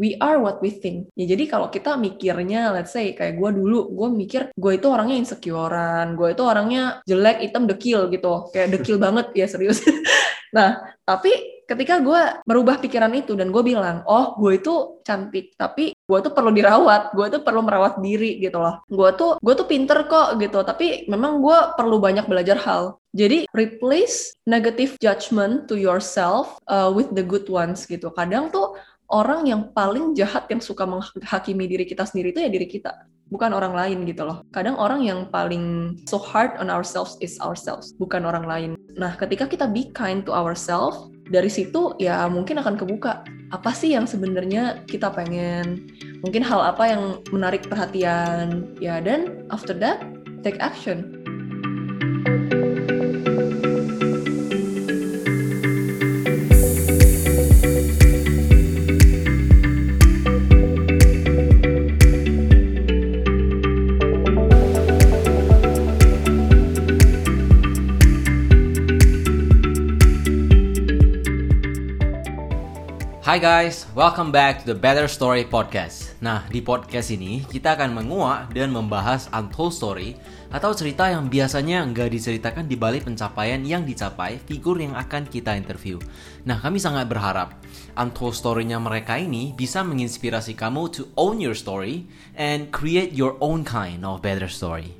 we 0.00 0.16
are 0.16 0.40
what 0.40 0.64
we 0.64 0.72
think. 0.72 1.12
Ya 1.12 1.28
jadi 1.28 1.44
kalau 1.44 1.68
kita 1.68 2.00
mikirnya, 2.00 2.72
let's 2.72 2.96
say 2.96 3.12
kayak 3.12 3.36
gue 3.36 3.50
dulu, 3.52 3.92
gue 3.92 4.08
mikir 4.16 4.42
gue 4.56 4.72
itu 4.80 4.88
orangnya 4.88 5.20
insecurean, 5.20 6.16
gue 6.16 6.32
itu 6.32 6.40
orangnya 6.40 7.04
jelek, 7.04 7.44
hitam, 7.44 7.68
dekil 7.68 8.08
gitu, 8.08 8.48
kayak 8.48 8.80
dekil 8.80 8.96
banget 9.04 9.28
ya 9.36 9.44
serius. 9.44 9.84
nah 10.56 10.82
tapi 11.04 11.60
ketika 11.70 12.02
gue 12.02 12.42
merubah 12.50 12.82
pikiran 12.82 13.14
itu 13.14 13.38
dan 13.38 13.54
gue 13.54 13.62
bilang, 13.62 14.02
oh 14.08 14.34
gue 14.40 14.58
itu 14.58 14.98
cantik, 15.06 15.54
tapi 15.54 15.94
gue 15.94 16.18
tuh 16.18 16.34
perlu 16.34 16.50
dirawat, 16.50 17.14
gue 17.14 17.26
tuh 17.30 17.46
perlu 17.46 17.62
merawat 17.62 18.02
diri 18.02 18.42
gitu 18.42 18.58
loh. 18.58 18.82
Gue 18.90 19.14
tuh 19.14 19.38
gue 19.38 19.54
tuh 19.54 19.70
pinter 19.70 20.10
kok 20.10 20.40
gitu, 20.42 20.66
tapi 20.66 21.06
memang 21.06 21.38
gue 21.38 21.58
perlu 21.78 22.02
banyak 22.02 22.26
belajar 22.26 22.58
hal. 22.58 22.98
Jadi 23.14 23.46
replace 23.54 24.34
negative 24.46 24.94
judgment 25.02 25.66
to 25.66 25.74
yourself 25.74 26.58
uh, 26.70 26.90
with 26.90 27.10
the 27.14 27.22
good 27.22 27.46
ones 27.46 27.86
gitu. 27.86 28.10
Kadang 28.14 28.50
tuh 28.50 28.74
orang 29.10 29.46
yang 29.46 29.74
paling 29.74 30.14
jahat 30.14 30.46
yang 30.48 30.62
suka 30.62 30.86
menghakimi 30.86 31.66
diri 31.66 31.84
kita 31.84 32.06
sendiri 32.06 32.30
itu 32.30 32.40
ya 32.40 32.50
diri 32.50 32.66
kita 32.70 32.94
bukan 33.30 33.54
orang 33.54 33.74
lain 33.74 33.98
gitu 34.10 34.26
loh. 34.26 34.42
Kadang 34.50 34.74
orang 34.74 35.06
yang 35.06 35.30
paling 35.30 35.94
so 36.06 36.18
hard 36.18 36.58
on 36.58 36.66
ourselves 36.66 37.14
is 37.22 37.38
ourselves, 37.38 37.94
bukan 37.98 38.26
orang 38.26 38.44
lain. 38.44 38.70
Nah, 38.98 39.14
ketika 39.14 39.46
kita 39.46 39.70
be 39.70 39.86
kind 39.94 40.26
to 40.26 40.34
ourselves, 40.34 41.10
dari 41.30 41.46
situ 41.46 41.94
ya 42.02 42.26
mungkin 42.26 42.58
akan 42.58 42.74
kebuka 42.74 43.22
apa 43.54 43.70
sih 43.70 43.94
yang 43.94 44.06
sebenarnya 44.06 44.82
kita 44.90 45.14
pengen 45.14 45.86
mungkin 46.26 46.42
hal 46.42 46.58
apa 46.58 46.90
yang 46.90 47.02
menarik 47.30 47.62
perhatian 47.70 48.66
ya 48.82 48.98
dan 48.98 49.46
after 49.54 49.74
that 49.74 50.02
take 50.42 50.58
action 50.58 51.19
Hai 73.30 73.38
guys, 73.38 73.86
welcome 73.94 74.34
back 74.34 74.66
to 74.66 74.66
the 74.66 74.74
Better 74.74 75.06
Story 75.06 75.46
Podcast. 75.46 76.18
Nah, 76.18 76.50
di 76.50 76.58
podcast 76.58 77.14
ini 77.14 77.46
kita 77.46 77.78
akan 77.78 78.02
menguak 78.02 78.50
dan 78.50 78.74
membahas 78.74 79.30
untold 79.30 79.70
story 79.70 80.18
atau 80.50 80.74
cerita 80.74 81.06
yang 81.06 81.30
biasanya 81.30 81.86
nggak 81.94 82.10
diceritakan 82.10 82.66
di 82.66 82.74
balik 82.74 83.06
pencapaian 83.06 83.62
yang 83.62 83.86
dicapai 83.86 84.42
figur 84.50 84.82
yang 84.82 84.98
akan 84.98 85.30
kita 85.30 85.54
interview. 85.54 85.94
Nah, 86.42 86.58
kami 86.58 86.82
sangat 86.82 87.06
berharap 87.06 87.54
untold 87.94 88.34
story-nya 88.34 88.82
mereka 88.82 89.14
ini 89.14 89.54
bisa 89.54 89.86
menginspirasi 89.86 90.58
kamu 90.58 90.90
to 90.90 91.06
own 91.14 91.38
your 91.38 91.54
story 91.54 92.10
and 92.34 92.74
create 92.74 93.14
your 93.14 93.38
own 93.38 93.62
kind 93.62 94.02
of 94.02 94.18
better 94.26 94.50
story. 94.50 94.98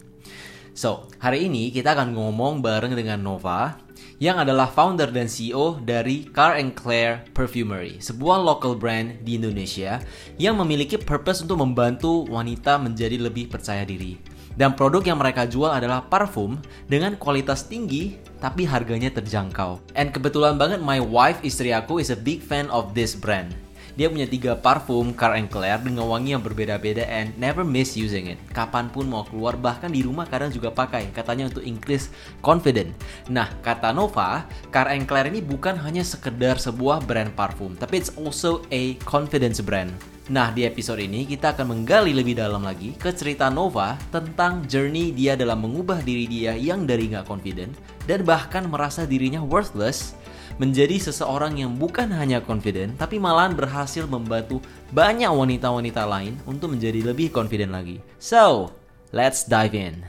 So, 0.71 1.11
hari 1.19 1.51
ini 1.51 1.75
kita 1.75 1.99
akan 1.99 2.15
ngomong 2.15 2.63
bareng 2.63 2.95
dengan 2.95 3.27
Nova 3.27 3.90
yang 4.21 4.37
adalah 4.37 4.69
founder 4.69 5.09
dan 5.09 5.25
CEO 5.25 5.81
dari 5.81 6.29
Car 6.29 6.61
and 6.61 6.77
Claire 6.77 7.25
Perfumery, 7.33 8.05
sebuah 8.05 8.37
local 8.37 8.77
brand 8.77 9.17
di 9.25 9.41
Indonesia 9.41 9.97
yang 10.37 10.61
memiliki 10.61 11.01
purpose 11.01 11.41
untuk 11.41 11.65
membantu 11.65 12.29
wanita 12.29 12.77
menjadi 12.77 13.17
lebih 13.17 13.49
percaya 13.49 13.81
diri. 13.81 14.21
Dan 14.61 14.77
produk 14.77 15.01
yang 15.01 15.17
mereka 15.17 15.49
jual 15.49 15.73
adalah 15.73 16.05
parfum 16.05 16.61
dengan 16.85 17.17
kualitas 17.17 17.65
tinggi 17.65 18.21
tapi 18.45 18.69
harganya 18.69 19.09
terjangkau. 19.09 19.81
And 19.97 20.13
kebetulan 20.13 20.61
banget 20.61 20.85
my 20.85 21.01
wife 21.01 21.41
istri 21.41 21.73
aku 21.73 21.97
is 21.97 22.13
a 22.13 22.19
big 22.19 22.45
fan 22.45 22.69
of 22.69 22.93
this 22.93 23.17
brand. 23.17 23.57
Dia 23.95 24.11
punya 24.11 24.27
tiga 24.27 24.59
parfum 24.59 25.15
Car 25.15 25.39
and 25.39 25.51
Claire 25.51 25.83
dengan 25.83 26.07
wangi 26.07 26.35
yang 26.35 26.43
berbeda-beda 26.43 27.07
and 27.07 27.35
never 27.39 27.67
miss 27.67 27.99
using 27.99 28.31
it. 28.31 28.39
Kapan 28.55 28.91
pun 28.91 29.09
mau 29.11 29.27
keluar, 29.27 29.59
bahkan 29.59 29.91
di 29.91 30.03
rumah 30.05 30.27
kadang 30.27 30.51
juga 30.51 30.71
pakai. 30.71 31.11
Katanya 31.11 31.51
untuk 31.51 31.63
increase 31.67 32.11
confident. 32.45 32.93
Nah, 33.27 33.51
kata 33.65 33.91
Nova, 33.91 34.47
Car 34.71 34.91
and 34.91 35.07
Claire 35.07 35.31
ini 35.31 35.43
bukan 35.43 35.79
hanya 35.81 36.07
sekedar 36.07 36.59
sebuah 36.61 37.03
brand 37.07 37.35
parfum, 37.35 37.75
tapi 37.75 37.99
it's 37.99 38.13
also 38.19 38.63
a 38.71 38.95
confidence 39.07 39.59
brand. 39.63 39.91
Nah, 40.31 40.55
di 40.55 40.63
episode 40.63 41.03
ini 41.03 41.27
kita 41.27 41.59
akan 41.59 41.75
menggali 41.75 42.15
lebih 42.15 42.39
dalam 42.39 42.63
lagi 42.63 42.95
ke 42.95 43.11
cerita 43.11 43.51
Nova 43.51 43.99
tentang 44.15 44.63
journey 44.71 45.11
dia 45.11 45.35
dalam 45.35 45.59
mengubah 45.59 46.07
diri 46.07 46.31
dia 46.31 46.55
yang 46.55 46.87
dari 46.87 47.11
nggak 47.11 47.27
confident 47.27 47.75
dan 48.07 48.23
bahkan 48.23 48.63
merasa 48.71 49.03
dirinya 49.03 49.43
worthless 49.43 50.15
menjadi 50.61 51.01
seseorang 51.01 51.57
yang 51.57 51.73
bukan 51.81 52.13
hanya 52.13 52.45
confident, 52.45 53.01
tapi 53.01 53.17
malahan 53.17 53.57
berhasil 53.57 54.05
membantu 54.05 54.61
banyak 54.93 55.33
wanita-wanita 55.33 56.05
lain 56.05 56.37
untuk 56.45 56.77
menjadi 56.77 57.01
lebih 57.01 57.33
confident 57.33 57.73
lagi. 57.73 57.97
So, 58.21 58.69
let's 59.17 59.49
dive 59.49 59.73
in. 59.73 60.05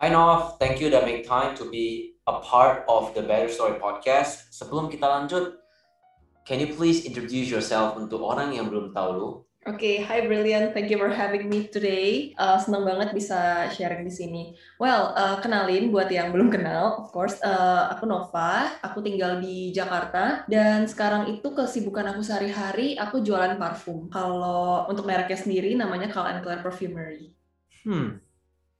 Hi 0.00 0.08
Nov, 0.08 0.56
thank 0.56 0.80
you 0.80 0.88
udah 0.88 1.04
make 1.04 1.28
time 1.28 1.52
to 1.60 1.68
be 1.68 2.16
a 2.24 2.40
part 2.40 2.88
of 2.88 3.12
the 3.12 3.20
Better 3.20 3.52
Story 3.52 3.76
podcast. 3.76 4.48
Sebelum 4.56 4.88
kita 4.88 5.04
lanjut, 5.04 5.60
can 6.48 6.64
you 6.64 6.72
please 6.72 7.04
introduce 7.04 7.52
yourself 7.52 7.92
untuk 8.00 8.24
orang 8.24 8.56
yang 8.56 8.72
belum 8.72 8.96
tahu 8.96 9.10
lu? 9.20 9.30
Oke, 9.68 9.84
okay, 9.84 9.96
hi 10.00 10.24
Brilliant. 10.24 10.72
Thank 10.72 10.88
you 10.88 10.96
for 10.96 11.12
having 11.12 11.44
me 11.44 11.68
today. 11.68 12.32
Uh, 12.40 12.56
senang 12.56 12.88
banget 12.88 13.12
bisa 13.12 13.68
sharing 13.68 14.00
di 14.00 14.08
sini. 14.08 14.42
Well, 14.80 15.12
uh, 15.12 15.44
kenalin 15.44 15.92
buat 15.92 16.08
yang 16.08 16.32
belum 16.32 16.48
kenal, 16.48 17.04
of 17.04 17.12
course, 17.12 17.36
uh, 17.44 17.92
aku 17.92 18.08
Nova. 18.08 18.80
Aku 18.80 19.04
tinggal 19.04 19.44
di 19.44 19.68
Jakarta 19.76 20.48
dan 20.48 20.88
sekarang 20.88 21.28
itu 21.28 21.52
kesibukan 21.52 22.16
aku 22.16 22.24
sehari-hari 22.24 22.96
aku 22.96 23.20
jualan 23.20 23.60
parfum. 23.60 24.08
Kalau 24.08 24.88
untuk 24.88 25.04
mereknya 25.04 25.36
sendiri 25.36 25.76
namanya 25.76 26.08
Cal 26.08 26.32
and 26.32 26.40
Claire 26.40 26.64
Perfumery. 26.64 27.36
Hmm, 27.84 28.24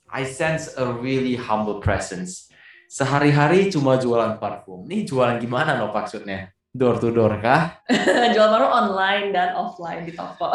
I 0.09 0.25
sense 0.25 0.73
a 0.81 0.89
really 0.89 1.37
humble 1.37 1.85
presence. 1.85 2.49
Sehari-hari 2.89 3.69
cuma 3.69 4.01
jualan 4.01 4.41
parfum. 4.41 4.89
Ini 4.89 5.05
jualan 5.05 5.37
gimana 5.37 5.77
no 5.77 5.93
maksudnya? 5.93 6.57
Door 6.79 7.03
to 7.03 7.11
door 7.11 7.43
kah? 7.43 7.83
Jual 8.35 8.49
baru 8.55 8.71
online 8.71 9.35
dan 9.35 9.59
offline 9.59 10.07
di 10.07 10.15
toko. 10.15 10.55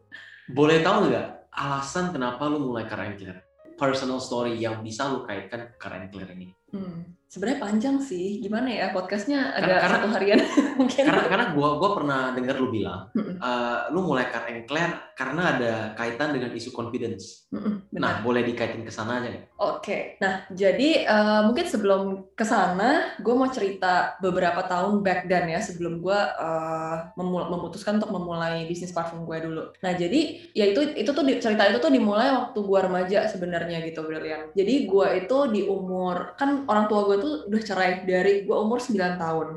Boleh 0.58 0.78
tahu 0.86 1.10
nggak 1.10 1.50
alasan 1.50 2.14
kenapa 2.14 2.46
lu 2.46 2.62
mulai 2.70 2.86
Karen 2.86 3.18
Claire? 3.18 3.42
Personal 3.74 4.22
story 4.22 4.54
yang 4.54 4.86
bisa 4.86 5.10
lu 5.10 5.26
kaitkan 5.26 5.74
ke 5.74 5.74
Karen 5.82 6.06
Claire 6.14 6.30
ini? 6.38 6.54
Hmm 6.70 7.14
sebenarnya 7.34 7.58
panjang 7.58 7.96
sih. 7.98 8.38
Gimana 8.38 8.70
ya 8.70 8.86
podcastnya 8.94 9.58
agak 9.58 9.82
karena, 9.82 9.94
satu 9.98 10.08
harian 10.14 10.40
mungkin. 10.78 11.02
karena 11.02 11.26
karena 11.26 11.46
gue 11.50 11.68
gua 11.82 11.90
pernah 11.98 12.20
dengar 12.30 12.54
lu 12.62 12.70
bilang 12.70 13.10
uh, 13.42 13.90
lu 13.90 14.06
mulai 14.06 14.30
Car 14.30 14.46
Claire 14.70 15.18
karena 15.18 15.42
ada 15.58 15.72
kaitan 15.98 16.30
dengan 16.30 16.54
isu 16.54 16.70
confidence. 16.70 17.50
Nah 17.90 18.22
boleh 18.22 18.46
dikaitin 18.46 18.86
ke 18.86 18.92
sana 18.94 19.18
aja 19.18 19.34
oke. 19.58 19.82
Okay. 19.82 20.20
nah 20.22 20.46
jadi 20.54 21.08
uh, 21.10 21.40
mungkin 21.50 21.66
sebelum 21.66 22.02
ke 22.38 22.46
sana 22.46 23.18
gue 23.18 23.34
mau 23.34 23.50
cerita 23.50 24.14
beberapa 24.22 24.62
tahun 24.70 25.02
back 25.02 25.26
then 25.26 25.50
ya 25.50 25.58
sebelum 25.58 25.98
gue 25.98 26.18
uh, 26.38 26.96
memutuskan 27.18 27.98
untuk 27.98 28.14
memulai 28.14 28.68
bisnis 28.70 28.94
parfum 28.94 29.26
gue 29.26 29.38
dulu. 29.42 29.74
Nah 29.82 29.92
jadi 29.98 30.52
ya 30.54 30.70
itu 30.70 30.94
itu 30.94 31.10
tuh 31.10 31.24
cerita 31.40 31.66
itu 31.66 31.82
tuh 31.82 31.90
dimulai 31.90 32.30
waktu 32.30 32.58
gue 32.60 32.78
remaja 32.78 33.26
sebenarnya 33.26 33.80
gitu 33.88 34.04
Brilian 34.04 34.52
jadi 34.52 34.84
gue 34.84 35.08
itu 35.24 35.38
di 35.50 35.62
umur 35.64 36.36
kan 36.36 36.68
orang 36.68 36.86
tua 36.86 37.08
gue 37.08 37.23
tuh 37.24 37.48
udah 37.48 37.62
cerai 37.64 38.04
dari 38.04 38.44
gue 38.44 38.52
umur 38.52 38.76
9 38.76 38.92
tahun. 39.16 39.48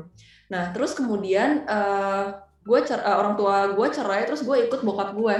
Nah, 0.48 0.72
terus 0.72 0.96
kemudian 0.96 1.68
uh, 1.68 2.40
gue 2.64 2.80
cer 2.88 3.04
uh, 3.04 3.20
orang 3.20 3.36
tua 3.36 3.76
gue 3.76 3.88
cerai 3.92 4.24
terus 4.24 4.40
gue 4.40 4.56
ikut 4.64 4.80
bokap 4.80 5.12
gue. 5.12 5.36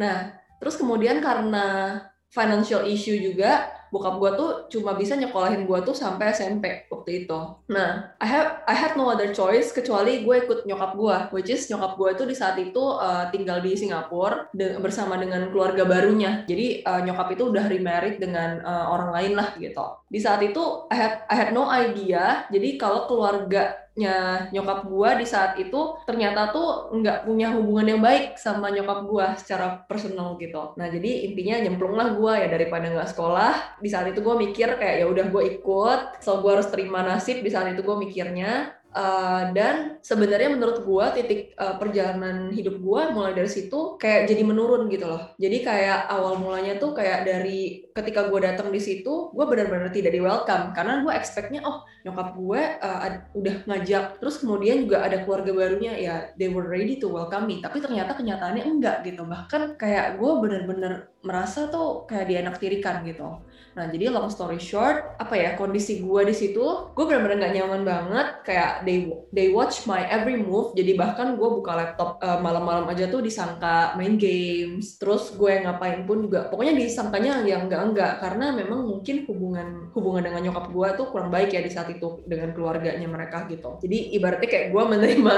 Nah, 0.00 0.32
terus 0.56 0.80
kemudian 0.80 1.20
karena 1.20 2.00
financial 2.32 2.88
issue 2.88 3.16
juga 3.20 3.77
bokap 3.88 4.20
gue 4.20 4.30
tuh 4.36 4.50
cuma 4.72 4.94
bisa 4.94 5.16
nyekolahin 5.16 5.64
gue 5.64 5.78
tuh 5.84 5.96
sampai 5.96 6.32
SMP 6.32 6.88
waktu 6.92 7.24
itu. 7.24 7.40
Nah, 7.72 8.12
I 8.20 8.26
have 8.28 8.62
I 8.68 8.74
had 8.76 8.94
no 8.94 9.08
other 9.08 9.32
choice 9.32 9.72
kecuali 9.72 10.22
gue 10.22 10.36
ikut 10.44 10.68
nyokap 10.68 10.92
gue, 10.94 11.16
which 11.34 11.50
is 11.52 11.66
nyokap 11.72 11.96
gue 11.96 12.10
tuh 12.14 12.26
di 12.28 12.36
saat 12.36 12.56
itu 12.60 12.80
uh, 12.80 13.28
tinggal 13.32 13.64
di 13.64 13.72
Singapura 13.74 14.48
de 14.52 14.76
bersama 14.78 15.16
dengan 15.16 15.48
keluarga 15.48 15.88
barunya. 15.88 16.44
Jadi 16.44 16.84
uh, 16.84 17.00
nyokap 17.02 17.34
itu 17.34 17.48
udah 17.48 17.64
remarried 17.66 18.20
dengan 18.20 18.60
uh, 18.62 18.92
orang 18.92 19.10
lain 19.14 19.32
lah 19.36 19.48
gitu. 19.56 19.84
Di 20.08 20.20
saat 20.20 20.40
itu 20.44 20.88
I 20.92 20.96
had 20.96 21.14
I 21.28 21.34
had 21.34 21.50
no 21.56 21.68
idea. 21.68 22.46
Jadi 22.52 22.76
kalau 22.76 23.08
keluarga 23.08 23.87
nya 23.98 24.46
nyokap 24.54 24.86
gua 24.86 25.18
di 25.18 25.26
saat 25.26 25.58
itu 25.58 25.98
ternyata 26.06 26.54
tuh 26.54 26.94
nggak 26.94 27.26
punya 27.26 27.50
hubungan 27.50 27.98
yang 27.98 28.00
baik 28.00 28.38
sama 28.38 28.70
nyokap 28.70 29.02
gua 29.10 29.34
secara 29.34 29.82
personal 29.90 30.38
gitu. 30.38 30.78
Nah 30.78 30.86
jadi 30.86 31.26
intinya 31.26 31.66
nyemplung 31.66 31.98
lah 31.98 32.14
gua 32.14 32.38
ya 32.38 32.46
daripada 32.46 32.86
nggak 32.94 33.10
sekolah. 33.10 33.82
Di 33.82 33.90
saat 33.90 34.06
itu 34.14 34.22
gua 34.22 34.38
mikir 34.38 34.78
kayak 34.78 35.02
ya 35.02 35.06
udah 35.10 35.26
gua 35.34 35.42
ikut, 35.42 36.00
so 36.22 36.38
gua 36.38 36.62
harus 36.62 36.70
terima 36.70 37.02
nasib. 37.02 37.42
Di 37.42 37.50
saat 37.50 37.74
itu 37.74 37.82
gua 37.82 37.98
mikirnya 37.98 38.77
Uh, 38.98 39.54
dan 39.54 40.02
sebenarnya 40.02 40.58
menurut 40.58 40.82
gue 40.82 41.06
titik 41.22 41.40
uh, 41.54 41.78
perjalanan 41.78 42.50
hidup 42.50 42.82
gue 42.82 43.00
mulai 43.14 43.30
dari 43.30 43.46
situ 43.46 43.94
kayak 43.94 44.26
jadi 44.26 44.42
menurun 44.42 44.90
gitu 44.90 45.06
loh. 45.06 45.38
Jadi 45.38 45.62
kayak 45.62 46.10
awal 46.10 46.42
mulanya 46.42 46.82
tuh 46.82 46.98
kayak 46.98 47.22
dari 47.22 47.86
ketika 47.94 48.26
gue 48.26 48.42
datang 48.42 48.74
di 48.74 48.82
situ, 48.82 49.30
gue 49.30 49.44
benar-benar 49.46 49.94
tidak 49.94 50.10
di 50.10 50.18
welcome 50.18 50.74
karena 50.74 51.06
gue 51.06 51.14
expectnya 51.14 51.62
oh 51.62 51.86
nyokap 52.02 52.34
gue 52.34 52.62
uh, 52.82 52.98
udah 53.38 53.56
ngajak, 53.70 54.18
terus 54.18 54.42
kemudian 54.42 54.82
juga 54.82 55.06
ada 55.06 55.22
keluarga 55.22 55.54
barunya 55.54 55.94
ya 55.94 56.14
they 56.34 56.50
were 56.50 56.66
ready 56.66 56.98
to 56.98 57.06
welcome 57.06 57.46
me. 57.46 57.62
Tapi 57.62 57.78
ternyata 57.78 58.18
kenyataannya 58.18 58.66
enggak 58.66 59.06
gitu. 59.06 59.22
Bahkan 59.22 59.78
kayak 59.78 60.18
gue 60.18 60.32
benar-benar 60.42 61.14
merasa 61.22 61.70
tuh 61.70 62.02
kayak 62.10 62.26
dianaktirikan 62.34 63.06
gitu. 63.06 63.46
Nah, 63.78 63.86
jadi 63.86 64.10
long 64.10 64.26
story 64.26 64.58
short, 64.58 65.14
apa 65.22 65.38
ya, 65.38 65.54
kondisi 65.54 66.02
gue 66.02 66.22
di 66.26 66.34
situ, 66.34 66.90
gue 66.98 67.04
benar-benar 67.06 67.46
gak 67.46 67.54
nyaman 67.54 67.82
banget, 67.86 68.26
kayak 68.42 68.82
they 68.82 69.06
they 69.30 69.54
watch 69.54 69.86
my 69.86 70.02
every 70.10 70.34
move, 70.34 70.74
jadi 70.74 70.98
bahkan 70.98 71.38
gue 71.38 71.46
buka 71.46 71.78
laptop 71.78 72.18
uh, 72.18 72.42
malam-malam 72.42 72.90
aja 72.90 73.06
tuh 73.06 73.22
disangka 73.22 73.94
main 73.94 74.18
games, 74.18 74.98
terus 74.98 75.30
gue 75.38 75.62
ngapain 75.62 76.02
pun 76.10 76.26
juga, 76.26 76.50
pokoknya 76.50 76.74
disangkanya 76.74 77.46
yang 77.46 77.70
enggak-enggak, 77.70 78.18
karena 78.18 78.50
memang 78.50 78.82
mungkin 78.82 79.22
hubungan 79.30 79.94
hubungan 79.94 80.26
dengan 80.26 80.50
nyokap 80.50 80.74
gue 80.74 80.88
tuh 80.98 81.06
kurang 81.14 81.30
baik 81.30 81.54
ya 81.54 81.62
di 81.62 81.70
saat 81.70 81.86
itu 81.94 82.26
dengan 82.26 82.50
keluarganya 82.50 83.06
mereka 83.06 83.46
gitu. 83.46 83.78
Jadi 83.78 84.18
ibaratnya 84.18 84.50
kayak 84.50 84.74
gue 84.74 84.82
menerima 84.82 85.36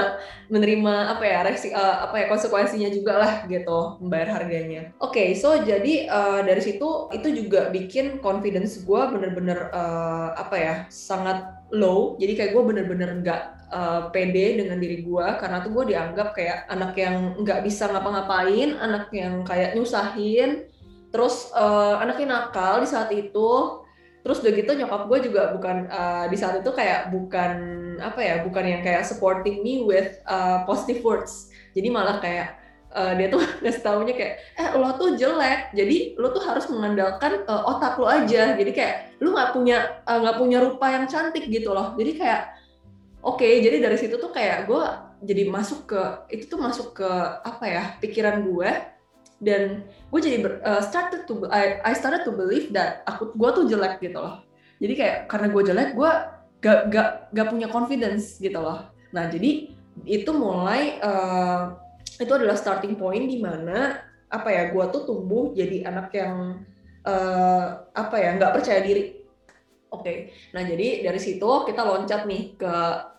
menerima 0.49 0.93
apa 1.13 1.23
ya, 1.29 1.45
reaksi, 1.45 1.69
uh, 1.69 2.09
apa 2.09 2.15
ya 2.17 2.25
konsekuensinya 2.25 2.89
juga 2.89 3.21
lah 3.21 3.33
gitu, 3.45 4.01
membayar 4.01 4.41
harganya. 4.41 4.97
Oke, 4.97 5.13
okay, 5.13 5.29
so 5.37 5.53
jadi 5.61 6.09
uh, 6.09 6.41
dari 6.41 6.65
situ 6.65 7.11
itu 7.13 7.27
juga 7.37 7.69
bikin 7.69 8.17
confidence 8.31 8.79
gue 8.87 9.01
bener-bener 9.11 9.67
uh, 9.75 10.31
apa 10.39 10.55
ya 10.55 10.75
sangat 10.87 11.67
low. 11.75 12.15
Jadi 12.15 12.39
kayak 12.39 12.51
gue 12.55 12.63
bener-bener 12.63 13.09
nggak 13.19 13.41
uh, 13.67 14.01
pede 14.15 14.63
dengan 14.63 14.79
diri 14.79 15.03
gue 15.03 15.27
karena 15.35 15.59
tuh 15.59 15.75
gue 15.75 15.91
dianggap 15.91 16.31
kayak 16.31 16.71
anak 16.71 16.95
yang 16.95 17.35
nggak 17.43 17.59
bisa 17.67 17.91
ngapa-ngapain 17.91 18.79
anak 18.79 19.11
yang 19.11 19.43
kayak 19.43 19.75
nyusahin. 19.75 20.71
Terus 21.11 21.51
uh, 21.51 21.99
anaknya 21.99 22.47
nakal 22.47 22.79
di 22.79 22.87
saat 22.87 23.11
itu. 23.11 23.83
Terus 24.21 24.37
udah 24.45 24.53
gitu 24.53 24.71
nyokap 24.77 25.09
gue 25.09 25.19
juga 25.27 25.49
bukan 25.51 25.89
uh, 25.89 26.25
di 26.29 26.37
saat 26.37 26.61
itu 26.61 26.71
kayak 26.71 27.09
bukan 27.09 27.57
apa 27.97 28.21
ya 28.21 28.35
bukan 28.45 28.63
yang 28.63 28.81
kayak 28.85 29.01
supporting 29.01 29.65
me 29.65 29.81
with 29.83 30.21
uh, 30.29 30.61
positive 30.63 31.01
words. 31.01 31.49
Jadi 31.73 31.89
malah 31.89 32.21
kayak 32.21 32.60
uh, 32.95 33.13
dia 33.15 33.27
tuh 33.31 33.41
ngasih 33.63 33.81
taunya 33.83 34.13
kayak 34.13 34.33
eh 34.59 34.69
lo 34.75 34.95
tuh 34.95 35.15
jelek 35.15 35.71
jadi 35.75 35.97
lo 36.19 36.31
tuh 36.35 36.43
harus 36.43 36.67
mengandalkan 36.67 37.43
uh, 37.47 37.63
otak 37.75 37.97
lo 37.97 38.07
aja. 38.07 38.55
Jadi 38.55 38.71
kayak 38.71 39.17
lo 39.23 39.33
nggak 39.33 39.51
punya 39.55 39.77
eh, 40.05 40.17
nggak 40.19 40.35
uh, 40.35 40.39
punya 40.39 40.57
rupa 40.61 40.85
yang 40.91 41.05
cantik 41.07 41.47
gitu 41.47 41.71
loh. 41.71 41.95
Jadi 41.95 42.11
kayak 42.19 42.41
oke 43.23 43.39
okay, 43.39 43.63
jadi 43.63 43.83
dari 43.83 43.97
situ 43.97 44.15
tuh 44.19 44.31
kayak 44.33 44.67
gue 44.67 44.83
jadi 45.21 45.43
masuk 45.47 45.85
ke 45.85 46.01
itu 46.33 46.49
tuh 46.49 46.59
masuk 46.59 46.97
ke 46.97 47.09
apa 47.45 47.65
ya 47.65 47.83
pikiran 48.01 48.41
gue 48.41 48.69
dan 49.41 49.85
gue 49.85 50.19
jadi 50.21 50.37
ber, 50.41 50.53
uh, 50.61 50.81
started 50.85 51.25
to 51.25 51.45
I, 51.49 51.81
I 51.81 51.93
started 51.97 52.25
to 52.25 52.33
believe 52.33 52.73
that 52.73 53.01
aku 53.09 53.33
gue 53.33 53.49
tuh 53.53 53.65
jelek 53.69 54.01
gitu 54.01 54.17
loh. 54.17 54.45
Jadi 54.81 54.93
kayak 54.97 55.17
karena 55.29 55.47
gue 55.53 55.61
jelek 55.61 55.89
gue 55.93 56.11
gak, 56.61 56.79
gak, 56.89 57.09
gak 57.33 57.47
punya 57.49 57.67
confidence 57.69 58.37
gitu 58.37 58.57
loh. 58.57 58.89
Nah 59.13 59.29
jadi 59.29 59.73
itu 60.05 60.31
mulai 60.33 60.97
uh, 61.03 61.77
itu 62.21 62.31
adalah 62.31 62.57
starting 62.57 62.95
point 62.97 63.25
di 63.25 63.41
mana 63.41 63.97
apa 64.31 64.49
ya 64.49 64.71
gue 64.71 64.85
tuh 64.95 65.03
tumbuh 65.03 65.51
jadi 65.51 65.91
anak 65.91 66.07
yang 66.15 66.63
uh, 67.03 67.65
apa 67.91 68.15
ya 68.17 68.29
nggak 68.39 68.53
percaya 68.55 68.79
diri. 68.79 69.19
Oke 69.91 70.03
okay. 70.07 70.17
nah 70.55 70.63
jadi 70.63 71.03
dari 71.03 71.19
situ 71.19 71.49
kita 71.67 71.83
loncat 71.83 72.23
nih 72.23 72.55
ke 72.55 72.73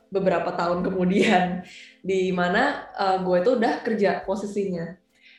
beberapa 0.09 0.57
tahun 0.57 0.81
kemudian 0.81 1.65
di 2.11 2.33
mana 2.33 2.89
uh, 2.97 3.21
gue 3.21 3.39
tuh 3.45 3.61
udah 3.61 3.85
kerja 3.85 4.25
posisinya. 4.25 4.97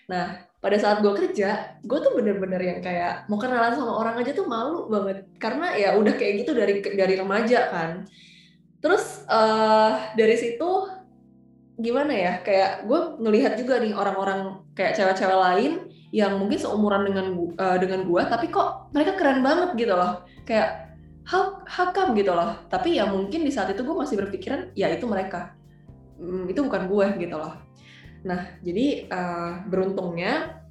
Nah 0.09 0.45
pada 0.61 0.77
saat 0.79 1.01
gue 1.01 1.11
kerja 1.11 1.81
gue 1.81 1.99
tuh 1.99 2.13
bener-bener 2.13 2.61
yang 2.61 2.79
kayak 2.79 3.27
mau 3.27 3.41
kenalan 3.41 3.73
sama 3.73 3.97
orang 3.97 4.21
aja 4.21 4.31
tuh 4.37 4.45
malu 4.45 4.85
banget. 4.91 5.25
Karena 5.41 5.73
ya 5.73 5.97
udah 5.97 6.13
kayak 6.13 6.45
gitu 6.45 6.51
dari 6.53 6.85
dari 6.93 7.15
remaja 7.17 7.73
kan. 7.73 7.89
Terus 8.83 9.25
uh, 9.31 10.13
dari 10.13 10.35
situ 10.37 10.69
gimana 11.83 12.13
ya 12.15 12.33
kayak 12.39 12.87
gue 12.87 12.99
ngelihat 13.19 13.59
juga 13.59 13.83
nih 13.83 13.91
orang-orang 13.91 14.63
kayak 14.71 14.95
cewek-cewek 14.95 15.35
lain 15.35 15.71
yang 16.15 16.39
mungkin 16.39 16.55
seumuran 16.55 17.03
dengan 17.03 17.35
uh, 17.59 17.77
dengan 17.77 18.07
gue 18.07 18.21
tapi 18.31 18.47
kok 18.47 18.95
mereka 18.95 19.19
keren 19.19 19.43
banget 19.43 19.75
gitu 19.75 19.91
loh. 19.91 20.23
Kayak 20.47 20.95
how, 21.27 21.59
how 21.67 21.91
come? 21.91 22.15
gitu 22.15 22.31
loh. 22.31 22.55
Tapi 22.71 23.03
ya 23.03 23.09
mungkin 23.11 23.43
di 23.43 23.51
saat 23.51 23.75
itu 23.75 23.83
gue 23.83 23.95
masih 23.97 24.15
berpikiran 24.15 24.71
ya 24.79 24.87
itu 24.87 25.03
mereka. 25.03 25.51
Hmm, 26.15 26.47
itu 26.47 26.63
bukan 26.63 26.87
gue 26.87 27.07
gitu 27.19 27.35
loh. 27.35 27.59
Nah 28.23 28.55
jadi 28.63 29.11
uh, 29.11 29.51
beruntungnya 29.67 30.63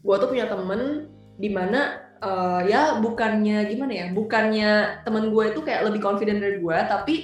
gue 0.00 0.16
tuh 0.16 0.28
punya 0.30 0.46
temen 0.46 1.10
di 1.40 1.50
mana 1.50 2.10
uh, 2.20 2.62
ya 2.62 3.00
bukannya 3.00 3.66
gimana 3.66 3.92
ya 3.92 4.06
bukannya 4.12 5.02
temen 5.02 5.32
gue 5.32 5.44
itu 5.50 5.60
kayak 5.64 5.88
lebih 5.88 6.00
confident 6.04 6.40
dari 6.40 6.60
gue 6.60 6.78
tapi 6.88 7.16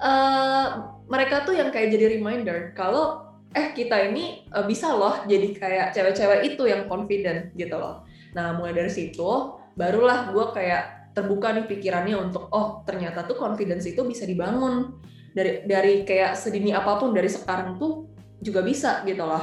uh, 0.00 0.89
mereka 1.10 1.42
tuh 1.42 1.58
yang 1.58 1.74
kayak 1.74 1.90
jadi 1.90 2.16
reminder 2.16 2.70
kalau 2.72 3.26
eh 3.50 3.74
kita 3.74 3.98
ini 4.14 4.46
uh, 4.54 4.62
bisa 4.62 4.94
loh 4.94 5.26
jadi 5.26 5.50
kayak 5.58 5.86
cewek-cewek 5.90 6.54
itu 6.54 6.70
yang 6.70 6.86
confident 6.86 7.50
gitu 7.58 7.74
loh. 7.74 8.06
Nah 8.30 8.54
mulai 8.54 8.70
dari 8.70 8.88
situ 8.88 9.58
barulah 9.74 10.30
gue 10.30 10.46
kayak 10.54 11.10
terbuka 11.10 11.50
nih 11.50 11.66
pikirannya 11.66 12.14
untuk 12.14 12.46
oh 12.54 12.86
ternyata 12.86 13.26
tuh 13.26 13.34
confidence 13.34 13.90
itu 13.90 14.06
bisa 14.06 14.22
dibangun 14.22 15.02
dari 15.34 15.66
dari 15.66 16.06
kayak 16.06 16.38
sedini 16.38 16.70
apa 16.70 17.02
pun 17.02 17.10
dari 17.10 17.26
sekarang 17.26 17.74
tuh 17.74 18.06
juga 18.38 18.62
bisa 18.62 19.02
gitu 19.02 19.26
loh. 19.26 19.42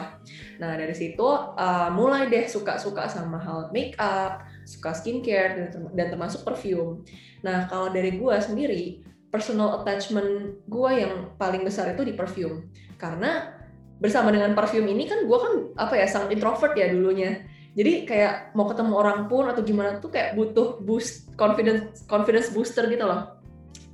Nah 0.58 0.72
dari 0.80 0.96
situ 0.96 1.28
uh, 1.28 1.92
mulai 1.92 2.32
deh 2.32 2.48
suka-suka 2.48 3.12
sama 3.12 3.38
hal 3.44 3.70
make 3.76 3.94
up, 4.00 4.48
suka 4.64 4.96
skincare 4.96 5.68
dan, 5.68 5.92
dan 5.92 6.08
termasuk 6.16 6.48
perfume. 6.48 7.04
Nah 7.44 7.68
kalau 7.68 7.92
dari 7.92 8.16
gue 8.16 8.36
sendiri 8.40 9.04
personal 9.38 9.86
attachment 9.86 10.58
gue 10.66 10.92
yang 10.98 11.30
paling 11.38 11.62
besar 11.62 11.94
itu 11.94 12.02
di 12.02 12.18
perfume. 12.18 12.74
Karena 12.98 13.54
bersama 14.02 14.34
dengan 14.34 14.58
perfume 14.58 14.90
ini 14.90 15.06
kan 15.06 15.30
gue 15.30 15.38
kan 15.38 15.54
apa 15.78 15.94
ya 16.02 16.10
sangat 16.10 16.34
introvert 16.34 16.74
ya 16.74 16.90
dulunya. 16.90 17.46
Jadi 17.78 18.10
kayak 18.10 18.58
mau 18.58 18.66
ketemu 18.66 18.98
orang 18.98 19.30
pun 19.30 19.46
atau 19.46 19.62
gimana 19.62 20.02
tuh 20.02 20.10
kayak 20.10 20.34
butuh 20.34 20.82
boost 20.82 21.30
confidence 21.38 22.02
confidence 22.10 22.50
booster 22.50 22.90
gitu 22.90 23.06
loh. 23.06 23.38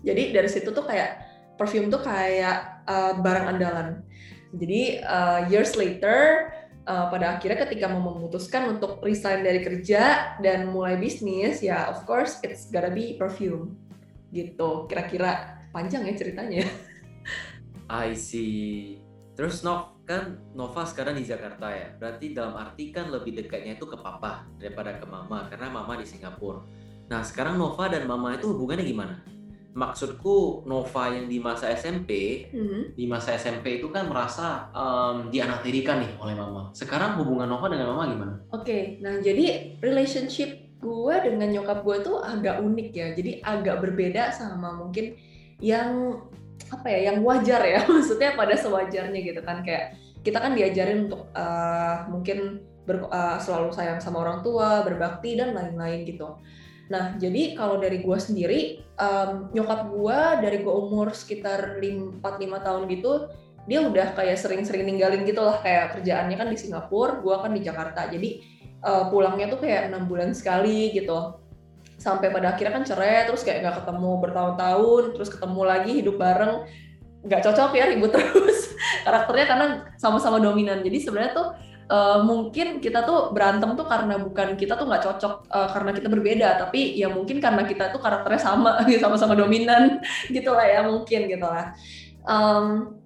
Jadi 0.07 0.31
dari 0.31 0.48
situ 0.48 0.72
tuh 0.72 0.88
kayak 0.88 1.19
perfume 1.60 1.92
tuh 1.92 2.00
kayak 2.00 2.88
uh, 2.88 3.19
barang 3.19 3.45
andalan. 3.51 4.00
Jadi 4.56 5.04
uh, 5.04 5.51
years 5.51 5.75
later 5.75 6.48
uh, 6.88 7.12
pada 7.12 7.38
akhirnya 7.38 7.68
ketika 7.68 7.92
mau 7.92 8.16
memutuskan 8.16 8.78
untuk 8.78 9.00
resign 9.04 9.44
dari 9.44 9.63
kerja 9.63 10.36
dan 10.40 10.72
mulai 10.72 11.00
bisnis 11.00 11.63
ya 11.63 11.92
of 11.92 12.04
course 12.04 12.40
it's 12.44 12.68
gotta 12.69 12.92
be 12.92 13.16
perfume 13.16 13.75
gitu. 14.33 14.89
Kira-kira 14.89 15.62
panjang 15.69 16.09
ya 16.09 16.13
ceritanya. 16.18 16.65
I 17.89 18.18
see. 18.18 18.97
Terus 19.38 19.62
Nov 19.62 19.94
kan 20.03 20.35
Nova 20.51 20.83
sekarang 20.83 21.15
di 21.15 21.24
Jakarta 21.24 21.71
ya. 21.71 21.94
Berarti 21.95 22.35
dalam 22.35 22.57
arti 22.59 22.91
kan 22.91 23.09
lebih 23.09 23.38
dekatnya 23.39 23.80
itu 23.80 23.88
ke 23.88 23.97
papa 23.97 24.44
daripada 24.59 24.97
ke 24.99 25.06
mama 25.07 25.47
karena 25.47 25.71
mama 25.71 25.95
di 25.95 26.06
Singapura. 26.06 26.59
Nah 27.07 27.21
sekarang 27.23 27.56
Nova 27.56 27.87
dan 27.87 28.04
mama 28.04 28.35
itu 28.35 28.52
hubungannya 28.52 28.85
gimana? 28.85 29.16
Maksudku 29.73 30.69
Nova 30.69 31.09
yang 31.09 31.25
di 31.25 31.42
masa 31.42 31.73
SMP 31.73 32.45
mm-hmm. 32.54 32.94
di 32.94 33.09
masa 33.09 33.33
SMP 33.33 33.81
itu 33.81 33.90
kan 33.90 34.06
merasa 34.06 34.69
um, 34.69 35.33
dianaktirikan 35.33 35.97
nih 36.06 36.13
oleh 36.21 36.37
mama. 36.37 36.69
Sekarang 36.78 37.18
hubungan 37.18 37.49
Nova 37.49 37.73
dengan 37.73 37.97
mama 37.97 38.06
gimana? 38.06 38.33
Oke, 38.54 38.61
okay, 38.61 38.81
nah 39.02 39.18
jadi 39.18 39.78
relationship 39.81 40.62
gue 40.83 41.16
dengan 41.23 41.47
nyokap 41.47 41.80
gue 41.87 41.97
tuh 42.04 42.19
agak 42.19 42.59
unik 42.59 42.90
ya. 42.92 43.07
Jadi 43.16 43.31
agak 43.40 43.80
berbeda 43.80 44.35
sama 44.35 44.75
mungkin 44.75 45.16
yang 45.63 46.19
apa 46.69 46.87
ya 46.92 46.99
yang 47.11 47.23
wajar 47.23 47.63
ya. 47.63 47.87
Maksudnya 47.90 48.35
pada 48.35 48.59
sewajarnya 48.59 49.19
gitu 49.23 49.42
kan. 49.42 49.63
Kayak 49.63 49.95
kita 50.23 50.37
kan 50.44 50.54
diajarin 50.54 51.07
untuk 51.07 51.31
uh, 51.31 52.07
mungkin 52.11 52.63
ber, 52.83 53.07
uh, 53.07 53.40
selalu 53.40 53.71
sayang 53.71 54.04
sama 54.04 54.23
orang 54.23 54.44
tua 54.44 54.83
berbakti 54.83 55.40
dan 55.40 55.56
lain-lain 55.56 56.04
gitu. 56.04 56.37
Nah 56.92 57.16
jadi 57.16 57.56
kalau 57.56 57.80
dari 57.80 58.04
gue 58.04 58.18
sendiri 58.19 58.83
um, 58.99 59.47
nyokap 59.56 59.87
gue 59.87 60.19
dari 60.44 60.57
gue 60.61 60.73
umur 60.73 61.16
sekitar 61.16 61.80
4-5 61.80 62.19
tahun 62.68 62.83
gitu 62.92 63.31
dia 63.63 63.80
udah 63.80 64.11
kayak 64.11 64.35
sering-sering 64.35 64.83
ninggalin 64.83 65.23
gitu 65.23 65.40
lah. 65.40 65.63
Kayak 65.63 65.99
kerjaannya 65.99 66.35
kan 66.35 66.52
di 66.52 66.57
Singapura 66.59 67.23
gue 67.23 67.35
kan 67.35 67.52
di 67.56 67.61
Jakarta. 67.63 68.11
Jadi 68.11 68.53
uh, 68.83 69.07
pulangnya 69.09 69.47
tuh 69.49 69.63
kayak 69.63 69.90
enam 69.90 70.06
bulan 70.06 70.35
sekali 70.35 70.92
gitu. 70.92 71.40
Sampai 71.97 72.30
pada 72.35 72.54
akhirnya 72.54 72.75
kan 72.78 72.83
cerai 72.83 73.25
terus 73.25 73.47
kayak 73.47 73.63
nggak 73.63 73.75
ketemu 73.83 74.11
bertahun-tahun 74.19 75.04
terus 75.16 75.30
ketemu 75.31 75.61
lagi 75.63 75.92
hidup 76.04 76.16
bareng. 76.19 76.68
Nggak 77.23 77.42
cocok 77.47 77.71
ya 77.73 77.85
ribut 77.90 78.11
terus. 78.16 78.75
Karakternya 79.07 79.45
karena 79.47 79.66
sama-sama 79.95 80.37
dominan. 80.37 80.83
Jadi 80.83 80.97
sebenarnya 81.02 81.33
tuh 81.33 81.49
Uh, 81.83 82.23
mungkin 82.23 82.80
kita 82.80 83.04
tuh 83.04 83.35
berantem 83.35 83.75
tuh 83.75 83.83
karena 83.83 84.16
bukan 84.16 84.56
kita 84.56 84.80
tuh 84.80 84.87
nggak 84.87 85.04
cocok 85.04 85.52
uh, 85.52 85.68
karena 85.68 85.92
kita 85.92 86.07
berbeda. 86.07 86.49
Tapi 86.56 86.95
ya 86.95 87.11
mungkin 87.11 87.44
karena 87.44 87.68
kita 87.68 87.92
tuh 87.92 87.99
karakternya 87.99 88.40
sama 88.40 88.80
sama-sama 89.04 89.35
dominan 89.35 89.99
gitu 90.31 90.56
lah 90.56 90.63
ya 90.63 90.87
mungkin 90.87 91.28
gitu 91.28 91.44
lah 91.44 91.75
um, 92.28 92.97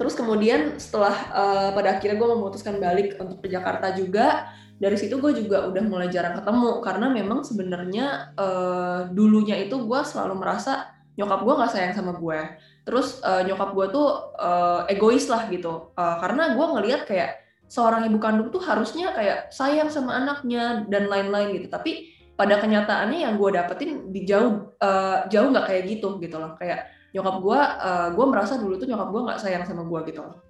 terus 0.00 0.16
kemudian 0.18 0.80
setelah 0.80 1.14
uh, 1.30 1.68
pada 1.76 1.98
akhirnya 1.98 2.18
gue 2.18 2.28
memutuskan 2.34 2.76
balik 2.80 3.16
untuk 3.20 3.38
ke 3.44 3.48
Jakarta 3.52 3.94
juga 3.94 4.50
dari 4.82 4.98
situ 4.98 5.22
gue 5.22 5.30
juga 5.30 5.70
udah 5.70 5.82
mulai 5.86 6.10
jarang 6.10 6.34
ketemu 6.34 6.82
karena 6.82 7.06
memang 7.06 7.46
sebenarnya 7.46 8.34
uh, 8.34 9.06
dulunya 9.14 9.62
itu 9.62 9.78
gue 9.78 10.00
selalu 10.02 10.42
merasa 10.42 10.90
nyokap 11.14 11.46
gue 11.46 11.54
nggak 11.54 11.70
sayang 11.70 11.94
sama 11.94 12.18
gue 12.18 12.38
terus 12.82 13.22
uh, 13.22 13.46
nyokap 13.46 13.70
gue 13.78 13.86
tuh 13.94 14.08
uh, 14.42 14.82
egois 14.90 15.22
lah 15.30 15.46
gitu. 15.46 15.94
Uh, 15.94 16.18
karena 16.18 16.58
gue 16.58 16.66
ngelihat 16.66 17.02
kayak 17.06 17.38
seorang 17.70 18.04
ibu 18.10 18.18
kandung 18.18 18.50
tuh 18.50 18.60
harusnya 18.60 19.14
kayak 19.14 19.54
sayang 19.54 19.88
sama 19.88 20.18
anaknya 20.18 20.84
dan 20.90 21.06
lain-lain 21.06 21.54
gitu. 21.56 21.70
Tapi 21.70 22.10
pada 22.34 22.58
kenyataannya 22.58 23.22
yang 23.22 23.38
gue 23.38 23.50
dapetin 23.54 24.10
di 24.10 24.26
jauh 24.26 24.74
uh, 24.82 25.30
jauh 25.30 25.48
nggak 25.54 25.66
kayak 25.70 25.82
gitu 25.94 26.18
gitu 26.18 26.36
loh. 26.42 26.58
Kayak 26.58 26.90
nyokap 27.14 27.36
gue 27.38 27.60
uh, 27.60 28.08
gue 28.10 28.26
merasa 28.26 28.58
dulu 28.58 28.74
tuh 28.74 28.90
nyokap 28.90 29.08
gue 29.14 29.22
nggak 29.30 29.40
sayang 29.40 29.62
sama 29.62 29.86
gue 29.86 30.00
gitu 30.10 30.20
loh. 30.26 30.42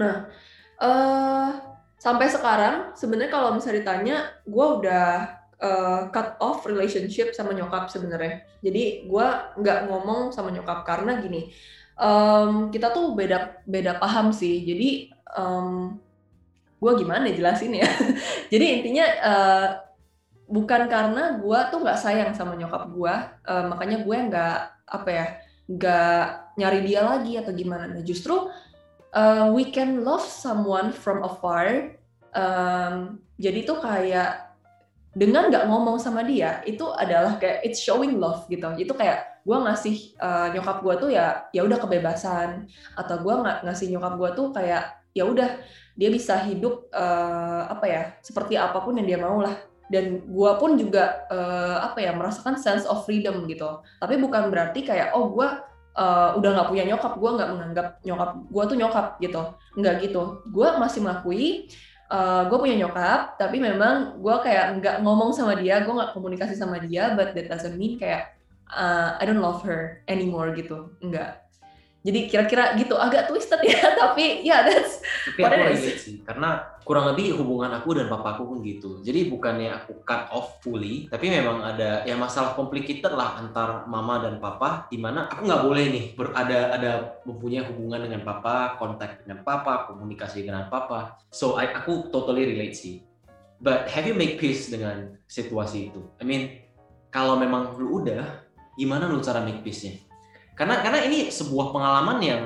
Nah 0.00 0.32
uh, 0.80 1.75
sampai 1.96 2.28
sekarang 2.28 2.92
sebenarnya 2.92 3.32
kalau 3.32 3.50
misalnya 3.56 3.80
ditanya 3.80 4.16
gue 4.44 4.66
udah 4.80 5.08
uh, 5.60 6.02
cut 6.12 6.36
off 6.40 6.64
relationship 6.68 7.32
sama 7.32 7.56
nyokap 7.56 7.88
sebenarnya. 7.88 8.44
Jadi 8.60 9.08
gue 9.08 9.26
nggak 9.60 9.88
ngomong 9.88 10.32
sama 10.32 10.52
nyokap 10.52 10.84
karena 10.84 11.20
gini 11.20 11.52
um, 11.96 12.68
kita 12.68 12.92
tuh 12.92 13.16
beda 13.16 13.64
beda 13.64 13.96
paham 13.96 14.30
sih. 14.30 14.64
Jadi 14.64 15.10
um, 15.36 15.96
gue 16.76 16.92
gimana 17.00 17.28
jelasin 17.32 17.72
ya? 17.80 17.88
Jadi 18.52 18.64
intinya 18.80 19.06
uh, 19.24 19.68
bukan 20.46 20.86
karena 20.86 21.40
gue 21.40 21.58
tuh 21.72 21.78
nggak 21.82 21.98
sayang 21.98 22.30
sama 22.36 22.54
nyokap 22.54 22.86
gue 22.94 23.14
uh, 23.50 23.64
makanya 23.66 24.06
gue 24.06 24.16
nggak 24.30 24.58
apa 24.86 25.10
ya 25.10 25.26
nggak 25.66 26.26
nyari 26.62 26.80
dia 26.86 27.00
lagi 27.02 27.32
atau 27.40 27.50
gimana. 27.50 27.90
Nah 27.90 28.02
justru 28.06 28.46
uh, 29.14 29.52
we 29.52 29.68
can 29.70 30.02
love 30.02 30.24
someone 30.24 30.90
from 30.90 31.22
afar. 31.22 31.94
Um, 32.36 33.22
jadi 33.40 33.64
tuh 33.64 33.80
kayak 33.80 34.46
dengan 35.16 35.48
nggak 35.48 35.64
ngomong 35.72 35.96
sama 35.96 36.20
dia 36.20 36.60
itu 36.68 36.84
adalah 36.92 37.40
kayak 37.40 37.64
it's 37.64 37.80
showing 37.80 38.20
love 38.20 38.44
gitu. 38.48 38.68
Itu 38.76 38.92
kayak 38.92 39.44
gue 39.46 39.56
ngasih 39.56 40.18
uh, 40.20 40.52
nyokap 40.52 40.82
gue 40.82 40.94
tuh 41.00 41.10
ya 41.12 41.48
ya 41.52 41.64
udah 41.64 41.78
kebebasan. 41.80 42.68
Atau 42.96 43.24
gue 43.24 43.34
nggak 43.34 43.64
ngasih 43.64 43.86
nyokap 43.96 44.14
gue 44.20 44.30
tuh 44.36 44.46
kayak 44.52 44.82
ya 45.16 45.24
udah 45.24 45.48
dia 45.96 46.12
bisa 46.12 46.36
hidup 46.44 46.92
uh, 46.92 47.72
apa 47.72 47.86
ya 47.88 48.02
seperti 48.20 48.60
apa 48.60 48.84
pun 48.84 49.00
yang 49.00 49.08
dia 49.08 49.20
mau 49.20 49.40
lah. 49.40 49.56
Dan 49.86 50.26
gue 50.26 50.52
pun 50.58 50.76
juga 50.76 51.24
uh, 51.30 51.78
apa 51.88 52.02
ya 52.02 52.12
merasakan 52.12 52.60
sense 52.60 52.84
of 52.84 53.06
freedom 53.08 53.48
gitu. 53.48 53.80
Tapi 54.02 54.20
bukan 54.20 54.52
berarti 54.52 54.84
kayak 54.84 55.16
oh 55.16 55.32
gue 55.32 55.48
uh, 55.96 56.36
udah 56.36 56.50
nggak 56.52 56.68
punya 56.68 56.84
nyokap 56.84 57.12
gue 57.16 57.30
nggak 57.40 57.48
menganggap 57.56 57.88
nyokap 58.04 58.30
gue 58.46 58.62
tuh 58.68 58.76
nyokap 58.76 59.06
gitu. 59.18 59.42
Nggak 59.80 59.94
gitu. 60.04 60.22
Gue 60.52 60.68
masih 60.76 61.00
mengakui 61.02 61.72
uh, 62.12 62.46
gue 62.46 62.58
punya 62.60 62.76
nyokap 62.86 63.40
tapi 63.40 63.56
memang 63.58 64.20
gue 64.20 64.36
kayak 64.44 64.78
nggak 64.78 64.96
ngomong 65.02 65.32
sama 65.32 65.56
dia 65.58 65.82
gue 65.82 65.92
nggak 65.92 66.12
komunikasi 66.12 66.54
sama 66.54 66.78
dia 66.78 67.16
but 67.16 67.32
that 67.32 67.48
doesn't 67.48 67.74
mean 67.80 67.96
kayak 67.96 68.36
uh, 68.70 69.16
I 69.18 69.24
don't 69.24 69.40
love 69.42 69.64
her 69.64 70.04
anymore 70.06 70.52
gitu. 70.54 70.92
Nggak 71.00 71.45
jadi 72.06 72.30
kira-kira 72.30 72.78
gitu 72.78 72.94
agak 72.94 73.26
twisted 73.26 73.58
ya 73.66 73.90
tapi 74.06 74.46
ya 74.46 74.62
yeah, 74.62 74.70
that's 74.70 75.02
tapi 75.26 75.42
aku 75.42 75.58
relate 75.58 75.98
sih 75.98 76.22
karena 76.22 76.78
kurang 76.86 77.10
lebih 77.10 77.34
hubungan 77.42 77.74
aku 77.74 77.98
dan 77.98 78.06
papaku 78.06 78.46
pun 78.46 78.58
gitu. 78.62 79.02
Jadi 79.02 79.26
bukannya 79.26 79.74
aku 79.74 80.06
cut 80.06 80.30
off 80.30 80.62
fully 80.62 81.10
tapi 81.10 81.34
memang 81.34 81.66
ada 81.66 82.06
ya 82.06 82.14
masalah 82.14 82.54
complicated 82.54 83.10
lah 83.10 83.42
antar 83.42 83.90
mama 83.90 84.22
dan 84.22 84.38
papa 84.38 84.86
di 84.86 84.94
mana 85.02 85.26
aku 85.26 85.50
nggak 85.50 85.62
boleh 85.66 85.84
nih 85.90 86.04
berada 86.14 86.58
ada 86.78 86.92
mempunyai 87.26 87.66
hubungan 87.66 88.06
dengan 88.06 88.22
papa 88.22 88.78
kontak 88.78 89.26
dengan 89.26 89.42
papa 89.42 89.90
komunikasi 89.90 90.46
dengan 90.46 90.70
papa. 90.70 91.18
So 91.34 91.58
I, 91.58 91.74
aku 91.74 92.14
totally 92.14 92.46
relate 92.46 92.78
sih. 92.78 93.02
But 93.58 93.90
have 93.90 94.06
you 94.06 94.14
make 94.14 94.38
peace 94.38 94.70
dengan 94.70 95.18
situasi 95.26 95.90
itu? 95.90 96.06
I 96.22 96.24
mean 96.28 96.62
kalau 97.10 97.34
memang 97.34 97.74
lu 97.82 97.98
udah 97.98 98.46
gimana 98.78 99.10
lu 99.10 99.18
cara 99.24 99.42
make 99.42 99.66
peace-nya 99.66 100.05
karena 100.56 100.80
karena 100.80 101.04
ini 101.04 101.28
sebuah 101.28 101.70
pengalaman 101.70 102.18
yang 102.24 102.42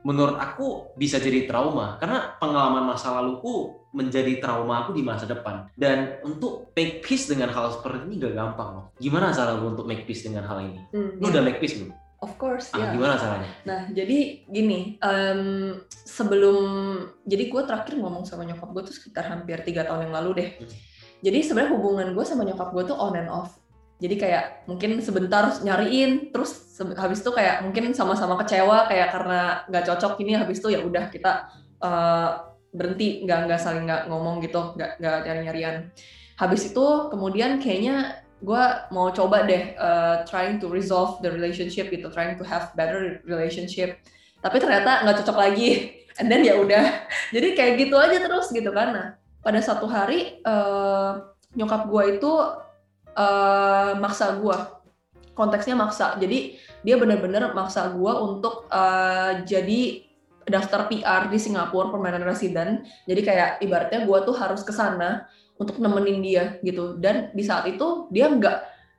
menurut 0.00 0.40
aku 0.40 0.96
bisa 0.96 1.20
jadi 1.20 1.44
trauma 1.44 2.00
karena 2.00 2.34
pengalaman 2.40 2.88
masa 2.88 3.20
laluku 3.20 3.76
menjadi 3.92 4.40
trauma 4.40 4.86
aku 4.86 4.96
di 4.96 5.04
masa 5.04 5.28
depan 5.28 5.68
dan 5.76 6.16
untuk 6.24 6.72
make 6.72 7.04
peace 7.04 7.28
dengan 7.28 7.52
hal 7.52 7.68
seperti 7.68 8.08
ini 8.08 8.16
gak 8.16 8.32
gampang 8.32 8.68
loh 8.80 8.84
gimana 8.96 9.28
cara 9.28 9.60
lu 9.60 9.76
untuk 9.76 9.84
make 9.84 10.08
peace 10.08 10.24
dengan 10.24 10.48
hal 10.48 10.64
ini 10.64 10.80
hmm, 10.88 11.20
lu 11.20 11.28
ya. 11.28 11.32
udah 11.36 11.42
make 11.44 11.60
peace 11.60 11.76
belum 11.78 11.92
Of 12.20 12.36
course, 12.36 12.68
ah, 12.76 12.84
ya. 12.84 12.92
Gimana 12.92 13.16
caranya? 13.16 13.48
Nah, 13.64 13.80
jadi 13.96 14.44
gini, 14.44 15.00
um, 15.00 15.72
sebelum, 15.88 16.60
jadi 17.24 17.48
gue 17.48 17.62
terakhir 17.64 17.96
ngomong 17.96 18.28
sama 18.28 18.44
nyokap 18.44 18.68
gue 18.76 18.92
tuh 18.92 18.92
sekitar 18.92 19.24
hampir 19.32 19.56
tiga 19.64 19.88
tahun 19.88 20.12
yang 20.12 20.14
lalu 20.20 20.30
deh. 20.36 20.48
Hmm. 20.60 20.68
Jadi 21.24 21.38
sebenarnya 21.40 21.72
hubungan 21.80 22.12
gue 22.12 22.24
sama 22.28 22.44
nyokap 22.44 22.76
gue 22.76 22.92
tuh 22.92 22.96
on 23.00 23.16
and 23.16 23.32
off 23.32 23.59
jadi 24.00 24.14
kayak 24.16 24.44
mungkin 24.64 25.04
sebentar 25.04 25.52
nyariin 25.60 26.32
terus 26.32 26.80
habis 26.96 27.20
itu 27.20 27.30
kayak 27.30 27.62
mungkin 27.62 27.92
sama-sama 27.92 28.40
kecewa 28.40 28.88
kayak 28.88 29.12
karena 29.12 29.40
nggak 29.68 29.84
cocok 29.84 30.16
ini 30.24 30.32
habis 30.40 30.58
itu 30.64 30.72
ya 30.72 30.80
udah 30.80 31.12
kita 31.12 31.52
uh, 31.84 32.50
berhenti 32.72 33.22
nggak 33.28 33.38
nggak 33.46 33.60
saling 33.60 33.84
nggak 33.84 34.08
ngomong 34.08 34.40
gitu 34.40 34.72
nggak 34.74 34.96
nggak 34.96 35.16
nyari 35.28 35.40
nyarian 35.44 35.76
habis 36.40 36.72
itu 36.72 36.86
kemudian 37.12 37.60
kayaknya 37.60 38.24
gue 38.40 38.64
mau 38.88 39.12
coba 39.12 39.44
deh 39.44 39.76
uh, 39.76 40.24
trying 40.24 40.56
to 40.56 40.66
resolve 40.72 41.20
the 41.20 41.28
relationship 41.28 41.92
gitu 41.92 42.08
trying 42.08 42.40
to 42.40 42.44
have 42.44 42.72
better 42.72 43.20
relationship. 43.28 44.00
Tapi 44.40 44.56
ternyata 44.56 45.04
nggak 45.04 45.20
cocok 45.20 45.36
lagi 45.36 46.00
and 46.16 46.32
then 46.32 46.40
ya 46.40 46.56
udah. 46.56 47.04
Jadi 47.36 47.52
kayak 47.52 47.72
gitu 47.84 48.00
aja 48.00 48.16
terus 48.16 48.48
gitu 48.48 48.72
nah 48.72 49.20
pada 49.44 49.60
satu 49.60 49.84
hari 49.84 50.40
uh, 50.44 51.20
nyokap 51.52 51.88
gue 51.88 52.04
itu 52.16 52.32
uh, 53.20 53.92
maksa 54.00 54.40
gue 54.40 54.56
konteksnya 55.36 55.76
maksa. 55.76 56.16
Jadi 56.16 56.56
dia 56.80 56.96
benar-benar 56.96 57.52
maksa 57.52 57.92
gue 57.92 58.12
untuk 58.20 58.68
uh, 58.72 59.44
jadi 59.44 60.04
daftar 60.48 60.88
PR 60.90 61.28
di 61.28 61.38
Singapura 61.38 61.92
permanent 61.92 62.24
resident. 62.24 62.84
Jadi 63.04 63.20
kayak 63.22 63.50
ibaratnya 63.60 64.08
gue 64.08 64.18
tuh 64.24 64.34
harus 64.36 64.64
ke 64.64 64.72
sana 64.72 65.28
untuk 65.60 65.76
nemenin 65.76 66.20
dia 66.24 66.44
gitu. 66.64 66.96
Dan 66.96 67.30
di 67.36 67.44
saat 67.44 67.68
itu 67.68 68.08
dia 68.08 68.32
nggak 68.32 68.58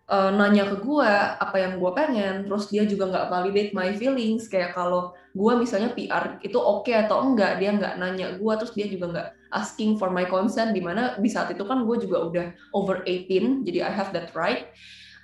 uh, 0.09 0.31
nanya 0.33 0.69
ke 0.71 0.77
gue 0.81 1.11
apa 1.41 1.57
yang 1.57 1.81
gue 1.81 1.91
pengen. 1.93 2.45
Terus 2.45 2.69
dia 2.69 2.85
juga 2.85 3.09
nggak 3.09 3.27
validate 3.29 3.71
my 3.73 3.93
feelings. 3.97 4.45
Kayak 4.47 4.77
kalau 4.77 5.13
gue 5.33 5.53
misalnya 5.57 5.93
PR 5.93 6.41
itu 6.41 6.57
oke 6.57 6.87
okay 6.87 7.05
atau 7.07 7.23
enggak 7.23 7.59
dia 7.61 7.71
nggak 7.71 7.95
nanya 7.95 8.35
gue 8.35 8.53
terus 8.59 8.75
dia 8.75 8.87
juga 8.91 9.05
nggak 9.15 9.29
asking 9.51 9.99
for 9.99 10.09
my 10.11 10.23
consent 10.27 10.71
di 10.71 10.81
mana 10.83 11.19
di 11.19 11.27
saat 11.27 11.51
itu 11.51 11.63
kan 11.67 11.83
gue 11.83 11.97
juga 12.01 12.17
udah 12.27 12.45
over 12.75 13.03
18 13.05 13.67
jadi 13.67 13.87
I 13.87 13.91
have 13.91 14.15
that 14.15 14.31
right. 14.35 14.71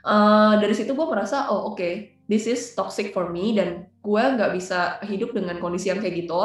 Uh, 0.08 0.56
dari 0.64 0.72
situ 0.72 0.96
gue 0.96 1.08
merasa 1.08 1.52
oh 1.52 1.74
oke 1.74 1.80
okay, 1.80 1.94
this 2.32 2.48
is 2.48 2.76
toxic 2.76 3.12
for 3.12 3.32
me 3.32 3.56
dan 3.56 3.92
gue 4.04 4.24
nggak 4.24 4.56
bisa 4.56 5.02
hidup 5.04 5.36
dengan 5.36 5.60
kondisi 5.60 5.92
yang 5.92 6.00
kayak 6.00 6.28
gitu. 6.28 6.40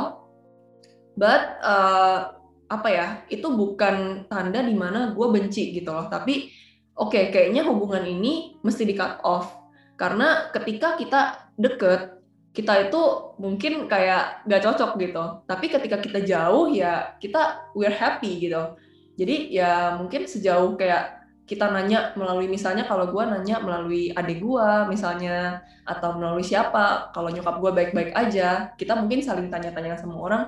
But 1.18 1.60
uh, 1.60 2.40
apa 2.72 2.88
ya 2.88 3.06
itu 3.28 3.44
bukan 3.52 4.26
tanda 4.32 4.64
di 4.64 4.72
mana 4.72 5.12
gue 5.12 5.26
benci 5.28 5.76
gitu 5.76 5.92
loh. 5.92 6.08
Tapi 6.08 6.48
oke 6.96 7.12
okay, 7.12 7.24
kayaknya 7.28 7.66
hubungan 7.68 8.02
ini 8.06 8.58
mesti 8.64 8.86
di 8.86 8.94
cut 8.96 9.20
off. 9.26 9.52
Karena 9.98 10.48
ketika 10.50 10.96
kita 10.96 11.52
deket 11.58 12.21
kita 12.52 12.88
itu 12.88 13.02
mungkin 13.40 13.88
kayak 13.88 14.44
gak 14.44 14.62
cocok 14.62 15.00
gitu. 15.00 15.24
Tapi 15.48 15.66
ketika 15.72 15.96
kita 15.98 16.20
jauh 16.20 16.68
ya 16.68 17.16
kita 17.16 17.72
we're 17.72 17.92
happy 17.92 18.48
gitu. 18.48 18.76
Jadi 19.16 19.52
ya 19.52 19.96
mungkin 19.96 20.28
sejauh 20.28 20.76
kayak 20.76 21.22
kita 21.42 21.68
nanya 21.68 22.14
melalui 22.14 22.46
misalnya 22.46 22.86
kalau 22.86 23.10
gue 23.10 23.24
nanya 23.28 23.60
melalui 23.60 24.14
adik 24.14 24.40
gue 24.40 24.68
misalnya 24.88 25.60
atau 25.84 26.16
melalui 26.16 26.46
siapa 26.46 27.10
kalau 27.10 27.28
nyokap 27.28 27.58
gue 27.58 27.72
baik-baik 27.74 28.14
aja 28.14 28.72
kita 28.78 28.94
mungkin 28.96 29.20
saling 29.20 29.50
tanya-tanya 29.50 29.98
sama 29.98 30.16
orang 30.16 30.42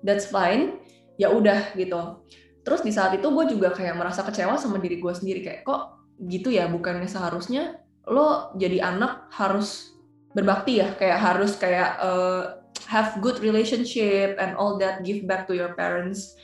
that's 0.00 0.30
fine 0.30 0.78
ya 1.18 1.28
udah 1.34 1.74
gitu 1.74 2.22
terus 2.62 2.86
di 2.86 2.94
saat 2.94 3.18
itu 3.18 3.26
gue 3.28 3.44
juga 3.50 3.74
kayak 3.74 3.98
merasa 3.98 4.22
kecewa 4.22 4.54
sama 4.56 4.78
diri 4.78 5.02
gue 5.02 5.12
sendiri 5.12 5.42
kayak 5.42 5.66
kok 5.66 5.98
gitu 6.22 6.54
ya 6.54 6.70
bukannya 6.70 7.10
seharusnya 7.10 7.82
lo 8.06 8.54
jadi 8.54 8.94
anak 8.94 9.28
harus 9.34 9.97
berbakti 10.38 10.78
ya 10.78 10.94
kayak 10.94 11.18
harus 11.18 11.58
kayak 11.58 11.98
uh, 11.98 12.62
have 12.86 13.18
good 13.18 13.42
relationship 13.42 14.38
and 14.38 14.54
all 14.54 14.78
that 14.78 15.02
give 15.02 15.26
back 15.26 15.50
to 15.50 15.58
your 15.58 15.74
parents. 15.74 16.38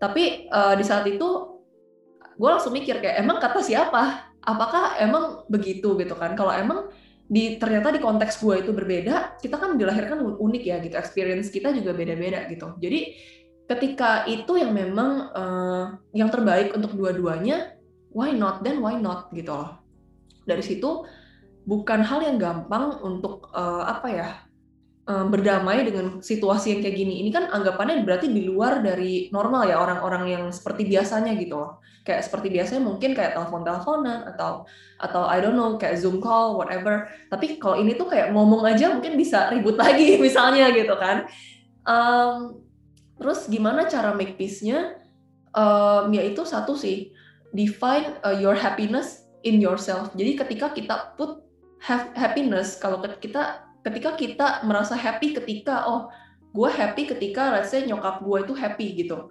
Tapi 0.00 0.48
uh, 0.48 0.72
di 0.72 0.84
saat 0.84 1.04
itu 1.04 1.60
gue 2.34 2.48
langsung 2.48 2.72
mikir 2.72 3.04
kayak 3.04 3.20
emang 3.20 3.36
kata 3.36 3.60
siapa? 3.60 4.32
Apakah 4.40 4.96
emang 4.96 5.44
begitu? 5.52 5.92
gitu 6.00 6.16
kan. 6.16 6.32
Kalau 6.32 6.50
emang 6.56 6.88
di 7.24 7.56
ternyata 7.56 7.88
di 7.88 8.00
konteks 8.04 8.36
gue 8.44 8.60
itu 8.60 8.70
berbeda 8.76 9.40
kita 9.40 9.56
kan 9.56 9.76
dilahirkan 9.76 10.24
unik 10.40 10.62
ya 10.64 10.76
gitu. 10.80 10.96
Experience 10.96 11.52
kita 11.52 11.76
juga 11.76 11.92
beda-beda 11.92 12.48
gitu. 12.48 12.74
Jadi 12.80 13.14
ketika 13.68 14.28
itu 14.28 14.60
yang 14.60 14.72
memang 14.72 15.10
uh, 15.32 15.86
yang 16.12 16.28
terbaik 16.28 16.72
untuk 16.76 16.96
dua-duanya 16.96 17.76
why 18.12 18.32
not 18.32 18.60
then 18.60 18.80
why 18.80 18.96
not 18.96 19.28
gitu 19.32 19.52
loh. 19.52 19.80
Dari 20.44 20.60
situ 20.60 21.04
bukan 21.64 22.04
hal 22.04 22.20
yang 22.20 22.36
gampang 22.36 23.00
untuk 23.00 23.48
uh, 23.56 23.88
apa 23.88 24.08
ya 24.12 24.28
um, 25.08 25.28
berdamai 25.28 25.84
dengan 25.84 26.20
situasi 26.20 26.76
yang 26.76 26.80
kayak 26.84 26.96
gini. 26.96 27.14
Ini 27.24 27.30
kan 27.32 27.44
anggapannya 27.52 28.04
berarti 28.04 28.28
di 28.28 28.44
luar 28.44 28.80
dari 28.84 29.28
normal 29.32 29.68
ya 29.68 29.80
orang-orang 29.80 30.24
yang 30.28 30.44
seperti 30.52 30.88
biasanya 30.88 31.32
gitu 31.36 31.60
loh. 31.60 31.80
Kayak 32.04 32.28
seperti 32.28 32.52
biasanya 32.52 32.82
mungkin 32.84 33.16
kayak 33.16 33.32
telepon-teleponan 33.32 34.28
atau 34.36 34.68
atau 35.00 35.22
I 35.24 35.40
don't 35.40 35.56
know 35.56 35.80
kayak 35.80 35.96
Zoom 36.00 36.20
call 36.20 36.60
whatever. 36.60 37.08
Tapi 37.32 37.56
kalau 37.56 37.80
ini 37.80 37.96
tuh 37.96 38.12
kayak 38.12 38.32
ngomong 38.32 38.64
aja 38.68 38.92
mungkin 38.92 39.16
bisa 39.16 39.48
ribut 39.52 39.76
lagi 39.84 40.20
misalnya 40.20 40.68
gitu 40.72 40.92
kan. 41.00 41.28
Um, 41.84 42.60
terus 43.16 43.48
gimana 43.48 43.88
cara 43.88 44.12
make 44.12 44.36
peace-nya? 44.36 45.00
Um, 45.54 46.10
ya 46.10 46.26
itu 46.26 46.42
satu 46.42 46.74
sih 46.74 47.14
define 47.54 48.18
uh, 48.26 48.34
your 48.34 48.58
happiness 48.58 49.24
in 49.46 49.62
yourself. 49.62 50.10
Jadi 50.12 50.34
ketika 50.34 50.74
kita 50.74 51.14
put 51.14 51.43
happiness. 52.16 52.80
Kalau 52.80 53.04
kita 53.04 53.68
ketika 53.84 54.16
kita 54.16 54.46
merasa 54.64 54.96
happy 54.96 55.36
ketika 55.36 55.84
oh 55.84 56.08
gue 56.56 56.70
happy 56.72 57.04
ketika 57.04 57.60
say 57.68 57.84
nyokap 57.84 58.24
gue 58.24 58.38
itu 58.48 58.54
happy 58.56 58.86
gitu. 59.04 59.28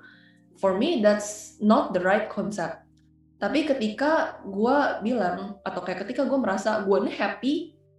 For 0.62 0.78
me 0.78 1.02
that's 1.02 1.58
not 1.58 1.98
the 1.98 2.02
right 2.04 2.30
concept. 2.30 2.86
Tapi 3.42 3.66
ketika 3.68 4.40
gue 4.46 4.78
bilang 5.02 5.60
atau 5.66 5.82
kayak 5.82 6.06
ketika 6.08 6.24
gue 6.30 6.40
merasa 6.40 6.86
gue 6.86 6.98
ini 7.04 7.12
happy 7.12 7.54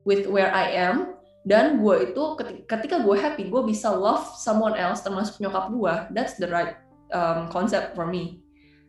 with 0.07 0.31
where 0.31 0.55
I 0.55 0.73
am 0.79 1.19
dan 1.45 1.83
gue 1.83 2.15
itu 2.15 2.23
ketika 2.65 3.03
gue 3.03 3.17
happy 3.19 3.53
gue 3.53 3.63
bisa 3.69 3.93
love 3.93 4.25
someone 4.41 4.79
else 4.79 5.05
termasuk 5.05 5.37
nyokap 5.43 5.69
gue 5.69 5.95
that's 6.17 6.41
the 6.41 6.49
right 6.49 6.79
um, 7.11 7.51
concept 7.51 7.99
for 7.99 8.07
me. 8.07 8.41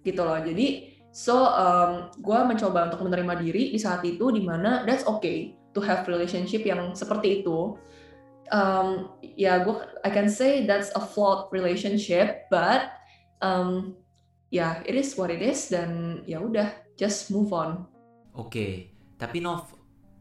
Gitu 0.05 0.21
loh. 0.21 0.37
Jadi 0.37 0.94
so 1.15 1.47
um, 1.47 2.11
gue 2.19 2.39
mencoba 2.43 2.91
untuk 2.91 3.07
menerima 3.07 3.39
diri 3.39 3.71
di 3.71 3.79
saat 3.79 4.03
itu 4.03 4.35
di 4.35 4.43
mana 4.43 4.83
that's 4.83 5.07
okay 5.07 5.55
to 5.71 5.79
have 5.79 6.03
relationship 6.11 6.67
yang 6.67 6.91
seperti 6.91 7.39
itu. 7.39 7.79
Um, 8.51 9.09
ya 9.23 9.63
gue 9.63 9.79
I 10.03 10.11
can 10.11 10.27
say 10.27 10.67
that's 10.67 10.91
a 10.93 11.01
flawed 11.01 11.47
relationship 11.55 12.45
but 12.51 12.91
um, 13.39 13.95
ya 14.51 14.83
yeah, 14.83 14.91
it 14.91 14.93
is 14.99 15.15
what 15.15 15.31
it 15.31 15.39
is 15.39 15.71
dan 15.71 16.21
ya 16.27 16.43
udah 16.43 16.67
just 16.99 17.31
move 17.31 17.55
on. 17.55 17.87
Oke 18.35 18.51
okay. 18.51 18.71
tapi 19.15 19.39
Nov 19.39 19.71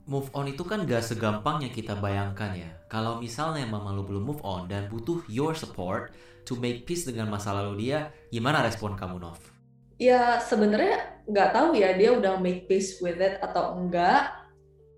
move 0.07 0.31
on 0.33 0.47
itu 0.47 0.63
kan 0.63 0.87
gak 0.87 1.05
segampang 1.05 1.59
yang 1.67 1.75
kita 1.75 1.99
bayangkan 1.99 2.55
ya. 2.55 2.71
Kalau 2.87 3.19
misalnya 3.19 3.67
mama 3.67 3.91
lu 3.91 4.07
belum 4.07 4.25
move 4.31 4.43
on 4.47 4.71
dan 4.71 4.87
butuh 4.87 5.27
your 5.27 5.59
support 5.59 6.15
to 6.47 6.55
make 6.57 6.87
peace 6.87 7.03
dengan 7.05 7.29
masa 7.29 7.51
lalu 7.51 7.89
dia 7.91 8.15
gimana 8.31 8.63
respon 8.63 8.97
kamu 8.97 9.21
Nov 9.21 9.53
ya 10.01 10.43
sebenarnya 10.43 11.25
nggak 11.25 11.51
tahu 11.57 11.79
ya 11.79 11.97
dia 11.97 12.13
udah 12.13 12.37
make 12.37 12.69
peace 12.69 13.01
with 13.01 13.19
it 13.21 13.41
atau 13.41 13.79
enggak. 13.79 14.33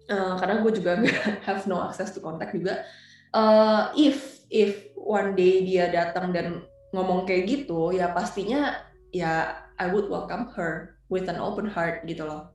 Uh, 0.07 0.39
karena 0.39 0.63
gue 0.63 0.73
juga 0.79 0.93
have 1.47 1.67
no 1.67 1.83
access 1.83 2.15
to 2.15 2.23
contact 2.23 2.55
juga. 2.55 2.87
Uh, 3.35 3.91
if 3.99 4.47
if 4.49 4.87
one 4.95 5.35
day 5.35 5.67
dia 5.67 5.91
datang 5.91 6.31
dan 6.31 6.63
ngomong 6.95 7.27
kayak 7.27 7.51
gitu 7.51 7.91
ya 7.91 8.15
pastinya 8.15 8.79
ya 9.11 9.59
I 9.77 9.91
would 9.91 10.09
welcome 10.09 10.49
her 10.55 10.97
with 11.11 11.27
an 11.27 11.43
open 11.43 11.67
heart 11.67 12.07
gitu 12.07 12.25
loh. 12.25 12.55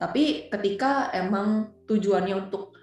Tapi 0.00 0.48
ketika 0.48 1.12
emang 1.12 1.76
tujuannya 1.88 2.48
untuk 2.48 2.76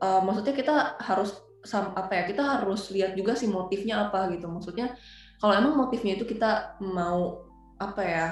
uh, 0.00 0.20
maksudnya 0.24 0.54
kita 0.56 0.76
harus 1.00 1.36
apa 1.74 2.12
ya 2.14 2.22
kita 2.30 2.42
harus 2.46 2.94
lihat 2.94 3.18
juga 3.18 3.34
sih 3.34 3.50
motifnya 3.50 4.08
apa 4.08 4.30
gitu. 4.32 4.46
Maksudnya 4.48 4.94
kalau 5.36 5.52
emang 5.52 5.74
motifnya 5.76 6.16
itu 6.16 6.24
kita 6.24 6.80
mau 6.80 7.45
apa 7.76 8.02
ya 8.02 8.26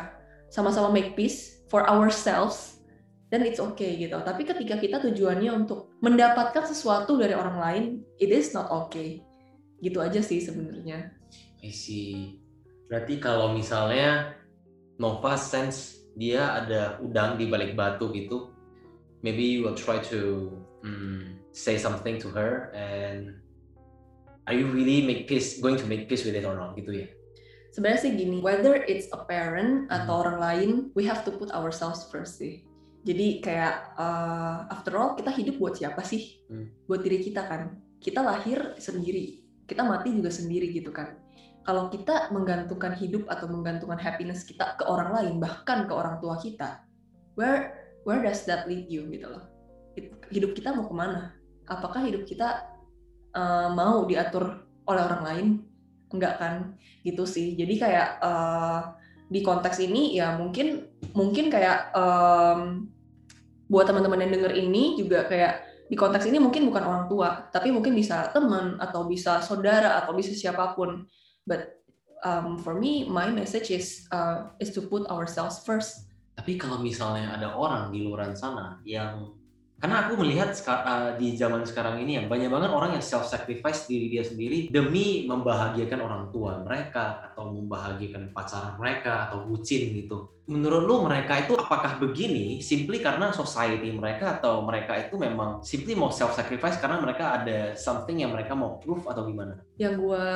sama-sama 0.48 0.88
make 0.94 1.18
peace 1.18 1.64
for 1.68 1.84
ourselves 1.84 2.78
dan 3.34 3.42
it's 3.42 3.58
okay 3.58 3.98
gitu. 3.98 4.14
Tapi 4.22 4.46
ketika 4.46 4.78
kita 4.78 5.02
tujuannya 5.02 5.50
untuk 5.50 5.90
mendapatkan 5.98 6.62
sesuatu 6.70 7.18
dari 7.18 7.34
orang 7.34 7.58
lain, 7.58 7.84
it 8.22 8.30
is 8.30 8.54
not 8.54 8.70
okay. 8.70 9.26
Gitu 9.82 9.98
aja 9.98 10.22
sih 10.22 10.38
sebenarnya. 10.38 11.10
I 11.58 11.74
see. 11.74 12.38
Berarti 12.86 13.18
kalau 13.18 13.50
misalnya 13.56 14.38
Nova 15.02 15.34
sense 15.34 16.06
dia 16.14 16.54
ada 16.62 17.02
udang 17.02 17.34
di 17.34 17.50
balik 17.50 17.74
batu 17.74 18.14
gitu, 18.14 18.54
maybe 19.26 19.42
you 19.42 19.66
will 19.66 19.74
try 19.74 19.98
to 19.98 20.54
um, 20.86 21.34
say 21.50 21.74
something 21.74 22.22
to 22.22 22.30
her 22.30 22.70
and 22.70 23.34
are 24.46 24.54
you 24.54 24.70
really 24.70 25.02
make 25.02 25.26
peace 25.26 25.58
going 25.58 25.74
to 25.74 25.88
make 25.90 26.06
peace 26.06 26.22
with 26.22 26.38
it 26.38 26.46
or 26.46 26.54
not 26.54 26.78
gitu 26.78 27.02
ya? 27.02 27.08
Sebenarnya 27.74 28.06
sih 28.06 28.14
gini, 28.14 28.38
whether 28.38 28.86
it's 28.86 29.10
a 29.10 29.26
parent 29.26 29.90
atau 29.90 30.14
hmm. 30.14 30.22
orang 30.22 30.38
lain, 30.38 30.70
we 30.94 31.02
have 31.02 31.26
to 31.26 31.34
put 31.34 31.50
ourselves 31.50 32.06
first 32.06 32.38
sih 32.38 32.62
jadi 33.04 33.44
kayak 33.44 33.76
uh, 34.00 34.64
after 34.72 34.96
all 34.96 35.12
kita 35.12 35.28
hidup 35.28 35.60
buat 35.60 35.76
siapa 35.76 36.00
sih? 36.00 36.40
Hmm. 36.48 36.72
Buat 36.88 37.04
diri 37.04 37.20
kita 37.20 37.44
kan. 37.44 37.76
Kita 38.00 38.24
lahir 38.24 38.76
sendiri, 38.80 39.44
kita 39.68 39.84
mati 39.84 40.12
juga 40.12 40.32
sendiri 40.32 40.72
gitu 40.72 40.88
kan. 40.88 41.20
Kalau 41.64 41.88
kita 41.88 42.32
menggantungkan 42.32 42.92
hidup 42.96 43.24
atau 43.28 43.48
menggantungkan 43.48 43.96
happiness 43.96 44.44
kita 44.44 44.76
ke 44.76 44.84
orang 44.84 45.12
lain, 45.12 45.34
bahkan 45.40 45.88
ke 45.88 45.92
orang 45.92 46.20
tua 46.20 46.36
kita, 46.36 46.84
where 47.36 47.72
where 48.04 48.20
does 48.20 48.44
that 48.44 48.68
lead 48.68 48.88
you 48.88 49.08
gitu 49.08 49.24
loh? 49.28 49.44
Hidup 50.28 50.52
kita 50.52 50.76
mau 50.76 50.88
ke 50.88 50.96
mana? 50.96 51.32
Apakah 51.68 52.04
hidup 52.04 52.28
kita 52.28 52.68
uh, 53.32 53.72
mau 53.72 54.04
diatur 54.04 54.64
oleh 54.84 55.02
orang 55.04 55.22
lain? 55.24 55.46
Enggak 56.14 56.38
kan? 56.38 56.78
Gitu 57.02 57.26
sih. 57.26 57.58
Jadi 57.58 57.74
kayak 57.82 58.22
uh, 58.22 58.94
di 59.26 59.42
konteks 59.42 59.82
ini 59.82 60.14
ya 60.14 60.38
mungkin 60.38 60.86
mungkin 61.10 61.50
kayak 61.50 61.90
um, 61.96 62.86
buat 63.66 63.90
teman-teman 63.90 64.22
yang 64.22 64.32
denger 64.38 64.52
ini 64.54 64.94
juga 64.94 65.26
kayak 65.26 65.74
di 65.90 65.96
konteks 65.98 66.24
ini 66.30 66.40
mungkin 66.40 66.64
bukan 66.70 66.84
orang 66.84 67.04
tua, 67.10 67.50
tapi 67.52 67.68
mungkin 67.68 67.92
bisa 67.92 68.32
teman 68.32 68.80
atau 68.80 69.04
bisa 69.04 69.44
saudara 69.44 70.00
atau 70.00 70.16
bisa 70.16 70.32
siapa 70.32 70.72
pun. 70.72 71.04
But 71.44 71.84
um, 72.24 72.56
for 72.56 72.72
me, 72.72 73.04
my 73.04 73.28
message 73.28 73.68
is 73.68 74.08
uh, 74.08 74.48
is 74.58 74.72
to 74.72 74.88
put 74.88 75.04
ourselves 75.12 75.60
first. 75.62 76.08
Tapi 76.34 76.56
kalau 76.56 76.80
misalnya 76.80 77.36
ada 77.36 77.52
orang 77.54 77.92
di 77.92 78.02
luar 78.02 78.32
sana 78.34 78.80
yang 78.82 79.36
karena 79.84 80.08
aku 80.08 80.16
melihat 80.16 80.48
uh, 80.64 81.12
di 81.20 81.36
zaman 81.36 81.60
sekarang 81.60 82.00
ini 82.00 82.16
yang 82.16 82.24
banyak 82.24 82.48
banget 82.48 82.72
orang 82.72 82.96
yang 82.96 83.04
self 83.04 83.28
sacrifice 83.28 83.84
diri 83.84 84.08
dia 84.08 84.24
sendiri 84.24 84.72
demi 84.72 85.28
membahagiakan 85.28 86.00
orang 86.00 86.22
tua 86.32 86.56
mereka 86.64 87.20
atau 87.20 87.52
membahagiakan 87.52 88.32
pacar 88.32 88.80
mereka 88.80 89.28
atau 89.28 89.44
bucin 89.44 89.92
gitu. 89.92 90.40
Menurut 90.48 90.88
lu 90.88 91.04
mereka 91.04 91.36
itu 91.36 91.52
apakah 91.52 92.00
begini 92.00 92.64
simply 92.64 93.04
karena 93.04 93.28
society 93.28 93.92
mereka 93.92 94.40
atau 94.40 94.64
mereka 94.64 94.96
itu 94.96 95.20
memang 95.20 95.60
simply 95.60 95.92
mau 95.92 96.08
self 96.08 96.32
sacrifice 96.32 96.80
karena 96.80 97.04
mereka 97.04 97.44
ada 97.44 97.76
something 97.76 98.24
yang 98.24 98.32
mereka 98.32 98.56
mau 98.56 98.80
proof 98.80 99.04
atau 99.04 99.28
gimana? 99.28 99.60
Yang 99.76 100.00
gue 100.00 100.28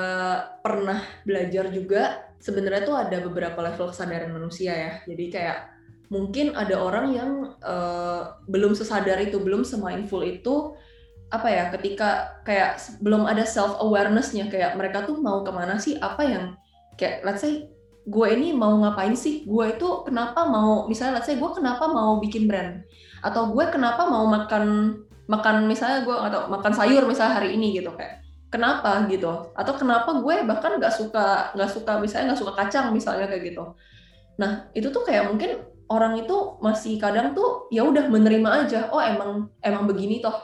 pernah 0.60 1.00
belajar 1.24 1.72
juga 1.72 2.20
sebenarnya 2.36 2.84
tuh 2.84 3.00
ada 3.00 3.16
beberapa 3.24 3.64
level 3.64 3.96
kesadaran 3.96 4.28
manusia 4.28 4.76
ya. 4.76 4.92
Jadi 5.08 5.24
kayak 5.32 5.77
mungkin 6.08 6.56
ada 6.56 6.76
orang 6.80 7.06
yang 7.12 7.30
uh, 7.60 8.40
belum 8.48 8.72
sesadar 8.72 9.20
itu, 9.20 9.40
belum 9.40 9.64
semindful 9.64 10.24
itu 10.24 10.72
apa 11.28 11.48
ya 11.52 11.64
ketika 11.76 12.40
kayak 12.40 12.80
belum 13.04 13.28
ada 13.28 13.44
self 13.44 13.76
awarenessnya 13.84 14.48
kayak 14.48 14.80
mereka 14.80 15.04
tuh 15.04 15.20
mau 15.20 15.44
ke 15.44 15.52
mana 15.52 15.76
sih 15.76 16.00
apa 16.00 16.24
yang 16.24 16.44
kayak 16.96 17.20
let's 17.20 17.44
say 17.44 17.68
gue 18.08 18.28
ini 18.32 18.56
mau 18.56 18.72
ngapain 18.80 19.12
sih? 19.12 19.44
Gue 19.44 19.76
itu 19.76 20.08
kenapa 20.08 20.48
mau 20.48 20.88
misalnya 20.88 21.20
let's 21.20 21.28
say 21.28 21.36
gue 21.36 21.50
kenapa 21.52 21.84
mau 21.92 22.16
bikin 22.18 22.48
brand? 22.48 22.80
Atau 23.20 23.52
gue 23.52 23.64
kenapa 23.68 24.08
mau 24.08 24.24
makan 24.24 24.96
makan 25.28 25.68
misalnya 25.68 26.08
gue 26.08 26.16
atau 26.16 26.48
makan 26.48 26.72
sayur 26.72 27.04
misalnya 27.04 27.44
hari 27.44 27.60
ini 27.60 27.76
gitu 27.76 27.92
kayak 27.92 28.24
kenapa 28.48 29.04
gitu? 29.12 29.52
Atau 29.52 29.76
kenapa 29.76 30.16
gue 30.24 30.36
bahkan 30.48 30.80
nggak 30.80 30.94
suka 30.96 31.52
nggak 31.52 31.68
suka 31.68 32.00
misalnya 32.00 32.32
nggak 32.32 32.40
suka 32.40 32.52
kacang 32.56 32.86
misalnya 32.96 33.28
kayak 33.28 33.52
gitu. 33.52 33.64
Nah 34.40 34.72
itu 34.72 34.88
tuh 34.88 35.04
kayak 35.04 35.28
mungkin 35.28 35.60
orang 35.88 36.20
itu 36.20 36.60
masih 36.60 37.00
kadang 37.00 37.32
tuh 37.32 37.66
ya 37.72 37.84
udah 37.84 38.12
menerima 38.12 38.64
aja 38.64 38.92
oh 38.92 39.00
emang 39.00 39.48
emang 39.64 39.88
begini 39.88 40.20
toh. 40.20 40.36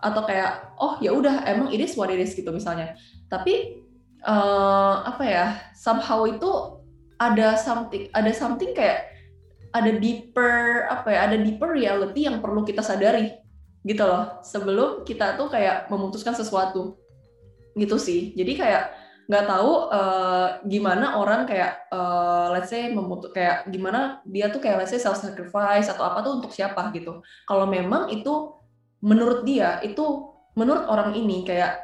Atau 0.00 0.24
kayak 0.24 0.74
oh 0.80 0.96
ya 0.98 1.12
udah 1.12 1.44
emang 1.46 1.70
it 1.70 1.80
is 1.80 1.94
what 1.94 2.10
it 2.10 2.18
is 2.18 2.34
gitu 2.34 2.50
misalnya. 2.50 2.96
Tapi 3.30 3.84
uh, 4.26 5.06
apa 5.06 5.22
ya 5.24 5.46
somehow 5.76 6.24
itu 6.26 6.50
ada 7.20 7.54
something 7.56 8.08
ada 8.16 8.32
something 8.32 8.72
kayak 8.72 9.12
ada 9.70 9.92
deeper 10.00 10.88
apa 10.90 11.08
ya 11.14 11.20
ada 11.30 11.36
deeper 11.38 11.70
reality 11.70 12.26
yang 12.26 12.42
perlu 12.42 12.64
kita 12.66 12.80
sadari 12.80 13.30
gitu 13.86 14.02
loh. 14.02 14.40
Sebelum 14.42 15.04
kita 15.06 15.36
tuh 15.36 15.52
kayak 15.52 15.88
memutuskan 15.92 16.34
sesuatu. 16.34 16.96
Gitu 17.76 17.96
sih. 18.00 18.34
Jadi 18.34 18.52
kayak 18.58 18.84
nggak 19.30 19.46
tahu 19.46 19.94
uh, 19.94 20.58
gimana 20.66 21.14
orang 21.14 21.46
kayak 21.46 21.86
uh, 21.94 22.50
let's 22.50 22.66
say 22.66 22.90
memutus 22.90 23.30
kayak 23.30 23.62
gimana 23.70 24.18
dia 24.26 24.50
tuh 24.50 24.58
kayak 24.58 24.82
let's 24.82 24.90
say 24.90 24.98
self 24.98 25.22
sacrifice 25.22 25.86
atau 25.86 26.02
apa 26.02 26.26
tuh 26.26 26.42
untuk 26.42 26.50
siapa 26.50 26.90
gitu. 26.90 27.22
Kalau 27.46 27.70
memang 27.70 28.10
itu 28.10 28.58
menurut 29.06 29.46
dia 29.46 29.78
itu 29.86 30.34
menurut 30.58 30.82
orang 30.90 31.14
ini 31.14 31.46
kayak 31.46 31.78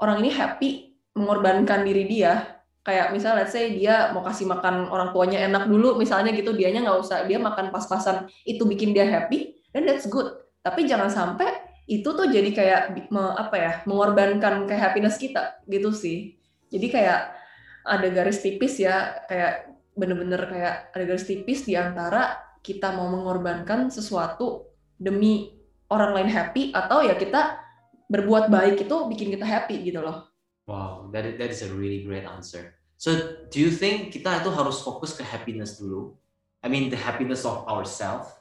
orang 0.00 0.24
ini 0.24 0.32
happy 0.32 0.70
mengorbankan 1.12 1.84
diri 1.84 2.08
dia. 2.08 2.56
Kayak 2.80 3.12
misalnya 3.12 3.44
let's 3.44 3.52
say 3.52 3.76
dia 3.76 4.12
mau 4.16 4.24
kasih 4.24 4.48
makan 4.48 4.88
orang 4.88 5.12
tuanya 5.12 5.44
enak 5.44 5.68
dulu 5.68 6.00
misalnya 6.00 6.32
gitu 6.32 6.56
dianya 6.56 6.80
nggak 6.80 7.00
usah 7.00 7.28
dia 7.28 7.36
makan 7.40 7.72
pas-pasan 7.72 8.24
itu 8.48 8.64
bikin 8.64 8.96
dia 8.96 9.04
happy 9.04 9.52
dan 9.68 9.84
that's 9.84 10.08
good. 10.08 10.32
Tapi 10.64 10.88
jangan 10.88 11.12
sampai 11.12 11.60
itu 11.84 12.08
tuh 12.08 12.24
jadi 12.24 12.48
kayak 12.56 12.82
apa 13.12 13.56
ya 13.60 13.72
mengorbankan 13.84 14.64
kayak 14.64 14.80
happiness 14.80 15.20
kita 15.20 15.60
gitu 15.68 15.92
sih 15.92 16.40
jadi 16.74 16.86
kayak 16.90 17.20
ada 17.86 18.08
garis 18.10 18.42
tipis 18.42 18.82
ya 18.82 19.22
kayak 19.30 19.70
bener-bener 19.94 20.42
kayak 20.50 20.74
ada 20.90 21.04
garis 21.06 21.28
tipis 21.28 21.62
di 21.62 21.78
antara 21.78 22.42
kita 22.64 22.90
mau 22.90 23.06
mengorbankan 23.12 23.94
sesuatu 23.94 24.66
demi 24.98 25.54
orang 25.92 26.16
lain 26.18 26.30
happy 26.32 26.74
atau 26.74 27.06
ya 27.06 27.14
kita 27.14 27.62
berbuat 28.10 28.50
baik 28.50 28.88
itu 28.88 28.96
bikin 29.06 29.30
kita 29.38 29.46
happy 29.46 29.84
gitu 29.86 30.00
loh. 30.02 30.28
Wow, 30.64 31.12
that 31.12 31.28
is, 31.28 31.36
that 31.36 31.50
is 31.52 31.60
a 31.60 31.70
really 31.70 32.02
great 32.02 32.24
answer. 32.24 32.72
So, 32.96 33.36
do 33.52 33.60
you 33.60 33.68
think 33.68 34.16
kita 34.16 34.40
itu 34.40 34.48
harus 34.48 34.80
fokus 34.80 35.12
ke 35.12 35.20
happiness 35.20 35.76
dulu? 35.76 36.16
I 36.64 36.72
mean, 36.72 36.88
the 36.88 36.96
happiness 36.96 37.44
of 37.44 37.68
ourselves, 37.68 38.32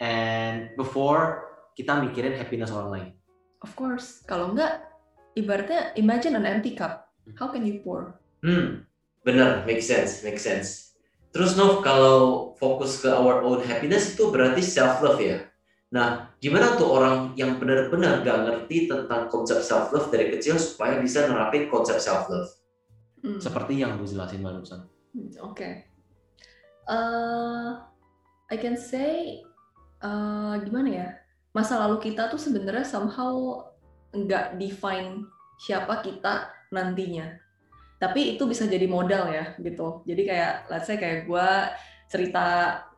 and 0.00 0.72
before 0.80 1.52
kita 1.76 2.00
mikirin 2.00 2.32
happiness 2.32 2.72
orang 2.72 2.88
lain. 2.88 3.08
Of 3.60 3.76
course, 3.76 4.24
kalau 4.24 4.56
enggak, 4.56 4.88
ibaratnya 5.36 5.92
imagine 6.00 6.40
an 6.40 6.48
empty 6.48 6.72
cup. 6.72 7.05
How 7.34 7.50
can 7.50 7.66
you 7.66 7.82
pour? 7.82 8.14
Hmm, 8.46 8.86
benar, 9.26 9.66
make 9.66 9.82
sense, 9.82 10.22
make 10.22 10.38
sense. 10.38 10.94
Terus 11.34 11.58
Nov, 11.58 11.82
kalau 11.82 12.54
fokus 12.56 13.02
ke 13.02 13.10
our 13.10 13.42
own 13.42 13.60
happiness 13.66 14.14
itu 14.14 14.30
berarti 14.30 14.62
self 14.62 15.02
love 15.02 15.18
ya. 15.18 15.42
Nah, 15.90 16.32
gimana 16.40 16.78
tuh 16.78 16.86
orang 16.86 17.34
yang 17.34 17.58
benar-benar 17.58 18.22
gak 18.24 18.38
ngerti 18.46 18.88
tentang 18.88 19.28
konsep 19.28 19.60
self 19.60 19.90
love 19.90 20.08
dari 20.08 20.32
kecil 20.32 20.56
supaya 20.56 20.96
bisa 21.02 21.26
nerapin 21.26 21.68
konsep 21.68 21.98
self 21.98 22.30
love? 22.32 22.48
Hmm. 23.20 23.42
Seperti 23.42 23.82
yang 23.82 23.98
gue 23.98 24.08
jelasin 24.08 24.40
barusan. 24.40 24.80
Hmm, 25.12 25.30
oke. 25.42 25.54
Okay. 25.54 25.72
Uh, 26.86 27.82
I 28.46 28.56
can 28.56 28.78
say 28.78 29.42
uh, 30.00 30.56
gimana 30.62 30.88
ya? 30.88 31.08
Masa 31.52 31.76
lalu 31.82 32.00
kita 32.00 32.32
tuh 32.32 32.38
sebenarnya 32.38 32.86
somehow 32.86 33.64
nggak 34.14 34.56
define 34.56 35.28
siapa 35.60 36.00
kita 36.00 36.55
nantinya. 36.76 37.40
Tapi 37.96 38.36
itu 38.36 38.44
bisa 38.44 38.68
jadi 38.68 38.84
modal 38.84 39.32
ya 39.32 39.56
gitu. 39.56 40.04
Jadi 40.04 40.22
kayak 40.28 40.52
let's 40.68 40.84
say 40.84 41.00
kayak 41.00 41.24
gue 41.24 41.48
cerita 42.12 42.46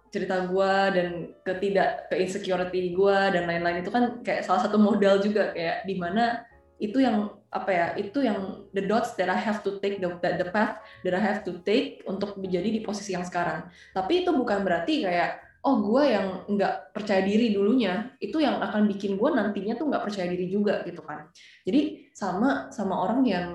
cerita 0.09 0.49
gue 0.49 0.73
dan 0.97 1.09
ketidak 1.45 2.11
ke 2.11 2.17
insecurity 2.19 2.97
gue 2.97 3.19
dan 3.31 3.45
lain-lain 3.47 3.85
itu 3.85 3.93
kan 3.93 4.25
kayak 4.27 4.43
salah 4.43 4.67
satu 4.67 4.77
modal 4.77 5.23
juga. 5.23 5.55
Kayak 5.55 5.87
di 5.87 5.95
mana 5.95 6.43
itu 6.83 6.99
yang 7.03 7.35
apa 7.49 7.71
ya 7.73 7.87
itu 7.97 8.21
yang 8.21 8.69
the 8.77 8.85
dots 8.85 9.17
that 9.17 9.33
I 9.33 9.39
have 9.39 9.65
to 9.65 9.81
take 9.81 10.05
the 10.05 10.13
the 10.21 10.49
path 10.53 10.85
that 11.07 11.15
I 11.17 11.23
have 11.23 11.41
to 11.49 11.63
take 11.65 12.05
untuk 12.05 12.37
menjadi 12.37 12.69
di 12.69 12.81
posisi 12.83 13.15
yang 13.15 13.25
sekarang. 13.25 13.71
Tapi 13.95 14.27
itu 14.27 14.31
bukan 14.35 14.67
berarti 14.67 15.07
kayak 15.07 15.48
oh 15.67 15.77
gue 15.83 16.03
yang 16.07 16.27
nggak 16.47 16.95
percaya 16.95 17.23
diri 17.27 17.51
dulunya 17.51 18.15
itu 18.23 18.39
yang 18.39 18.63
akan 18.63 18.87
bikin 18.87 19.19
gue 19.19 19.31
nantinya 19.35 19.75
tuh 19.75 19.91
nggak 19.91 20.05
percaya 20.07 20.27
diri 20.31 20.47
juga 20.47 20.87
gitu 20.87 21.03
kan. 21.03 21.27
Jadi 21.67 22.11
sama 22.15 22.71
sama 22.71 22.95
orang 22.95 23.21
yang 23.27 23.49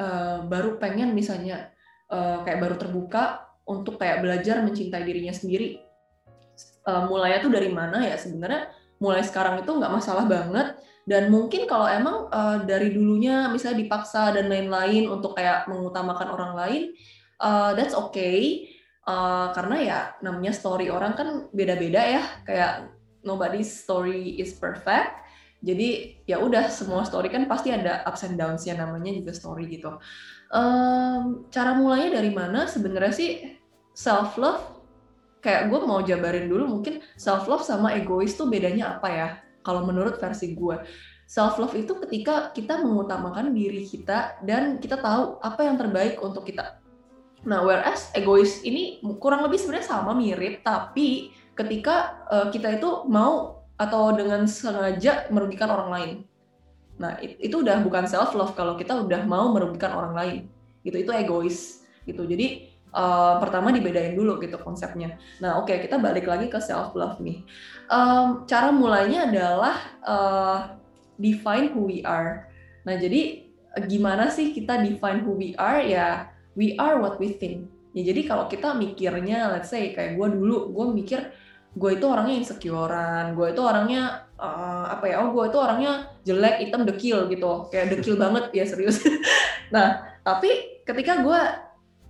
uh, 0.00 0.44
baru 0.48 0.80
pengen 0.80 1.12
misalnya 1.12 1.68
uh, 2.08 2.40
kayak 2.44 2.60
baru 2.64 2.76
terbuka 2.80 3.44
untuk 3.68 4.00
kayak 4.00 4.24
belajar 4.24 4.64
mencintai 4.64 5.04
dirinya 5.04 5.34
sendiri. 5.36 5.84
Uh, 6.88 7.04
mulainya 7.06 7.44
tuh 7.44 7.52
dari 7.52 7.68
mana 7.68 8.02
ya? 8.08 8.16
Sebenarnya 8.16 8.72
mulai 9.00 9.20
sekarang 9.20 9.60
itu 9.60 9.70
nggak 9.70 9.92
masalah 9.92 10.24
banget. 10.24 10.80
Dan 11.04 11.32
mungkin 11.32 11.66
kalau 11.66 11.90
emang 11.90 12.30
uh, 12.30 12.62
dari 12.64 12.92
dulunya 12.92 13.50
misalnya 13.50 13.82
dipaksa 13.82 14.30
dan 14.36 14.46
lain-lain 14.46 15.10
untuk 15.10 15.34
kayak 15.34 15.66
mengutamakan 15.66 16.28
orang 16.30 16.52
lain 16.54 16.82
uh, 17.40 17.72
that's 17.74 17.96
okay 17.96 18.69
uh, 19.10 19.50
karena 19.50 19.76
ya 19.82 19.98
namanya 20.22 20.54
story 20.54 20.86
orang 20.86 21.18
kan 21.18 21.50
beda-beda 21.50 21.98
ya 21.98 22.22
kayak 22.46 22.94
nobody's 23.26 23.82
story 23.82 24.38
is 24.38 24.54
perfect 24.54 25.20
jadi 25.60 26.16
ya 26.24 26.40
udah 26.40 26.72
semua 26.72 27.04
story 27.04 27.28
kan 27.28 27.44
pasti 27.44 27.68
ada 27.68 28.00
ups 28.08 28.24
and 28.24 28.40
downs 28.40 28.64
ya 28.64 28.80
namanya 28.80 29.12
juga 29.12 29.32
story 29.36 29.68
gitu. 29.68 29.92
Um, 30.48 31.46
cara 31.52 31.76
mulainya 31.76 32.16
dari 32.16 32.32
mana? 32.32 32.64
Sebenarnya 32.64 33.12
sih 33.12 33.60
self 33.92 34.40
love 34.40 34.80
kayak 35.44 35.68
gue 35.68 35.80
mau 35.84 36.00
jabarin 36.00 36.48
dulu 36.48 36.80
mungkin 36.80 37.04
self 37.16 37.44
love 37.44 37.60
sama 37.60 37.92
egois 37.92 38.32
tuh 38.40 38.48
bedanya 38.48 38.96
apa 38.96 39.08
ya? 39.12 39.28
Kalau 39.60 39.84
menurut 39.84 40.16
versi 40.16 40.56
gue, 40.56 40.80
self 41.28 41.60
love 41.60 41.76
itu 41.76 41.92
ketika 42.08 42.56
kita 42.56 42.80
mengutamakan 42.80 43.52
diri 43.52 43.84
kita 43.84 44.40
dan 44.40 44.80
kita 44.80 44.96
tahu 44.96 45.44
apa 45.44 45.60
yang 45.60 45.76
terbaik 45.76 46.16
untuk 46.24 46.48
kita. 46.48 46.80
Nah, 47.40 47.64
whereas 47.64 48.12
egois 48.12 48.60
ini 48.66 49.00
kurang 49.16 49.40
lebih 49.46 49.56
sebenarnya 49.56 49.88
sama 49.88 50.12
mirip, 50.12 50.60
tapi 50.60 51.32
ketika 51.56 52.24
uh, 52.28 52.46
kita 52.52 52.76
itu 52.76 53.08
mau 53.08 53.64
atau 53.80 54.12
dengan 54.12 54.44
sengaja 54.44 55.28
merugikan 55.32 55.72
orang 55.72 55.90
lain. 55.90 56.12
Nah, 57.00 57.16
itu 57.20 57.64
udah 57.64 57.80
bukan 57.80 58.04
self 58.04 58.36
love 58.36 58.52
kalau 58.52 58.76
kita 58.76 58.92
udah 58.92 59.24
mau 59.24 59.48
merugikan 59.56 59.96
orang 59.96 60.12
lain. 60.12 60.40
Gitu, 60.84 61.00
itu 61.00 61.12
egois 61.16 61.80
gitu. 62.04 62.28
Jadi 62.28 62.68
uh, 62.92 63.40
pertama 63.40 63.72
dibedain 63.72 64.12
dulu 64.12 64.36
gitu 64.44 64.60
konsepnya. 64.60 65.16
Nah, 65.40 65.56
oke, 65.64 65.72
okay, 65.72 65.80
kita 65.80 65.96
balik 65.96 66.28
lagi 66.28 66.52
ke 66.52 66.60
self 66.60 66.92
love 66.92 67.24
nih. 67.24 67.40
Um, 67.88 68.44
cara 68.44 68.68
mulainya 68.68 69.32
adalah 69.32 69.76
uh, 70.04 70.58
define 71.16 71.72
who 71.72 71.88
we 71.88 72.04
are. 72.04 72.52
Nah, 72.84 73.00
jadi 73.00 73.48
gimana 73.88 74.28
sih 74.28 74.52
kita 74.52 74.84
define 74.84 75.24
who 75.24 75.40
we 75.40 75.56
are? 75.56 75.80
Ya, 75.80 76.28
we 76.54 76.74
are 76.78 76.98
what 76.98 77.18
we 77.18 77.34
think. 77.34 77.70
Ya, 77.90 78.06
jadi 78.14 78.22
kalau 78.26 78.46
kita 78.46 78.74
mikirnya, 78.78 79.50
let's 79.50 79.70
say 79.74 79.90
kayak 79.90 80.14
gue 80.14 80.28
dulu, 80.30 80.70
gue 80.70 80.86
mikir 80.94 81.20
gue 81.70 81.90
itu 81.94 82.06
orangnya 82.06 82.34
insecurean, 82.38 83.34
gue 83.34 83.46
itu 83.50 83.62
orangnya 83.62 84.30
uh, 84.38 84.90
apa 84.90 85.10
ya? 85.10 85.22
Oh, 85.22 85.34
gue 85.34 85.50
itu 85.50 85.58
orangnya 85.58 86.06
jelek, 86.22 86.66
hitam, 86.66 86.86
dekil 86.86 87.26
gitu, 87.30 87.66
kayak 87.70 87.98
dekil 87.98 88.14
banget 88.22 88.50
ya 88.54 88.64
serius. 88.66 89.02
nah, 89.74 90.02
tapi 90.22 90.82
ketika 90.86 91.22
gue 91.22 91.40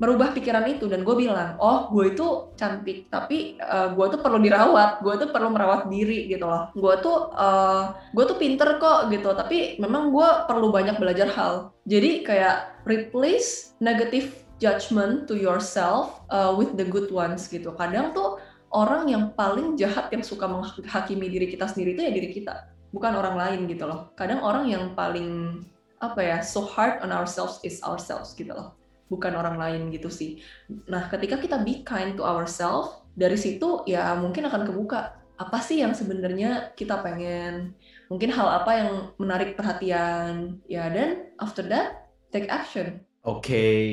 merubah 0.00 0.32
pikiran 0.32 0.64
itu 0.64 0.88
dan 0.88 1.04
gue 1.04 1.12
bilang, 1.12 1.60
oh 1.60 1.92
gue 1.92 2.16
itu 2.16 2.56
cantik, 2.56 3.12
tapi 3.12 3.60
uh, 3.60 3.92
gue 3.92 4.06
tuh 4.16 4.20
perlu 4.24 4.40
dirawat, 4.40 5.04
gue 5.04 5.14
tuh 5.20 5.28
perlu 5.28 5.52
merawat 5.52 5.92
diri 5.92 6.24
gitu 6.24 6.48
loh. 6.48 6.72
Gue 6.72 6.96
tuh 7.04 7.28
uh, 7.36 7.92
gue 8.16 8.24
tuh 8.24 8.40
pinter 8.40 8.80
kok 8.80 9.12
gitu, 9.12 9.28
tapi 9.36 9.76
memang 9.76 10.08
gue 10.08 10.28
perlu 10.48 10.72
banyak 10.72 10.96
belajar 10.96 11.28
hal. 11.36 11.76
Jadi 11.84 12.24
kayak 12.24 12.80
replace 12.88 13.76
negative 13.84 14.40
judgment 14.56 15.28
to 15.28 15.36
yourself 15.36 16.24
uh, 16.32 16.56
with 16.56 16.80
the 16.80 16.86
good 16.88 17.12
ones 17.12 17.44
gitu. 17.52 17.76
Kadang 17.76 18.16
tuh 18.16 18.40
orang 18.72 19.04
yang 19.12 19.36
paling 19.36 19.76
jahat 19.76 20.08
yang 20.16 20.24
suka 20.24 20.48
menghakimi 20.48 21.28
diri 21.28 21.52
kita 21.52 21.68
sendiri 21.68 21.92
itu 21.92 22.02
ya 22.08 22.12
diri 22.16 22.28
kita, 22.32 22.72
bukan 22.88 23.20
orang 23.20 23.36
lain 23.36 23.60
gitu 23.68 23.84
loh. 23.84 24.16
Kadang 24.16 24.40
orang 24.40 24.64
yang 24.64 24.96
paling 24.96 25.60
apa 26.00 26.24
ya 26.24 26.38
so 26.40 26.64
hard 26.64 26.96
on 27.04 27.12
ourselves 27.12 27.60
is 27.60 27.84
ourselves 27.84 28.32
gitu 28.32 28.56
loh, 28.56 28.72
bukan 29.10 29.34
orang 29.34 29.58
lain 29.58 29.90
gitu 29.90 30.08
sih. 30.08 30.38
Nah, 30.86 31.10
ketika 31.10 31.36
kita 31.42 31.60
be 31.60 31.82
kind 31.82 32.14
to 32.14 32.22
ourselves, 32.22 33.02
dari 33.18 33.36
situ 33.36 33.82
ya 33.84 34.14
mungkin 34.14 34.46
akan 34.46 34.70
kebuka 34.70 35.18
apa 35.34 35.58
sih 35.58 35.82
yang 35.82 35.92
sebenarnya 35.92 36.72
kita 36.78 37.02
pengen, 37.02 37.74
mungkin 38.06 38.30
hal 38.30 38.62
apa 38.62 38.70
yang 38.78 38.90
menarik 39.18 39.58
perhatian, 39.58 40.62
ya 40.70 40.86
dan 40.88 41.34
after 41.42 41.66
that 41.66 42.06
take 42.30 42.46
action. 42.46 43.02
Oke, 43.20 43.44
okay 43.44 43.84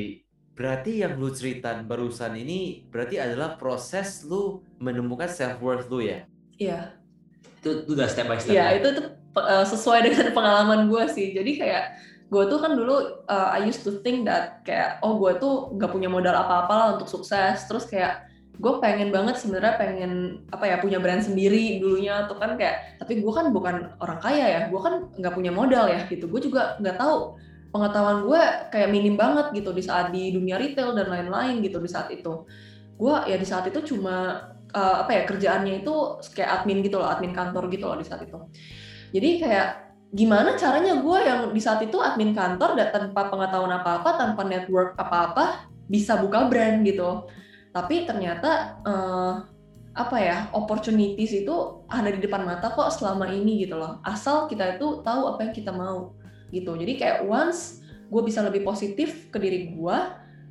Berarti 0.58 1.06
yang 1.06 1.14
lu 1.22 1.30
cerita 1.30 1.70
barusan 1.86 2.34
ini 2.34 2.82
berarti 2.90 3.22
adalah 3.22 3.54
proses 3.54 4.26
lu 4.26 4.58
menemukan 4.82 5.30
self 5.30 5.62
worth 5.62 5.86
lu 5.86 6.02
ya? 6.02 6.26
Iya. 6.58 6.98
Itu, 7.62 7.86
itu 7.86 7.94
udah 7.94 8.10
step 8.10 8.26
by 8.26 8.42
step. 8.42 8.58
Iya, 8.58 8.66
ya? 8.66 8.76
itu 8.82 8.88
tuh 8.98 9.06
uh, 9.38 9.62
sesuai 9.62 10.10
dengan 10.10 10.34
pengalaman 10.34 10.90
gue 10.90 11.04
sih. 11.14 11.30
Jadi 11.30 11.62
kayak 11.62 11.94
gue 12.28 12.44
tuh 12.44 12.58
kan 12.60 12.76
dulu 12.76 13.24
uh, 13.24 13.48
I 13.56 13.64
used 13.64 13.82
to 13.88 14.04
think 14.04 14.28
that 14.28 14.60
kayak 14.68 15.00
oh 15.00 15.16
gue 15.16 15.40
tuh 15.40 15.72
nggak 15.72 15.88
punya 15.88 16.12
modal 16.12 16.36
apa-apa 16.36 16.72
lah 16.72 16.86
untuk 16.96 17.08
sukses. 17.08 17.64
Terus 17.64 17.88
kayak 17.88 18.28
gue 18.58 18.72
pengen 18.82 19.08
banget 19.08 19.40
sebenarnya 19.40 19.78
pengen 19.80 20.12
apa 20.52 20.66
ya 20.66 20.76
punya 20.82 20.98
brand 20.98 21.22
sendiri 21.22 21.78
dulunya 21.78 22.26
tuh 22.26 22.36
kan 22.36 22.58
kayak 22.58 22.98
tapi 22.98 23.22
gue 23.22 23.32
kan 23.32 23.54
bukan 23.54 23.94
orang 24.02 24.18
kaya 24.18 24.44
ya 24.44 24.60
gue 24.66 24.80
kan 24.82 25.08
nggak 25.16 25.34
punya 25.34 25.50
modal 25.50 25.88
ya 25.88 26.04
gitu. 26.04 26.28
Gue 26.28 26.44
juga 26.44 26.76
nggak 26.76 26.96
tahu 27.00 27.40
pengetahuan 27.72 28.28
gue 28.28 28.40
kayak 28.72 28.88
minim 28.92 29.16
banget 29.16 29.52
gitu 29.56 29.72
di 29.72 29.80
saat 29.80 30.12
di 30.12 30.32
dunia 30.32 30.60
retail 30.60 30.92
dan 30.92 31.08
lain-lain 31.08 31.64
gitu 31.64 31.80
di 31.80 31.88
saat 31.88 32.12
itu. 32.12 32.44
Gue 33.00 33.14
ya 33.24 33.40
di 33.40 33.46
saat 33.48 33.64
itu 33.72 33.96
cuma 33.96 34.52
uh, 34.76 34.96
apa 35.00 35.10
ya 35.16 35.22
kerjaannya 35.24 35.80
itu 35.80 35.94
kayak 36.36 36.60
admin 36.60 36.84
gitu 36.84 37.00
loh 37.00 37.08
admin 37.08 37.32
kantor 37.32 37.72
gitu 37.72 37.88
loh 37.88 37.96
di 37.96 38.04
saat 38.04 38.20
itu. 38.20 38.36
Jadi 39.16 39.40
kayak 39.40 39.87
gimana 40.08 40.56
caranya 40.56 41.04
gue 41.04 41.18
yang 41.20 41.40
di 41.52 41.60
saat 41.60 41.84
itu 41.84 42.00
admin 42.00 42.32
kantor 42.32 42.80
dan 42.80 42.88
tanpa 42.88 43.28
pengetahuan 43.28 43.76
apa-apa 43.76 44.16
tanpa 44.16 44.42
network 44.48 44.96
apa-apa 44.96 45.68
bisa 45.84 46.16
buka 46.16 46.48
brand 46.48 46.80
gitu. 46.84 47.28
Tapi 47.72 48.08
ternyata 48.08 48.80
uh, 48.88 49.44
apa 49.92 50.16
ya 50.16 50.38
opportunities 50.54 51.34
itu 51.34 51.84
ada 51.90 52.08
di 52.08 52.22
depan 52.22 52.46
mata 52.46 52.72
kok 52.72 52.88
selama 52.88 53.28
ini 53.28 53.68
gitu 53.68 53.76
loh. 53.76 54.00
Asal 54.00 54.48
kita 54.48 54.80
itu 54.80 55.04
tahu 55.04 55.36
apa 55.36 55.48
yang 55.48 55.52
kita 55.52 55.72
mau 55.76 56.16
gitu. 56.48 56.72
Jadi 56.76 56.96
kayak 56.96 57.28
once 57.28 57.84
gue 58.08 58.22
bisa 58.24 58.40
lebih 58.40 58.64
positif 58.64 59.28
ke 59.28 59.36
diri 59.36 59.76
gue 59.76 59.98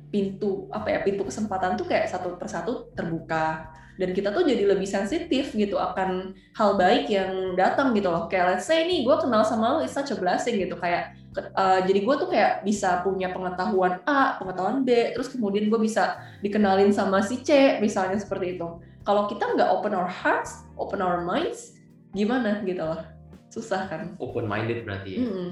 pintu 0.08 0.66
apa 0.72 0.88
ya 0.88 0.98
pintu 1.04 1.24
kesempatan 1.24 1.76
tuh 1.76 1.86
kayak 1.88 2.08
satu 2.08 2.36
persatu 2.36 2.92
terbuka. 2.96 3.72
Dan 3.98 4.14
kita 4.14 4.30
tuh 4.30 4.46
jadi 4.46 4.62
lebih 4.62 4.86
sensitif 4.86 5.50
gitu 5.58 5.74
akan 5.74 6.30
hal 6.54 6.78
baik 6.78 7.10
yang 7.10 7.58
datang 7.58 7.90
gitu 7.98 8.06
loh. 8.06 8.30
Kayak 8.30 8.54
let's 8.54 8.70
say 8.70 8.86
nih 8.86 9.02
gue 9.02 9.16
kenal 9.18 9.42
sama 9.42 9.74
lo 9.74 9.78
it's 9.82 9.90
such 9.90 10.14
a 10.14 10.16
blessing 10.16 10.54
gitu. 10.62 10.78
Kayak 10.78 11.18
uh, 11.58 11.82
jadi 11.82 12.06
gue 12.06 12.14
tuh 12.14 12.28
kayak 12.30 12.62
bisa 12.62 13.02
punya 13.02 13.34
pengetahuan 13.34 13.98
A 14.06 14.38
pengetahuan 14.38 14.86
B 14.86 15.14
terus 15.18 15.30
kemudian 15.34 15.66
gue 15.66 15.80
bisa 15.82 16.18
dikenalin 16.42 16.94
sama 16.94 17.26
si 17.26 17.42
C 17.42 17.82
misalnya 17.82 18.22
seperti 18.22 18.54
itu. 18.54 18.68
Kalau 19.02 19.26
kita 19.26 19.56
nggak 19.58 19.70
open 19.72 19.98
our 19.98 20.06
hearts 20.06 20.62
open 20.78 21.02
our 21.02 21.26
minds 21.26 21.74
gimana 22.14 22.62
gitu 22.62 22.82
loh. 22.82 23.02
Susah 23.50 23.90
kan? 23.90 24.14
Open 24.22 24.46
minded 24.46 24.86
berarti 24.86 25.18
ya? 25.18 25.20
Mm 25.26 25.30
-mm. 25.32 25.48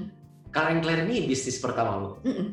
kalian 0.47 0.79
kalian 0.79 1.11
ini 1.11 1.27
bisnis 1.27 1.59
pertama 1.59 1.99
lo 1.99 2.09
mm 2.23 2.33
-mm. 2.33 2.47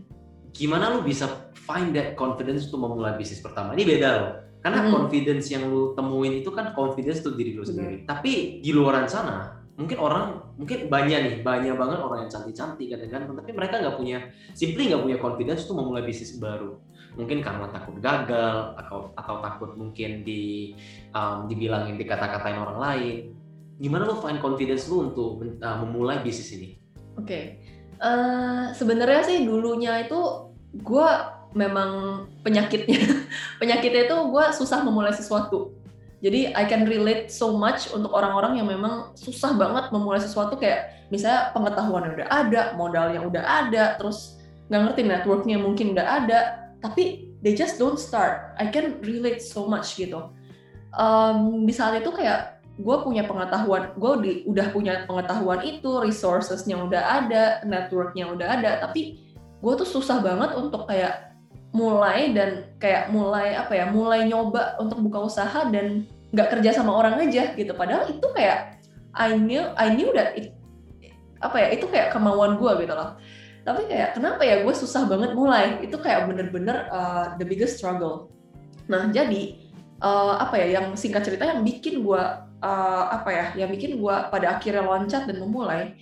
Gimana 0.54 0.94
lo 0.94 1.02
bisa 1.02 1.50
find 1.66 1.92
that 1.92 2.14
confidence 2.14 2.70
untuk 2.70 2.86
memulai 2.86 3.18
bisnis 3.18 3.42
pertama 3.42 3.74
ini 3.74 3.82
beda 3.82 4.08
loh 4.14 4.44
karena 4.64 4.80
hmm. 4.80 4.92
confidence 4.96 5.52
yang 5.52 5.68
lu 5.68 5.92
temuin 5.92 6.40
itu 6.40 6.48
kan 6.48 6.72
confidence 6.72 7.20
tuh 7.20 7.36
diri 7.36 7.52
lu 7.52 7.68
sendiri. 7.68 8.08
Tapi 8.08 8.64
di 8.64 8.72
luaran 8.72 9.04
sana, 9.04 9.60
mungkin 9.76 10.00
orang, 10.00 10.40
mungkin 10.56 10.88
banyak 10.88 11.18
nih, 11.20 11.34
banyak 11.44 11.76
banget 11.76 12.00
orang 12.00 12.24
yang 12.24 12.30
cantik-cantik 12.32 12.88
kadang-kadang, 12.88 13.28
tapi 13.36 13.52
mereka 13.52 13.84
nggak 13.84 13.96
punya, 14.00 14.32
simply 14.56 14.88
nggak 14.88 15.04
punya 15.04 15.18
confidence 15.20 15.68
tuh 15.68 15.76
memulai 15.76 16.00
bisnis 16.08 16.40
baru. 16.40 16.80
Mungkin 17.12 17.44
karena 17.44 17.68
takut 17.76 18.00
gagal 18.00 18.72
atau 18.80 19.12
atau 19.12 19.36
takut 19.44 19.76
mungkin 19.76 20.24
di 20.24 20.72
um, 21.12 21.44
dibilangin 21.44 22.00
dikata-katain 22.00 22.56
orang 22.56 22.80
lain. 22.80 23.36
Gimana 23.76 24.08
lu 24.08 24.16
find 24.16 24.40
confidence 24.40 24.88
lu 24.88 25.12
untuk 25.12 25.44
uh, 25.60 25.76
memulai 25.84 26.24
bisnis 26.24 26.56
ini? 26.56 26.80
Oke, 27.20 27.28
okay. 27.28 27.42
Uh, 28.00 28.74
sebenarnya 28.74 29.22
sih 29.26 29.38
dulunya 29.44 30.06
itu 30.06 30.50
gue 30.74 31.08
memang 31.54 32.24
penyakitnya 32.42 32.98
penyakitnya 33.62 34.10
itu 34.10 34.16
gue 34.30 34.44
susah 34.54 34.82
memulai 34.82 35.14
sesuatu. 35.14 35.74
Jadi 36.24 36.56
I 36.56 36.64
can 36.64 36.88
relate 36.88 37.28
so 37.28 37.52
much 37.52 37.92
untuk 37.92 38.16
orang-orang 38.16 38.56
yang 38.56 38.64
memang 38.64 39.12
susah 39.12 39.52
banget 39.60 39.92
memulai 39.92 40.24
sesuatu 40.24 40.56
kayak 40.56 41.08
misalnya 41.12 41.52
pengetahuan 41.52 42.16
udah 42.16 42.26
ada 42.32 42.62
modal 42.80 43.12
yang 43.12 43.28
udah 43.28 43.44
ada 43.44 44.00
terus 44.00 44.40
nggak 44.72 44.80
ngerti 44.88 45.02
networknya 45.04 45.56
mungkin 45.60 45.92
udah 45.92 46.24
ada 46.24 46.40
tapi 46.80 47.28
they 47.44 47.52
just 47.52 47.76
don't 47.76 48.00
start. 48.00 48.56
I 48.56 48.72
can 48.72 49.04
relate 49.04 49.44
so 49.44 49.68
much 49.68 50.00
gitu. 50.00 50.32
Um, 50.96 51.68
di 51.68 51.74
saat 51.76 52.00
itu 52.00 52.08
kayak 52.08 52.53
gue 52.74 52.96
punya 53.06 53.22
pengetahuan, 53.22 53.94
gue 53.94 54.42
udah 54.50 54.66
punya 54.74 55.06
pengetahuan 55.06 55.62
itu, 55.62 56.02
resourcesnya 56.02 56.74
udah 56.74 57.02
ada, 57.22 57.44
networknya 57.62 58.34
udah 58.34 58.48
ada, 58.58 58.70
tapi 58.82 59.22
gue 59.62 59.72
tuh 59.78 59.86
susah 59.86 60.18
banget 60.18 60.58
untuk 60.58 60.90
kayak 60.90 61.34
mulai 61.74 62.30
dan 62.30 62.70
kayak 62.78 63.10
mulai 63.10 63.58
apa 63.58 63.74
ya 63.74 63.90
mulai 63.90 64.30
nyoba 64.30 64.78
untuk 64.78 65.02
buka 65.10 65.26
usaha 65.26 65.66
dan 65.74 66.06
nggak 66.30 66.58
kerja 66.58 66.70
sama 66.70 66.94
orang 66.94 67.18
aja 67.18 67.54
gitu. 67.54 67.74
Padahal 67.74 68.06
itu 68.10 68.26
kayak 68.34 68.78
I 69.14 69.34
knew 69.34 69.62
I 69.74 69.94
knew 69.94 70.10
that 70.14 70.38
it, 70.38 70.54
apa 71.42 71.56
ya 71.58 71.68
itu 71.74 71.86
kayak 71.90 72.14
kemauan 72.14 72.58
gue 72.58 72.72
gitu 72.82 72.94
loh. 72.94 73.18
Tapi 73.66 73.90
kayak 73.90 74.18
kenapa 74.18 74.42
ya 74.46 74.62
gue 74.62 74.74
susah 74.74 75.06
banget 75.10 75.34
mulai? 75.34 75.82
Itu 75.82 75.98
kayak 75.98 76.30
bener-bener 76.30 76.86
uh, 76.94 77.34
the 77.38 77.46
biggest 77.46 77.82
struggle. 77.82 78.30
Nah 78.86 79.10
jadi 79.10 79.58
uh, 79.98 80.38
apa 80.42 80.54
ya 80.62 80.78
yang 80.78 80.94
singkat 80.94 81.26
cerita 81.26 81.48
yang 81.48 81.66
bikin 81.66 82.06
gue 82.06 82.22
uh, 82.64 83.12
apa 83.12 83.28
ya 83.28 83.46
yang 83.60 83.68
bikin 83.68 84.00
gue 84.00 84.16
pada 84.32 84.56
akhirnya 84.56 84.80
loncat 84.80 85.28
dan 85.28 85.36
memulai 85.36 85.92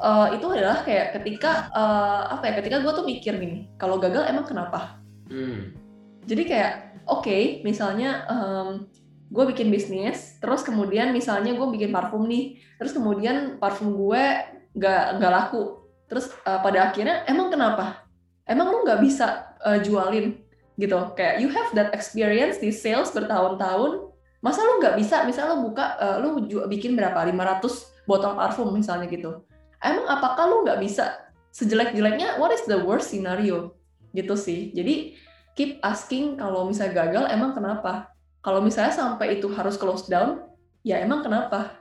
uh, 0.00 0.32
itu 0.32 0.48
adalah 0.48 0.80
kayak 0.80 1.20
ketika 1.20 1.68
uh, 1.76 2.32
apa 2.40 2.48
ya 2.48 2.52
ketika 2.64 2.80
gue 2.80 2.92
tuh 2.96 3.04
mikir 3.04 3.36
gini 3.36 3.68
kalau 3.76 4.00
gagal 4.00 4.24
emang 4.24 4.48
kenapa 4.48 4.96
Hmm. 5.30 5.74
Jadi 6.26 6.42
kayak 6.46 7.02
oke, 7.06 7.26
okay, 7.26 7.42
misalnya 7.62 8.26
um, 8.30 8.86
gue 9.30 9.44
bikin 9.54 9.70
bisnis, 9.70 10.38
terus 10.38 10.62
kemudian 10.62 11.10
misalnya 11.10 11.54
gue 11.54 11.66
bikin 11.70 11.90
parfum 11.90 12.26
nih, 12.26 12.62
terus 12.78 12.94
kemudian 12.94 13.58
parfum 13.58 13.94
gue 13.94 14.22
gak 14.76 15.04
nggak 15.18 15.32
laku, 15.32 15.82
terus 16.06 16.30
uh, 16.46 16.62
pada 16.62 16.90
akhirnya 16.90 17.26
emang 17.26 17.50
kenapa? 17.50 18.06
Emang 18.46 18.70
lu 18.70 18.86
nggak 18.86 19.02
bisa 19.02 19.56
uh, 19.66 19.78
jualin 19.82 20.38
gitu? 20.78 20.98
Kayak 21.18 21.42
you 21.42 21.50
have 21.50 21.70
that 21.74 21.90
experience 21.90 22.62
di 22.62 22.70
sales 22.70 23.10
bertahun-tahun, 23.10 24.14
masa 24.44 24.64
lu 24.64 24.80
nggak 24.80 24.96
bisa? 25.00 25.24
Misalnya 25.24 25.56
lu 25.56 25.70
buka, 25.70 25.96
uh, 26.00 26.16
lu 26.20 26.42
bikin 26.68 26.96
berapa? 26.98 27.24
500 27.24 28.08
botol 28.08 28.32
parfum 28.36 28.70
misalnya 28.72 29.08
gitu. 29.08 29.44
Emang 29.80 30.06
apakah 30.08 30.44
lu 30.48 30.64
nggak 30.64 30.80
bisa? 30.80 31.28
Sejelek-jeleknya, 31.52 32.36
what 32.36 32.52
is 32.52 32.64
the 32.68 32.76
worst 32.76 33.12
scenario? 33.12 33.76
gitu 34.16 34.32
sih. 34.34 34.72
Jadi 34.72 35.12
keep 35.52 35.76
asking 35.84 36.40
kalau 36.40 36.64
misalnya 36.64 37.04
gagal 37.04 37.24
emang 37.28 37.52
kenapa? 37.52 38.08
Kalau 38.40 38.64
misalnya 38.64 38.96
sampai 38.96 39.36
itu 39.36 39.52
harus 39.52 39.76
close 39.76 40.08
down, 40.08 40.48
ya 40.80 40.96
emang 41.04 41.20
kenapa? 41.20 41.76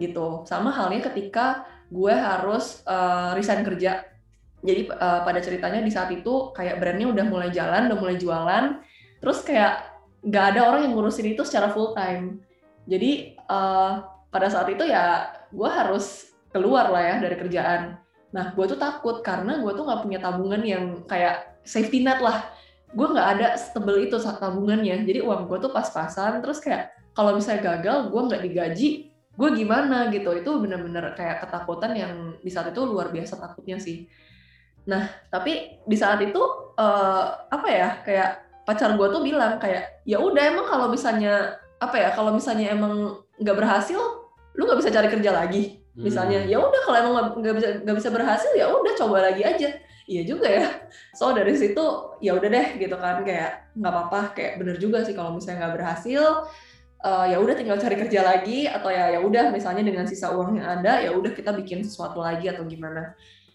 Gitu. 0.00 0.48
Sama 0.48 0.72
halnya 0.72 1.04
ketika 1.12 1.68
gue 1.92 2.14
harus 2.16 2.80
uh, 2.88 3.36
resign 3.36 3.60
kerja. 3.60 4.08
Jadi 4.64 4.88
uh, 4.88 5.20
pada 5.28 5.44
ceritanya 5.44 5.84
di 5.84 5.92
saat 5.92 6.08
itu 6.08 6.56
kayak 6.56 6.80
brandnya 6.80 7.12
udah 7.12 7.24
mulai 7.28 7.52
jalan, 7.52 7.92
udah 7.92 7.98
mulai 8.00 8.16
jualan, 8.16 8.80
terus 9.20 9.44
kayak 9.44 9.93
nggak 10.24 10.44
ada 10.56 10.60
orang 10.72 10.88
yang 10.88 10.92
ngurusin 10.96 11.36
itu 11.36 11.44
secara 11.44 11.70
full 11.70 11.92
time. 11.92 12.40
Jadi 12.88 13.36
uh, 13.48 14.04
pada 14.28 14.48
saat 14.48 14.68
itu 14.72 14.84
ya 14.88 15.30
gue 15.52 15.70
harus 15.70 16.32
keluar 16.50 16.88
lah 16.88 17.02
ya 17.02 17.14
dari 17.20 17.36
kerjaan. 17.36 18.00
Nah, 18.34 18.50
gue 18.50 18.66
tuh 18.66 18.80
takut 18.80 19.22
karena 19.22 19.62
gue 19.62 19.72
tuh 19.76 19.86
nggak 19.86 20.02
punya 20.02 20.18
tabungan 20.18 20.62
yang 20.66 20.84
kayak 21.06 21.54
safety 21.64 22.04
net 22.04 22.20
lah 22.20 22.44
gue 22.94 23.06
nggak 23.10 23.28
ada 23.36 23.48
setebel 23.58 24.06
itu 24.06 24.16
saat 24.22 24.38
tabungannya 24.38 25.02
jadi 25.02 25.26
uang 25.26 25.50
gue 25.50 25.58
tuh 25.58 25.72
pas-pasan 25.74 26.38
terus 26.38 26.62
kayak 26.62 26.94
kalau 27.10 27.34
misalnya 27.34 27.74
gagal 27.74 28.14
gue 28.14 28.22
nggak 28.30 28.42
digaji 28.46 28.88
gue 29.34 29.48
gimana 29.50 30.14
gitu 30.14 30.30
itu 30.30 30.50
bener-bener 30.62 31.10
kayak 31.18 31.42
ketakutan 31.42 31.90
yang 31.98 32.14
di 32.38 32.50
saat 32.54 32.70
itu 32.70 32.86
luar 32.86 33.10
biasa 33.10 33.34
takutnya 33.42 33.82
sih 33.82 34.06
nah 34.86 35.10
tapi 35.26 35.82
di 35.82 35.96
saat 35.98 36.22
itu 36.22 36.38
uh, 36.78 37.50
apa 37.50 37.68
ya 37.72 37.88
kayak 38.06 38.30
pacar 38.64 38.96
gue 38.96 39.06
tuh 39.12 39.22
bilang 39.22 39.60
kayak 39.60 40.04
ya 40.08 40.16
udah 40.20 40.42
emang 40.42 40.66
kalau 40.66 40.88
misalnya 40.88 41.60
apa 41.80 41.96
ya 42.00 42.08
kalau 42.16 42.32
misalnya 42.32 42.72
emang 42.72 43.20
nggak 43.36 43.56
berhasil 43.56 44.00
lu 44.54 44.62
nggak 44.64 44.80
bisa 44.80 44.90
cari 44.94 45.08
kerja 45.10 45.30
lagi. 45.30 45.62
Misalnya 45.94 46.42
hmm. 46.42 46.50
ya 46.50 46.58
udah 46.58 46.80
kalau 46.82 46.96
emang 46.98 47.14
nggak 47.38 47.54
bisa 47.54 47.68
nggak 47.86 47.96
bisa 48.02 48.10
berhasil 48.10 48.50
ya 48.58 48.66
udah 48.70 48.92
coba 48.98 49.30
lagi 49.30 49.42
aja. 49.46 49.68
Iya 50.04 50.22
juga 50.26 50.48
ya. 50.50 50.66
So 51.14 51.32
dari 51.32 51.54
situ 51.54 51.84
ya 52.18 52.34
udah 52.34 52.48
deh 52.50 52.68
gitu 52.78 52.96
kan 52.98 53.22
kayak 53.22 53.72
nggak 53.78 53.92
apa-apa 53.92 54.20
kayak 54.34 54.52
bener 54.60 54.76
juga 54.78 55.02
sih 55.06 55.14
kalau 55.14 55.34
misalnya 55.38 55.66
nggak 55.66 55.74
berhasil 55.80 56.22
uh, 57.04 57.26
ya 57.28 57.36
udah 57.38 57.54
tinggal 57.54 57.78
cari 57.78 57.96
kerja 57.98 58.20
lagi 58.20 58.66
atau 58.66 58.90
ya 58.90 59.14
ya 59.14 59.20
udah 59.22 59.54
misalnya 59.54 59.82
dengan 59.86 60.04
sisa 60.08 60.32
uang 60.34 60.60
yang 60.60 60.68
ada 60.80 61.02
ya 61.02 61.14
udah 61.14 61.32
kita 61.32 61.54
bikin 61.54 61.82
sesuatu 61.82 62.22
lagi 62.22 62.50
atau 62.50 62.66
gimana. 62.66 63.14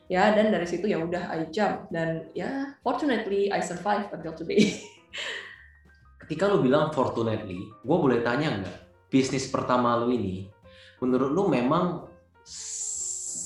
Ya 0.10 0.34
dan 0.34 0.50
dari 0.50 0.66
situ 0.66 0.90
ya 0.90 0.98
udah 1.00 1.30
I 1.30 1.48
jump. 1.54 1.92
Dan 1.94 2.28
ya 2.34 2.76
fortunately 2.82 3.54
I 3.54 3.62
survive 3.62 4.10
until 4.10 4.34
today 4.34 4.74
ketika 6.26 6.46
lu 6.46 6.62
bilang 6.62 6.94
fortunately 6.94 7.70
gue 7.70 7.98
boleh 7.98 8.22
tanya 8.22 8.62
nggak? 8.62 8.80
Bisnis 9.10 9.50
pertama 9.50 9.98
lu 9.98 10.14
ini 10.14 10.46
menurut 11.02 11.32
lu 11.32 11.48
memang 11.50 12.06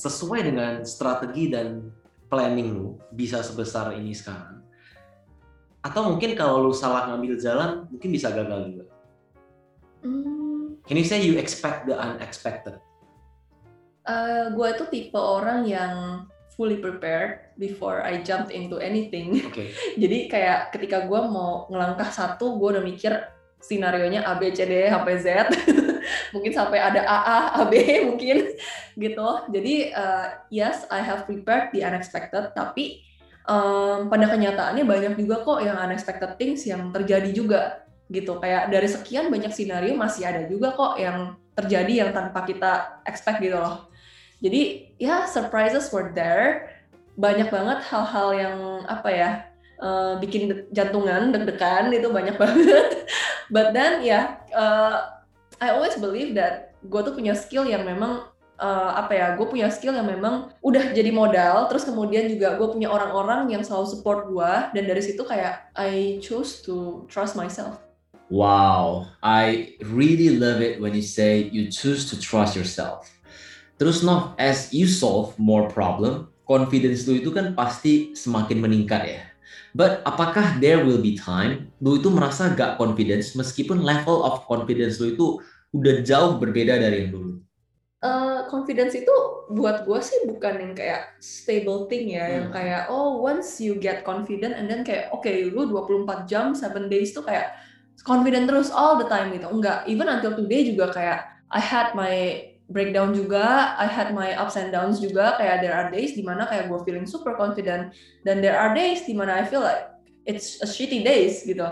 sesuai 0.03 0.51
dengan 0.51 0.83
strategi 0.83 1.47
dan 1.47 1.87
planning 2.27 2.75
lu 2.75 2.99
bisa 3.13 3.39
sebesar 3.39 3.95
ini 3.95 4.11
sekarang? 4.11 4.59
Atau 5.83 6.11
mungkin 6.11 6.35
kalau 6.35 6.63
lu 6.63 6.73
salah 6.75 7.11
ngambil 7.11 7.39
jalan 7.39 7.87
mungkin 7.87 8.09
bisa 8.11 8.31
gagal 8.33 8.73
juga? 8.73 8.85
Hmm. 10.03 10.75
can 10.83 10.99
you 10.99 11.07
say 11.07 11.23
you 11.23 11.39
expect 11.39 11.87
the 11.87 11.95
unexpected? 11.95 12.75
Uh, 14.03 14.51
gue 14.51 14.69
tuh 14.75 14.87
tipe 14.91 15.15
orang 15.15 15.63
yang 15.63 16.27
fully 16.53 16.77
prepared 16.77 17.53
before 17.57 18.05
I 18.05 18.21
jumped 18.21 18.53
into 18.53 18.77
anything. 18.77 19.35
Okay. 19.53 19.69
Jadi 19.97 20.17
kayak 20.29 20.73
ketika 20.73 21.05
gue 21.05 21.21
mau 21.29 21.69
ngelangkah 21.69 22.09
satu, 22.09 22.57
gue 22.57 22.77
udah 22.77 22.83
mikir 22.83 23.13
sinarionya 23.63 24.27
A 24.27 24.35
B 24.35 24.51
C 24.51 24.67
D 24.67 24.91
sampai 24.91 25.15
Z 25.23 25.27
mungkin 26.35 26.51
sampai 26.51 26.83
ada 26.83 26.99
AA 27.07 27.39
AB 27.63 27.73
mungkin 28.11 28.37
gitu 28.99 29.29
jadi 29.55 29.75
uh, 29.95 30.27
yes 30.51 30.83
I 30.91 30.99
have 30.99 31.23
prepared 31.23 31.71
the 31.71 31.87
unexpected 31.87 32.51
tapi 32.51 32.99
um, 33.47 34.11
pada 34.11 34.27
kenyataannya 34.27 34.83
banyak 34.83 35.13
juga 35.15 35.47
kok 35.47 35.63
yang 35.63 35.79
unexpected 35.79 36.35
things 36.35 36.67
yang 36.67 36.91
terjadi 36.91 37.31
juga 37.31 37.87
gitu 38.11 38.37
kayak 38.43 38.67
dari 38.67 38.91
sekian 38.91 39.31
banyak 39.31 39.55
skenario 39.55 39.95
masih 39.95 40.27
ada 40.27 40.43
juga 40.43 40.75
kok 40.75 40.99
yang 40.99 41.39
terjadi 41.55 42.03
yang 42.03 42.11
tanpa 42.11 42.43
kita 42.43 42.99
expect 43.07 43.39
gitu 43.39 43.55
loh 43.55 43.87
jadi 44.43 44.91
ya 44.99 45.23
surprises 45.25 45.87
were 45.95 46.11
there. 46.11 46.75
Banyak 47.15 47.47
banget 47.47 47.79
hal-hal 47.87 48.29
yang 48.35 48.57
apa 48.91 49.09
ya 49.09 49.29
uh, 49.79 50.19
bikin 50.19 50.67
jantungan 50.75 51.31
deg-degan 51.31 51.95
itu 51.95 52.11
banyak 52.11 52.35
banget. 52.43 53.07
But 53.47 53.71
then 53.71 54.03
ya 54.03 54.11
yeah, 54.11 54.25
uh, 54.51 55.23
I 55.63 55.71
always 55.71 55.95
believe 55.95 56.35
that 56.35 56.75
gue 56.83 56.99
tuh 56.99 57.15
punya 57.15 57.31
skill 57.39 57.63
yang 57.63 57.87
memang 57.87 58.27
uh, 58.59 58.91
apa 58.99 59.15
ya 59.15 59.27
gue 59.39 59.47
punya 59.47 59.71
skill 59.71 59.95
yang 59.95 60.11
memang 60.11 60.51
udah 60.59 60.91
jadi 60.91 61.15
modal 61.15 61.71
terus 61.71 61.87
kemudian 61.87 62.27
juga 62.27 62.59
gue 62.59 62.67
punya 62.67 62.91
orang-orang 62.91 63.47
yang 63.47 63.63
selalu 63.63 63.87
support 63.87 64.27
gue 64.27 64.51
dan 64.75 64.83
dari 64.83 64.99
situ 64.99 65.23
kayak 65.23 65.71
I 65.79 66.19
choose 66.19 66.59
to 66.67 67.07
trust 67.07 67.39
myself. 67.39 67.79
Wow, 68.33 69.13
I 69.21 69.77
really 69.79 70.41
love 70.41 70.57
it 70.59 70.81
when 70.81 70.97
you 70.97 71.05
say 71.05 71.47
you 71.53 71.69
choose 71.69 72.09
to 72.09 72.17
trust 72.17 72.57
yourself. 72.57 73.12
Terus 73.81 74.05
noh, 74.05 74.37
as 74.37 74.69
you 74.69 74.85
solve 74.85 75.33
more 75.41 75.65
problem, 75.65 76.29
confidence 76.45 77.07
lu 77.09 77.17
itu 77.19 77.33
kan 77.33 77.57
pasti 77.57 78.13
semakin 78.13 78.61
meningkat 78.61 79.01
ya. 79.07 79.21
But 79.73 80.05
apakah 80.05 80.61
there 80.61 80.85
will 80.85 81.01
be 81.01 81.17
time 81.17 81.73
lu 81.81 81.97
itu 81.97 82.13
merasa 82.13 82.53
gak 82.53 82.77
confidence 82.77 83.33
meskipun 83.33 83.81
level 83.81 84.21
of 84.21 84.45
confidence 84.45 85.01
lu 85.01 85.17
itu 85.17 85.25
udah 85.73 86.05
jauh 86.05 86.37
berbeda 86.37 86.77
dari 86.77 87.05
yang 87.05 87.11
dulu? 87.17 87.31
Uh, 88.03 88.45
confidence 88.51 88.93
itu 88.93 89.15
buat 89.49 89.87
gue 89.87 89.99
sih 90.03 90.27
bukan 90.27 90.59
yang 90.59 90.73
kayak 90.75 91.15
stable 91.23 91.87
thing 91.87 92.11
ya, 92.13 92.27
hmm. 92.27 92.33
yang 92.35 92.47
kayak 92.51 92.81
oh 92.91 93.23
once 93.23 93.57
you 93.63 93.79
get 93.79 94.03
confident 94.03 94.53
and 94.53 94.67
then 94.69 94.83
kayak 94.83 95.09
oke 95.09 95.23
okay, 95.23 95.47
lu 95.49 95.65
24 95.65 96.29
jam 96.29 96.51
7 96.51 96.91
days 96.91 97.15
tuh 97.15 97.23
kayak 97.23 97.55
confident 98.03 98.45
terus 98.45 98.69
all 98.69 98.99
the 98.99 99.07
time 99.07 99.33
gitu. 99.33 99.47
Enggak, 99.49 99.87
even 99.89 100.05
until 100.05 100.35
today 100.37 100.67
juga 100.67 100.93
kayak 100.93 101.19
I 101.49 101.61
had 101.63 101.95
my 101.97 102.52
breakdown 102.71 103.11
juga, 103.11 103.75
I 103.75 103.87
had 103.87 104.15
my 104.15 104.35
ups 104.39 104.55
and 104.55 104.71
downs 104.71 105.03
juga. 105.03 105.35
Kayak 105.35 105.63
there 105.63 105.75
are 105.75 105.87
days 105.91 106.15
di 106.15 106.23
mana 106.23 106.47
kayak 106.47 106.71
gue 106.71 106.79
feeling 106.87 107.07
super 107.07 107.35
confident, 107.35 107.91
dan 108.23 108.39
there 108.39 108.55
are 108.55 108.71
days 108.71 109.03
di 109.03 109.11
mana 109.15 109.39
I 109.39 109.43
feel 109.43 109.63
like 109.63 109.91
it's 110.23 110.63
a 110.63 110.67
shitty 110.67 111.03
days 111.03 111.43
gitu. 111.43 111.65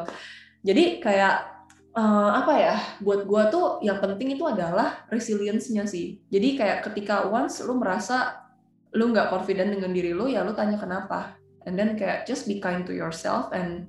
Jadi 0.62 1.00
kayak 1.00 1.48
uh, 1.96 2.44
apa 2.44 2.54
ya? 2.60 2.76
Buat 3.00 3.26
gue 3.26 3.44
tuh 3.50 3.66
yang 3.82 4.04
penting 4.04 4.36
itu 4.36 4.44
adalah 4.46 5.08
resilience-nya 5.08 5.88
sih. 5.88 6.20
Jadi 6.28 6.60
kayak 6.60 6.92
ketika 6.92 7.28
once 7.32 7.64
lu 7.64 7.80
merasa 7.80 8.44
lu 8.92 9.10
nggak 9.16 9.32
confident 9.32 9.72
dengan 9.72 9.96
diri 9.96 10.12
lu, 10.12 10.28
ya 10.28 10.44
lu 10.44 10.52
tanya 10.52 10.76
kenapa. 10.76 11.40
And 11.64 11.78
then 11.78 11.94
kayak 11.96 12.26
just 12.26 12.50
be 12.50 12.58
kind 12.60 12.84
to 12.90 12.94
yourself 12.94 13.54
and 13.54 13.88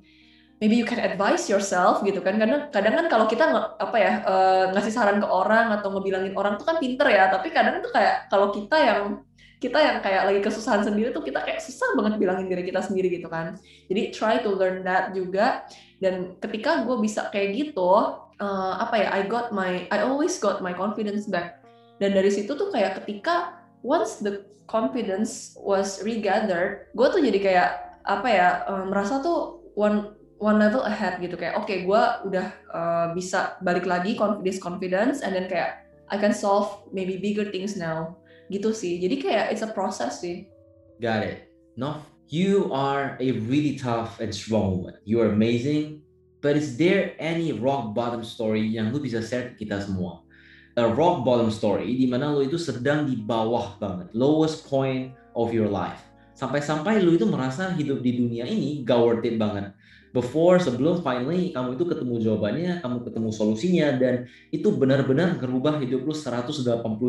maybe 0.63 0.79
you 0.79 0.87
can 0.87 1.03
advise 1.03 1.51
yourself 1.51 1.99
gitu 2.07 2.23
kan. 2.23 2.39
Karena 2.39 2.71
kadang 2.71 2.95
kan 2.95 3.05
kalau 3.11 3.27
kita 3.27 3.51
nge, 3.51 3.61
apa 3.83 3.97
ya 3.99 4.11
uh, 4.23 4.65
ngasih 4.71 4.95
saran 4.95 5.19
ke 5.19 5.27
orang 5.27 5.75
atau 5.75 5.91
ngebilangin 5.91 6.31
orang 6.39 6.55
tuh 6.55 6.63
kan 6.63 6.79
pinter 6.79 7.11
ya. 7.11 7.27
Tapi 7.27 7.51
kadang 7.51 7.83
tuh 7.83 7.91
kayak 7.91 8.31
kalau 8.31 8.55
kita 8.55 8.79
yang 8.79 9.27
kita 9.59 9.79
yang 9.83 9.97
kayak 9.99 10.23
lagi 10.23 10.39
kesusahan 10.39 10.87
sendiri 10.87 11.11
tuh 11.11 11.23
kita 11.23 11.43
kayak 11.43 11.59
susah 11.59 11.99
banget 11.99 12.15
bilangin 12.15 12.47
diri 12.47 12.63
kita 12.63 12.79
sendiri 12.79 13.11
gitu 13.11 13.27
kan. 13.27 13.59
Jadi 13.91 14.15
try 14.15 14.39
to 14.39 14.55
learn 14.55 14.87
that 14.87 15.11
juga. 15.11 15.67
Dan 15.99 16.39
ketika 16.39 16.87
gue 16.87 16.95
bisa 17.03 17.27
kayak 17.27 17.59
gitu 17.59 17.91
uh, 18.39 18.73
apa 18.79 18.95
ya 19.03 19.07
I 19.11 19.27
got 19.27 19.51
my 19.51 19.83
I 19.91 19.99
always 19.99 20.39
got 20.39 20.63
my 20.63 20.71
confidence 20.71 21.27
back. 21.27 21.59
Dan 21.99 22.15
dari 22.15 22.31
situ 22.31 22.55
tuh 22.55 22.71
kayak 22.71 23.03
ketika 23.03 23.59
once 23.83 24.23
the 24.23 24.47
confidence 24.63 25.59
was 25.59 25.99
regathered 26.07 26.87
gue 26.95 27.07
tuh 27.11 27.19
jadi 27.19 27.39
kayak 27.43 27.69
apa 28.07 28.27
ya 28.31 28.47
uh, 28.63 28.87
merasa 28.87 29.19
tuh 29.19 29.59
one 29.75 30.22
one 30.43 30.59
level 30.59 30.83
ahead 30.83 31.23
gitu. 31.23 31.39
Kayak 31.39 31.55
oke 31.55 31.71
okay, 31.71 31.87
gue 31.87 32.01
udah 32.27 32.47
uh, 32.75 33.07
bisa 33.15 33.55
balik 33.63 33.87
lagi 33.87 34.19
confidence 34.19 34.59
confidence 34.59 35.17
and 35.23 35.31
then 35.31 35.47
kayak 35.47 35.87
I 36.11 36.19
can 36.19 36.35
solve 36.35 36.83
maybe 36.91 37.15
bigger 37.15 37.47
things 37.47 37.79
now. 37.79 38.19
Gitu 38.51 38.75
sih. 38.75 38.99
Jadi 38.99 39.23
kayak 39.23 39.55
it's 39.55 39.63
a 39.63 39.71
process 39.71 40.19
sih. 40.19 40.51
Got 40.99 41.23
it. 41.23 41.47
No 41.79 42.03
you 42.33 42.73
are 42.73 43.13
a 43.21 43.29
really 43.45 43.77
tough 43.77 44.17
and 44.17 44.33
strong 44.33 44.81
woman. 44.81 44.97
You 45.05 45.21
are 45.21 45.29
amazing 45.29 46.01
but 46.41 46.57
is 46.57 46.75
there 46.81 47.13
any 47.21 47.53
rock 47.53 47.93
bottom 47.93 48.25
story 48.25 48.65
yang 48.65 48.89
lu 48.89 48.97
bisa 48.97 49.21
share 49.21 49.53
ke 49.53 49.63
kita 49.69 49.85
semua? 49.85 50.25
A 50.73 50.89
rock 50.89 51.21
bottom 51.21 51.53
story 51.53 51.93
di 51.93 52.09
mana 52.09 52.33
lu 52.33 52.49
itu 52.49 52.57
sedang 52.57 53.05
di 53.05 53.21
bawah 53.21 53.77
banget 53.77 54.09
lowest 54.17 54.65
point 54.65 55.13
of 55.37 55.53
your 55.53 55.69
life. 55.69 56.01
Sampai-sampai 56.33 57.05
lu 57.05 57.13
itu 57.13 57.29
merasa 57.29 57.69
hidup 57.77 58.01
di 58.01 58.17
dunia 58.17 58.49
ini 58.49 58.81
gak 58.81 58.97
worth 58.97 59.29
banget 59.37 59.69
before 60.13 60.61
sebelum 60.61 61.01
finally 61.01 61.49
kamu 61.51 61.75
itu 61.75 61.83
ketemu 61.89 62.21
jawabannya, 62.21 62.79
kamu 62.85 62.97
ketemu 63.09 63.29
solusinya 63.33 63.87
dan 63.97 64.29
itu 64.53 64.69
benar-benar 64.69 65.41
ngerubah 65.41 65.81
hidup 65.81 66.05
lu 66.05 66.13
180 66.13 66.61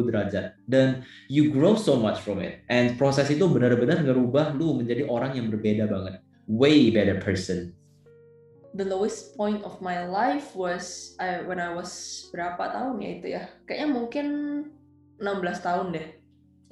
derajat 0.09 0.57
dan 0.65 1.05
you 1.29 1.53
grow 1.53 1.77
so 1.77 2.01
much 2.01 2.25
from 2.25 2.41
it. 2.41 2.65
And 2.73 2.97
proses 2.97 3.29
itu 3.29 3.45
benar-benar 3.45 4.01
ngerubah 4.01 4.57
lu 4.57 4.81
menjadi 4.81 5.05
orang 5.05 5.37
yang 5.37 5.53
berbeda 5.53 5.85
banget. 5.87 6.25
Way 6.49 6.91
better 6.97 7.21
person. 7.21 7.77
The 8.75 8.83
lowest 8.83 9.39
point 9.39 9.63
of 9.63 9.79
my 9.79 10.03
life 10.03 10.51
was 10.59 11.15
I, 11.23 11.47
when 11.47 11.63
I 11.63 11.71
was 11.71 12.27
berapa 12.35 12.59
tahun 12.75 12.99
ya 12.99 13.11
itu 13.21 13.27
ya? 13.31 13.43
Kayaknya 13.71 13.89
mungkin 13.93 14.27
16 15.23 15.63
tahun 15.63 15.87
deh. 15.95 16.07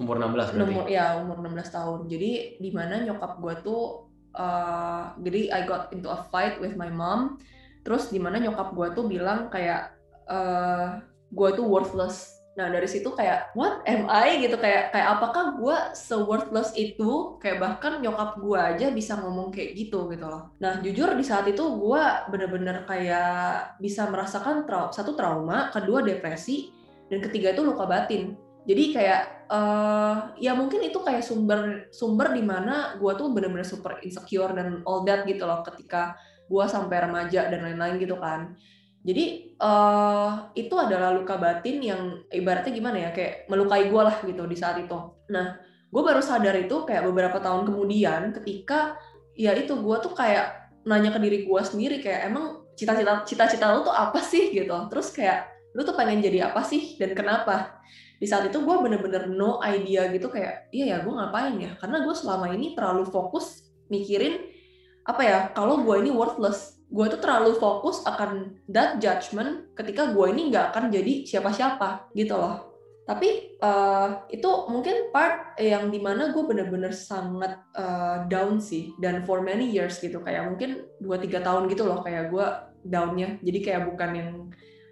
Umur 0.03 0.19
16 0.19 0.51
berarti? 0.51 0.73
Umur, 0.73 0.85
ya, 0.91 1.15
umur 1.15 1.37
16 1.39 1.63
tahun. 1.71 1.99
Jadi 2.11 2.59
di 2.59 2.69
mana 2.75 3.07
nyokap 3.07 3.39
gue 3.39 3.55
tuh 3.63 4.11
uh, 4.37 5.13
jadi 5.21 5.49
I 5.53 5.61
got 5.65 5.93
into 5.93 6.09
a 6.09 6.25
fight 6.29 6.59
with 6.59 6.77
my 6.77 6.89
mom. 6.89 7.41
Terus 7.83 8.09
di 8.09 8.19
mana 8.19 8.39
nyokap 8.39 8.71
gue 8.73 8.87
tuh 8.95 9.05
bilang 9.07 9.51
kayak 9.51 9.93
uh, 10.29 11.03
gue 11.33 11.49
tuh 11.57 11.65
worthless. 11.65 12.31
Nah 12.53 12.69
dari 12.69 12.85
situ 12.85 13.09
kayak 13.17 13.51
what? 13.57 13.81
Am 13.89 14.05
I? 14.05 14.37
gitu 14.45 14.55
kayak 14.61 14.93
kayak 14.93 15.07
apakah 15.19 15.57
gue 15.57 15.77
se 15.97 16.13
worthless 16.13 16.71
itu? 16.77 17.41
Kayak 17.41 17.57
bahkan 17.59 17.99
nyokap 17.99 18.37
gue 18.39 18.59
aja 18.59 18.87
bisa 18.93 19.17
ngomong 19.19 19.49
kayak 19.49 19.73
gitu 19.73 20.07
gitu 20.13 20.25
loh. 20.29 20.53
Nah 20.61 20.79
jujur 20.79 21.17
di 21.17 21.25
saat 21.25 21.49
itu 21.49 21.63
gue 21.65 22.03
bener-bener 22.29 22.85
kayak 22.85 23.77
bisa 23.81 24.05
merasakan 24.07 24.69
trau 24.69 24.93
satu 24.93 25.17
trauma 25.17 25.73
kedua 25.73 26.05
depresi 26.05 26.71
dan 27.09 27.19
ketiga 27.19 27.51
itu 27.51 27.61
luka 27.65 27.83
batin 27.89 28.37
jadi 28.63 28.83
kayak 28.95 29.21
uh, 29.51 30.15
ya 30.39 30.55
mungkin 30.55 30.79
itu 30.87 30.99
kayak 31.03 31.23
sumber 31.23 31.91
sumber 31.91 32.31
di 32.31 32.43
mana 32.43 32.95
gue 32.95 33.11
tuh 33.19 33.27
bener-bener 33.35 33.67
super 33.67 33.99
insecure 33.99 34.55
dan 34.55 34.79
all 34.87 35.03
that 35.03 35.27
gitu 35.27 35.43
loh 35.43 35.59
ketika 35.67 36.15
gue 36.47 36.65
sampai 36.67 37.03
remaja 37.03 37.51
dan 37.51 37.59
lain-lain 37.63 37.99
gitu 37.99 38.15
kan. 38.19 38.55
Jadi 39.03 39.51
uh, 39.59 40.47
itu 40.55 40.71
adalah 40.79 41.11
luka 41.11 41.35
batin 41.35 41.83
yang 41.83 42.23
ibaratnya 42.31 42.71
gimana 42.71 42.97
ya 43.03 43.09
kayak 43.11 43.51
melukai 43.51 43.91
gue 43.91 44.01
lah 44.01 44.15
gitu 44.23 44.47
di 44.47 44.55
saat 44.55 44.79
itu. 44.79 44.95
Nah 45.27 45.59
gue 45.91 46.01
baru 46.01 46.23
sadar 46.23 46.55
itu 46.55 46.87
kayak 46.87 47.03
beberapa 47.03 47.43
tahun 47.43 47.67
kemudian 47.67 48.31
ketika 48.39 48.95
ya 49.35 49.51
itu 49.59 49.75
gue 49.75 49.97
tuh 49.99 50.15
kayak 50.15 50.71
nanya 50.87 51.11
ke 51.11 51.19
diri 51.19 51.43
gue 51.43 51.61
sendiri 51.63 51.99
kayak 51.99 52.31
emang 52.31 52.63
cita-cita 52.79 53.27
cita-cita 53.27 53.75
lu 53.75 53.83
tuh 53.83 53.91
apa 53.91 54.23
sih? 54.23 54.55
gitu. 54.55 54.71
Terus 54.87 55.11
kayak 55.11 55.51
lu 55.75 55.83
tuh 55.83 55.95
pengen 55.99 56.23
jadi 56.23 56.47
apa 56.47 56.63
sih? 56.63 56.95
Dan 56.95 57.11
kenapa 57.11 57.83
di 58.23 58.27
saat 58.31 58.47
itu 58.47 58.63
gue 58.63 58.75
bener-bener 58.79 59.27
no 59.27 59.59
idea 59.59 60.07
gitu 60.15 60.31
kayak 60.31 60.71
iya 60.71 60.95
ya 60.95 60.97
gue 61.03 61.11
ngapain 61.11 61.59
ya? 61.59 61.75
Karena 61.75 62.07
gue 62.07 62.15
selama 62.15 62.55
ini 62.55 62.71
terlalu 62.71 63.03
fokus 63.11 63.67
mikirin 63.91 64.47
apa 65.03 65.21
ya 65.27 65.39
kalau 65.51 65.83
gue 65.83 65.95
ini 65.99 66.15
worthless. 66.15 66.79
Gue 66.87 67.11
tuh 67.11 67.19
terlalu 67.19 67.59
fokus 67.59 67.99
akan 68.07 68.63
that 68.71 69.03
judgment 69.03 69.75
ketika 69.75 70.15
gue 70.15 70.25
ini 70.31 70.55
nggak 70.55 70.71
akan 70.71 70.87
jadi 70.87 71.27
siapa-siapa 71.27 72.15
gitu 72.15 72.39
loh. 72.39 72.71
Tapi 73.03 73.59
uh, 73.59 74.23
itu 74.31 74.47
mungkin 74.71 75.11
part 75.11 75.59
yang 75.59 75.91
di 75.91 75.99
mana 75.99 76.31
gue 76.31 76.47
bener-bener 76.47 76.95
sangat 76.95 77.59
uh, 77.75 78.23
down 78.31 78.63
sih. 78.63 78.95
Dan 79.03 79.27
for 79.27 79.43
many 79.43 79.67
years 79.67 79.99
gitu 79.99 80.23
kayak 80.23 80.47
mungkin 80.47 80.87
2-3 81.03 81.43
tahun 81.43 81.63
gitu 81.67 81.83
loh 81.83 81.99
kayak 81.99 82.31
gue 82.31 82.47
downnya. 82.87 83.35
Jadi 83.43 83.59
kayak 83.59 83.91
bukan 83.91 84.11
yang 84.15 84.31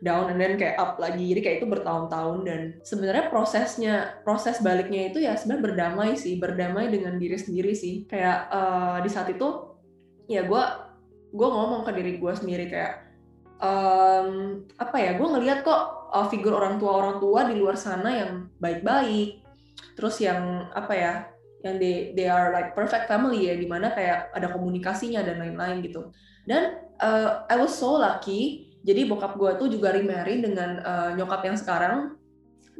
down 0.01 0.33
and 0.33 0.41
then 0.41 0.57
kayak 0.57 0.75
up 0.81 0.97
lagi. 0.97 1.29
Jadi 1.31 1.41
kayak 1.45 1.57
itu 1.61 1.67
bertahun-tahun 1.69 2.37
dan 2.43 2.59
sebenarnya 2.81 3.29
prosesnya 3.29 3.93
proses 4.25 4.57
baliknya 4.59 5.13
itu 5.13 5.21
ya 5.21 5.37
sebenarnya 5.37 5.63
berdamai 5.71 6.11
sih 6.17 6.41
berdamai 6.41 6.89
dengan 6.89 7.21
diri 7.21 7.37
sendiri 7.37 7.71
sih. 7.77 8.09
Kayak 8.09 8.49
uh, 8.49 8.97
di 9.05 9.09
saat 9.13 9.29
itu 9.29 9.47
ya 10.25 10.43
gue 10.43 10.63
gue 11.31 11.47
ngomong 11.47 11.85
ke 11.85 11.91
diri 11.95 12.17
gue 12.17 12.33
sendiri 12.33 12.65
kayak 12.67 13.07
um, 13.61 14.61
apa 14.75 14.97
ya 14.97 15.11
gue 15.15 15.27
ngelihat 15.27 15.63
kok 15.63 16.11
uh, 16.11 16.27
figur 16.27 16.57
orang 16.57 16.81
tua 16.81 16.91
orang 16.97 17.17
tua 17.21 17.47
di 17.47 17.55
luar 17.55 17.77
sana 17.77 18.09
yang 18.09 18.31
baik-baik 18.57 19.45
terus 19.95 20.17
yang 20.19 20.67
apa 20.73 20.93
ya 20.97 21.13
yang 21.61 21.77
they 21.77 22.11
they 22.17 22.25
are 22.25 22.49
like 22.49 22.73
perfect 22.73 23.05
family 23.05 23.45
ya 23.45 23.53
di 23.53 23.69
mana 23.69 23.93
kayak 23.93 24.33
ada 24.33 24.49
komunikasinya 24.49 25.21
dan 25.21 25.37
lain-lain 25.37 25.85
gitu. 25.85 26.09
Dan 26.49 26.89
uh, 26.97 27.45
I 27.45 27.55
was 27.61 27.77
so 27.77 28.01
lucky 28.01 28.70
jadi 28.81 29.05
bokap 29.05 29.37
gue 29.37 29.51
tuh 29.61 29.67
juga 29.69 29.93
remarry 29.93 30.41
dengan 30.41 30.81
uh, 30.81 31.09
nyokap 31.13 31.45
yang 31.45 31.57
sekarang. 31.57 32.17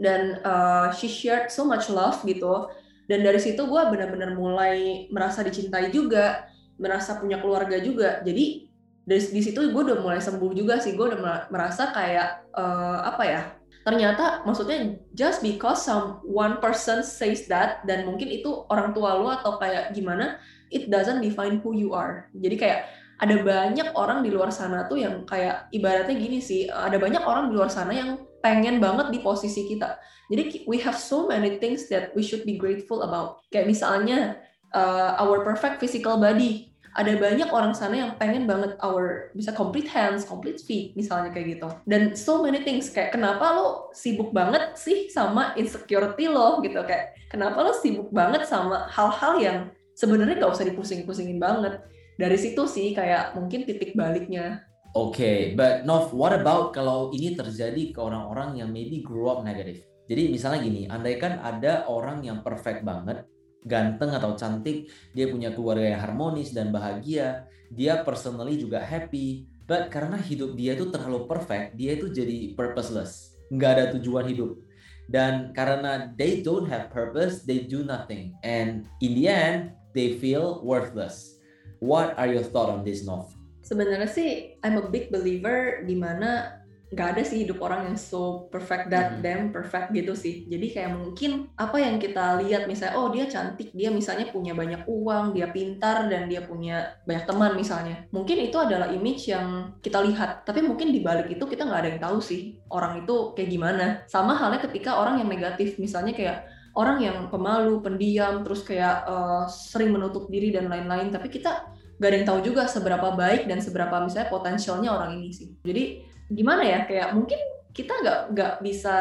Dan 0.01 0.41
uh, 0.41 0.89
she 0.97 1.05
shared 1.05 1.53
so 1.53 1.61
much 1.61 1.85
love 1.93 2.17
gitu. 2.25 2.69
Dan 3.05 3.21
dari 3.21 3.37
situ 3.37 3.61
gue 3.61 3.81
benar-benar 3.91 4.33
mulai 4.33 5.05
merasa 5.13 5.45
dicintai 5.45 5.93
juga 5.93 6.49
merasa 6.81 7.21
punya 7.21 7.37
keluarga 7.37 7.77
juga. 7.77 8.17
Jadi 8.25 8.65
dari 9.05 9.21
di 9.29 9.41
situ 9.41 9.61
gue 9.61 9.81
udah 9.81 10.01
mulai 10.01 10.17
sembuh 10.17 10.51
juga 10.57 10.81
sih. 10.81 10.97
Gue 10.97 11.13
udah 11.13 11.49
merasa 11.53 11.93
kayak 11.93 12.49
uh, 12.57 13.05
apa 13.05 13.23
ya? 13.25 13.41
Ternyata 13.81 14.45
maksudnya 14.45 14.97
just 15.13 15.41
because 15.45 15.85
some 15.85 16.21
one 16.25 16.57
person 16.61 17.05
says 17.05 17.45
that 17.49 17.85
dan 17.85 18.09
mungkin 18.09 18.29
itu 18.29 18.65
orang 18.69 18.93
tua 18.93 19.17
lu 19.17 19.29
atau 19.29 19.57
kayak 19.57 19.93
gimana 19.93 20.37
it 20.73 20.89
doesn't 20.89 21.21
define 21.21 21.61
who 21.61 21.77
you 21.77 21.93
are. 21.93 22.29
Jadi 22.33 22.55
kayak 22.57 22.79
ada 23.21 23.35
banyak 23.45 23.93
orang 23.93 24.25
di 24.25 24.33
luar 24.33 24.49
sana 24.49 24.89
tuh 24.89 24.97
yang 24.97 25.29
kayak 25.29 25.69
ibaratnya 25.69 26.17
gini 26.17 26.41
sih, 26.41 26.65
ada 26.65 26.97
banyak 26.97 27.21
orang 27.21 27.53
di 27.53 27.53
luar 27.53 27.69
sana 27.69 27.93
yang 27.93 28.17
pengen 28.41 28.81
banget 28.81 29.13
di 29.13 29.21
posisi 29.21 29.69
kita. 29.69 30.01
Jadi 30.33 30.65
we 30.65 30.81
have 30.81 30.97
so 30.97 31.29
many 31.29 31.61
things 31.61 31.85
that 31.93 32.09
we 32.17 32.25
should 32.25 32.41
be 32.49 32.57
grateful 32.57 33.05
about. 33.05 33.45
Kayak 33.53 33.69
misalnya 33.69 34.41
uh, 34.73 35.21
our 35.21 35.45
perfect 35.45 35.77
physical 35.77 36.17
body. 36.17 36.73
Ada 36.91 37.15
banyak 37.15 37.55
orang 37.55 37.71
sana 37.71 37.95
yang 37.95 38.11
pengen 38.19 38.43
banget 38.43 38.75
our 38.83 39.31
bisa 39.31 39.55
complete 39.55 39.87
hands, 39.87 40.27
complete 40.27 40.59
feet, 40.59 40.91
misalnya 40.99 41.31
kayak 41.31 41.55
gitu. 41.55 41.71
Dan 41.87 42.19
so 42.19 42.43
many 42.43 42.67
things 42.67 42.91
kayak 42.91 43.15
kenapa 43.15 43.47
lo 43.47 43.95
sibuk 43.95 44.35
banget 44.35 44.75
sih 44.75 45.07
sama 45.07 45.55
insecurity 45.55 46.27
lo 46.27 46.59
gitu 46.59 46.83
kayak 46.83 47.15
kenapa 47.31 47.63
lo 47.63 47.71
sibuk 47.79 48.11
banget 48.11 48.43
sama 48.43 48.91
hal-hal 48.91 49.33
yang 49.39 49.57
sebenarnya 49.95 50.43
gak 50.43 50.51
usah 50.51 50.67
dipusing-pusingin 50.67 51.39
banget 51.39 51.79
dari 52.21 52.37
situ 52.37 52.69
sih 52.69 52.93
kayak 52.93 53.33
mungkin 53.33 53.65
titik 53.65 53.97
baliknya. 53.97 54.61
Oke, 54.93 55.15
okay, 55.15 55.37
but 55.57 55.87
Nov, 55.87 56.13
what 56.13 56.35
about 56.35 56.75
kalau 56.75 57.09
ini 57.15 57.33
terjadi 57.33 57.95
ke 57.95 57.99
orang-orang 57.99 58.59
yang 58.61 58.69
maybe 58.69 59.01
grow 59.01 59.33
up 59.33 59.41
negatif? 59.41 59.87
Jadi 60.05 60.27
misalnya 60.27 60.59
gini, 60.61 60.83
andaikan 60.91 61.39
ada 61.39 61.87
orang 61.87 62.21
yang 62.21 62.43
perfect 62.43 62.83
banget, 62.83 63.23
ganteng 63.63 64.11
atau 64.11 64.35
cantik, 64.35 64.91
dia 65.15 65.31
punya 65.31 65.55
keluarga 65.55 65.95
yang 65.95 66.01
harmonis 66.03 66.51
dan 66.51 66.75
bahagia, 66.75 67.47
dia 67.71 68.03
personally 68.03 68.59
juga 68.59 68.83
happy, 68.83 69.47
but 69.63 69.87
karena 69.87 70.19
hidup 70.19 70.59
dia 70.59 70.75
tuh 70.75 70.91
terlalu 70.91 71.23
perfect, 71.23 71.79
dia 71.79 71.95
itu 71.95 72.11
jadi 72.11 72.51
purposeless, 72.59 73.39
nggak 73.47 73.71
ada 73.71 73.85
tujuan 73.95 74.27
hidup. 74.27 74.59
Dan 75.07 75.55
karena 75.55 76.11
they 76.19 76.43
don't 76.43 76.67
have 76.67 76.91
purpose, 76.91 77.47
they 77.47 77.63
do 77.63 77.87
nothing. 77.87 78.35
And 78.43 78.91
in 78.99 79.15
the 79.15 79.31
end, 79.31 79.71
they 79.95 80.19
feel 80.19 80.59
worthless. 80.67 81.40
What 81.81 82.13
are 82.13 82.29
your 82.29 82.45
thought 82.45 82.69
on 82.69 82.85
this, 82.85 83.01
Nov? 83.01 83.33
Sebenarnya 83.65 84.05
sih, 84.05 84.53
I'm 84.61 84.77
a 84.77 84.85
big 84.85 85.09
believer 85.09 85.81
di 85.81 85.97
mana 85.97 86.61
nggak 86.91 87.07
ada 87.17 87.23
sih 87.25 87.47
hidup 87.47 87.63
orang 87.63 87.89
yang 87.89 87.97
so 87.97 88.51
perfect 88.51 88.91
that 88.93 89.17
mm-hmm. 89.17 89.23
damn 89.25 89.45
perfect 89.49 89.89
gitu 89.89 90.13
sih. 90.13 90.45
Jadi 90.45 90.77
kayak 90.77 90.93
mungkin 90.93 91.49
apa 91.57 91.81
yang 91.81 91.97
kita 91.97 92.37
lihat 92.45 92.69
misalnya, 92.69 93.01
oh 93.01 93.09
dia 93.09 93.25
cantik, 93.25 93.73
dia 93.73 93.89
misalnya 93.89 94.29
punya 94.29 94.53
banyak 94.53 94.85
uang, 94.85 95.33
dia 95.33 95.49
pintar 95.49 96.05
dan 96.05 96.29
dia 96.29 96.45
punya 96.45 97.01
banyak 97.09 97.25
teman 97.25 97.57
misalnya. 97.57 98.05
Mungkin 98.13 98.37
itu 98.45 98.57
adalah 98.61 98.93
image 98.93 99.33
yang 99.33 99.73
kita 99.81 100.05
lihat, 100.05 100.45
tapi 100.45 100.61
mungkin 100.61 100.93
di 100.93 101.01
balik 101.01 101.33
itu 101.33 101.41
kita 101.49 101.65
nggak 101.65 101.81
ada 101.81 101.89
yang 101.97 102.01
tahu 102.03 102.21
sih 102.21 102.61
orang 102.69 103.01
itu 103.01 103.33
kayak 103.33 103.49
gimana. 103.49 103.85
Sama 104.05 104.37
halnya 104.37 104.61
ketika 104.61 105.01
orang 105.01 105.17
yang 105.17 105.33
negatif, 105.33 105.81
misalnya 105.81 106.13
kayak 106.13 106.45
orang 106.75 106.97
yang 107.03 107.17
pemalu, 107.27 107.83
pendiam, 107.83 108.41
terus 108.45 108.63
kayak 108.63 109.03
uh, 109.07 109.43
sering 109.47 109.91
menutup 109.91 110.31
diri 110.31 110.53
dan 110.53 110.71
lain-lain. 110.71 111.11
Tapi 111.11 111.27
kita 111.27 111.67
gak 112.01 112.09
ada 112.09 112.17
yang 112.17 112.27
tahu 112.27 112.39
juga 112.41 112.65
seberapa 112.65 113.13
baik 113.13 113.45
dan 113.45 113.59
seberapa 113.59 114.01
misalnya 114.01 114.31
potensialnya 114.31 114.89
orang 114.91 115.19
ini 115.19 115.29
sih. 115.35 115.51
Jadi 115.61 115.83
gimana 116.31 116.63
ya? 116.63 116.87
Kayak 116.87 117.13
mungkin 117.13 117.39
kita 117.71 118.03
nggak 118.03 118.19
nggak 118.35 118.53
bisa 118.67 118.95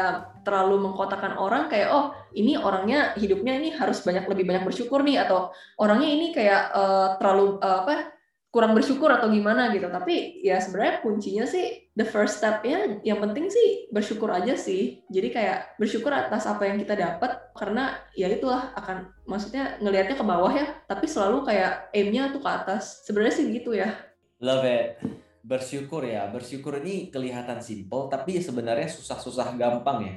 terlalu 0.47 0.87
mengkotakan 0.89 1.35
orang 1.35 1.67
kayak 1.67 1.91
oh 1.91 2.15
ini 2.31 2.55
orangnya 2.55 3.11
hidupnya 3.19 3.59
ini 3.59 3.75
harus 3.75 3.99
banyak 3.99 4.23
lebih 4.31 4.47
banyak 4.47 4.63
bersyukur 4.63 5.03
nih 5.03 5.27
atau 5.27 5.51
orangnya 5.75 6.07
ini 6.07 6.31
kayak 6.31 6.71
uh, 6.71 7.19
terlalu 7.19 7.59
uh, 7.59 7.83
apa 7.83 8.15
kurang 8.51 8.75
bersyukur 8.75 9.07
atau 9.07 9.31
gimana 9.31 9.71
gitu. 9.71 9.87
Tapi 9.87 10.43
ya 10.43 10.59
sebenarnya 10.59 10.99
kuncinya 10.99 11.47
sih 11.47 11.87
the 11.95 12.03
first 12.03 12.43
stepnya 12.43 12.99
yang 13.01 13.23
penting 13.23 13.47
sih 13.47 13.87
bersyukur 13.89 14.27
aja 14.27 14.59
sih. 14.59 15.01
Jadi 15.07 15.31
kayak 15.31 15.79
bersyukur 15.79 16.11
atas 16.11 16.43
apa 16.45 16.67
yang 16.67 16.77
kita 16.77 16.99
dapat 16.99 17.55
karena 17.55 17.95
ya 18.11 18.27
itulah 18.27 18.75
akan 18.75 19.07
maksudnya 19.23 19.79
ngelihatnya 19.79 20.19
ke 20.19 20.25
bawah 20.27 20.51
ya 20.51 20.67
tapi 20.83 21.07
selalu 21.07 21.47
kayak 21.47 21.89
aimnya 21.95 22.35
tuh 22.35 22.43
ke 22.43 22.49
atas. 22.51 23.07
Sebenarnya 23.07 23.33
sih 23.39 23.45
gitu 23.55 23.71
ya. 23.71 23.95
Love 24.43 24.67
it. 24.67 24.99
Bersyukur 25.41 26.03
ya. 26.03 26.27
Bersyukur 26.27 26.83
ini 26.83 27.07
kelihatan 27.07 27.63
simple 27.63 28.11
tapi 28.11 28.43
sebenarnya 28.43 28.91
susah-susah 28.91 29.55
gampang 29.55 29.99
ya. 30.03 30.15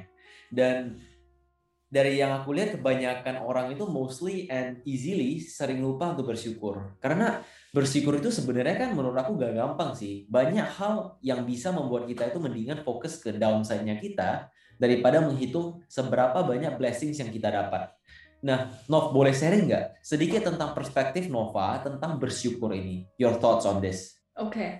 Dan 0.51 0.99
dari 1.95 2.19
yang 2.19 2.35
aku 2.35 2.51
lihat 2.51 2.75
kebanyakan 2.75 3.39
orang 3.47 3.71
itu 3.71 3.87
mostly 3.87 4.51
and 4.51 4.83
easily 4.83 5.39
sering 5.39 5.79
lupa 5.79 6.11
untuk 6.11 6.35
bersyukur 6.35 6.99
karena 6.99 7.39
bersyukur 7.71 8.19
itu 8.19 8.35
sebenarnya 8.35 8.83
kan 8.83 8.89
menurut 8.91 9.15
aku 9.15 9.39
gak 9.39 9.55
gampang 9.55 9.95
sih. 9.95 10.27
Banyak 10.27 10.75
hal 10.75 11.15
yang 11.23 11.47
bisa 11.47 11.71
membuat 11.71 12.07
kita 12.07 12.35
itu 12.35 12.39
mendingan 12.43 12.83
fokus 12.83 13.15
ke 13.23 13.31
downside-nya 13.31 13.95
kita 13.99 14.51
daripada 14.75 15.23
menghitung 15.23 15.83
seberapa 15.87 16.35
banyak 16.43 16.75
blessings 16.75 17.15
yang 17.19 17.31
kita 17.31 17.47
dapat. 17.47 17.95
Nah, 18.43 18.75
Nov, 18.91 19.15
boleh 19.15 19.31
sharing 19.31 19.71
nggak 19.71 20.03
sedikit 20.03 20.51
tentang 20.51 20.75
perspektif 20.75 21.31
Nova 21.31 21.79
tentang 21.79 22.19
bersyukur 22.19 22.75
ini? 22.75 23.07
Your 23.15 23.39
thoughts 23.39 23.63
on 23.63 23.79
this? 23.79 24.19
Oke. 24.35 24.51
Okay. 24.51 24.71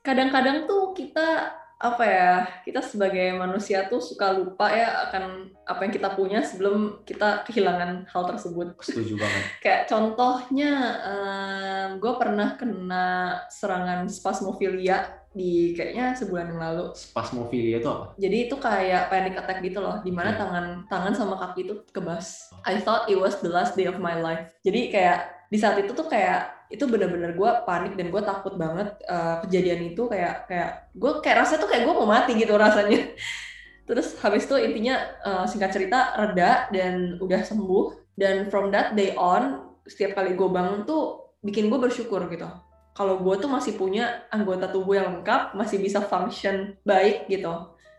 Kadang-kadang 0.00 0.64
tuh 0.64 0.96
kita 0.96 1.52
apa 1.80 2.04
ya 2.04 2.32
kita 2.60 2.84
sebagai 2.84 3.40
manusia 3.40 3.88
tuh 3.88 4.04
suka 4.04 4.36
lupa 4.36 4.68
ya 4.68 5.08
akan 5.08 5.48
apa 5.64 5.80
yang 5.88 5.92
kita 5.96 6.12
punya 6.12 6.44
sebelum 6.44 7.00
kita 7.08 7.40
kehilangan 7.48 8.04
hal 8.04 8.22
tersebut. 8.28 8.76
Setuju 8.84 9.16
banget. 9.16 9.42
Kayak 9.64 9.82
contohnya 9.88 10.72
um, 11.00 11.88
gue 11.96 12.12
pernah 12.20 12.60
kena 12.60 13.08
serangan 13.48 14.12
spasmofilia 14.12 15.24
di 15.32 15.72
kayaknya 15.72 16.12
sebulan 16.20 16.52
yang 16.52 16.60
lalu. 16.60 16.84
Spasmofilia 16.92 17.80
itu 17.80 17.88
apa? 17.88 18.12
Jadi 18.18 18.36
itu 18.50 18.56
kayak 18.58 19.08
panic 19.08 19.38
attack 19.38 19.62
gitu 19.62 19.78
loh, 19.78 20.02
di 20.02 20.10
mana 20.10 20.34
okay. 20.34 20.42
tangan 20.42 20.66
tangan 20.90 21.14
sama 21.14 21.38
kaki 21.38 21.70
itu 21.70 21.74
kebas. 21.94 22.50
I 22.66 22.82
thought 22.82 23.08
it 23.08 23.16
was 23.16 23.38
the 23.40 23.48
last 23.48 23.78
day 23.78 23.86
of 23.86 24.02
my 24.02 24.18
life. 24.18 24.52
Jadi 24.66 24.90
kayak 24.90 25.48
di 25.48 25.56
saat 25.56 25.78
itu 25.78 25.94
tuh 25.94 26.10
kayak 26.10 26.59
itu 26.70 26.86
bener-bener 26.86 27.34
gue 27.34 27.50
panik 27.66 27.98
dan 27.98 28.14
gue 28.14 28.22
takut 28.22 28.54
banget 28.54 28.94
uh, 29.10 29.42
kejadian 29.42 29.90
itu 29.90 30.06
kayak 30.06 30.46
kayak 30.46 30.70
gue 30.94 31.12
kayak 31.18 31.42
rasanya 31.42 31.60
tuh 31.66 31.70
kayak 31.74 31.82
gue 31.82 31.94
mau 31.98 32.06
mati 32.06 32.32
gitu 32.38 32.54
rasanya. 32.54 33.10
Terus 33.90 34.14
habis 34.22 34.46
itu 34.46 34.54
intinya 34.54 35.02
uh, 35.26 35.44
singkat 35.50 35.74
cerita 35.74 36.14
reda 36.14 36.70
dan 36.70 37.18
udah 37.18 37.42
sembuh. 37.42 38.14
Dan 38.14 38.46
from 38.46 38.70
that 38.70 38.94
day 38.94 39.18
on 39.18 39.74
setiap 39.82 40.14
kali 40.14 40.38
gue 40.38 40.46
bangun 40.46 40.86
tuh 40.86 41.34
bikin 41.42 41.66
gue 41.66 41.78
bersyukur 41.82 42.22
gitu. 42.30 42.46
Kalau 42.94 43.18
gue 43.18 43.34
tuh 43.42 43.50
masih 43.50 43.74
punya 43.74 44.22
anggota 44.30 44.70
tubuh 44.70 44.94
yang 44.94 45.10
lengkap 45.10 45.58
masih 45.58 45.82
bisa 45.82 45.98
function 45.98 46.78
baik 46.86 47.26
gitu. 47.26 47.50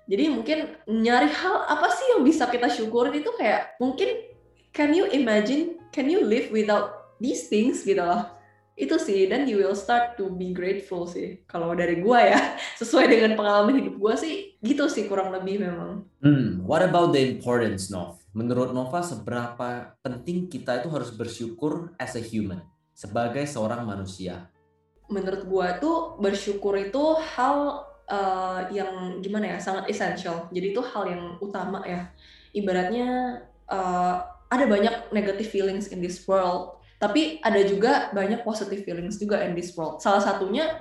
Jadi 0.07 0.23
mungkin 0.31 0.79
nyari 0.87 1.27
hal 1.27 1.67
apa 1.67 1.91
sih 1.91 2.15
yang 2.15 2.23
bisa 2.23 2.47
kita 2.47 2.71
syukurin 2.71 3.19
itu 3.19 3.35
kayak 3.35 3.75
mungkin 3.83 4.31
can 4.71 4.95
you 4.95 5.11
imagine 5.11 5.75
can 5.91 6.07
you 6.07 6.23
live 6.23 6.47
without 6.55 7.15
these 7.19 7.51
things 7.51 7.83
gitu 7.83 7.99
loh 7.99 8.40
itu 8.81 8.97
sih 8.97 9.29
dan 9.29 9.45
you 9.45 9.61
will 9.61 9.77
start 9.77 10.17
to 10.17 10.33
be 10.33 10.49
grateful 10.49 11.05
sih 11.05 11.45
kalau 11.45 11.77
dari 11.77 12.01
gua 12.01 12.25
ya 12.25 12.41
sesuai 12.81 13.05
dengan 13.05 13.37
pengalaman 13.37 13.77
hidup 13.77 14.01
gua 14.01 14.17
sih 14.17 14.57
gitu 14.57 14.89
sih 14.89 15.05
kurang 15.05 15.29
lebih 15.29 15.61
memang. 15.61 16.01
Hmm, 16.25 16.65
what 16.65 16.81
about 16.81 17.13
the 17.13 17.21
importance 17.21 17.93
Nov? 17.93 18.17
Menurut 18.33 18.73
Nova 18.73 19.05
seberapa 19.05 19.93
penting 20.01 20.49
kita 20.49 20.81
itu 20.81 20.89
harus 20.89 21.13
bersyukur 21.13 21.93
as 22.01 22.17
a 22.17 22.23
human 22.23 22.65
sebagai 22.97 23.45
seorang 23.45 23.85
manusia? 23.85 24.49
Menurut 25.13 25.45
gua 25.45 25.77
tuh 25.77 26.17
bersyukur 26.17 26.73
itu 26.81 27.21
hal 27.37 27.85
uh, 28.09 28.65
yang 28.73 29.21
gimana 29.21 29.53
ya 29.53 29.57
sangat 29.61 29.93
essential. 29.93 30.49
Jadi 30.49 30.73
itu 30.73 30.81
hal 30.81 31.05
yang 31.05 31.23
utama 31.37 31.85
ya. 31.85 32.09
Ibaratnya 32.49 33.41
uh, 33.69 34.25
ada 34.49 34.65
banyak 34.65 35.13
negative 35.13 35.47
feelings 35.47 35.93
in 35.93 36.01
this 36.01 36.25
world 36.25 36.80
tapi 37.01 37.41
ada 37.41 37.57
juga 37.65 38.13
banyak 38.13 38.45
positive 38.45 38.85
feelings 38.85 39.17
juga 39.17 39.41
in 39.41 39.57
this 39.57 39.73
world. 39.73 39.97
Salah 40.05 40.21
satunya 40.21 40.77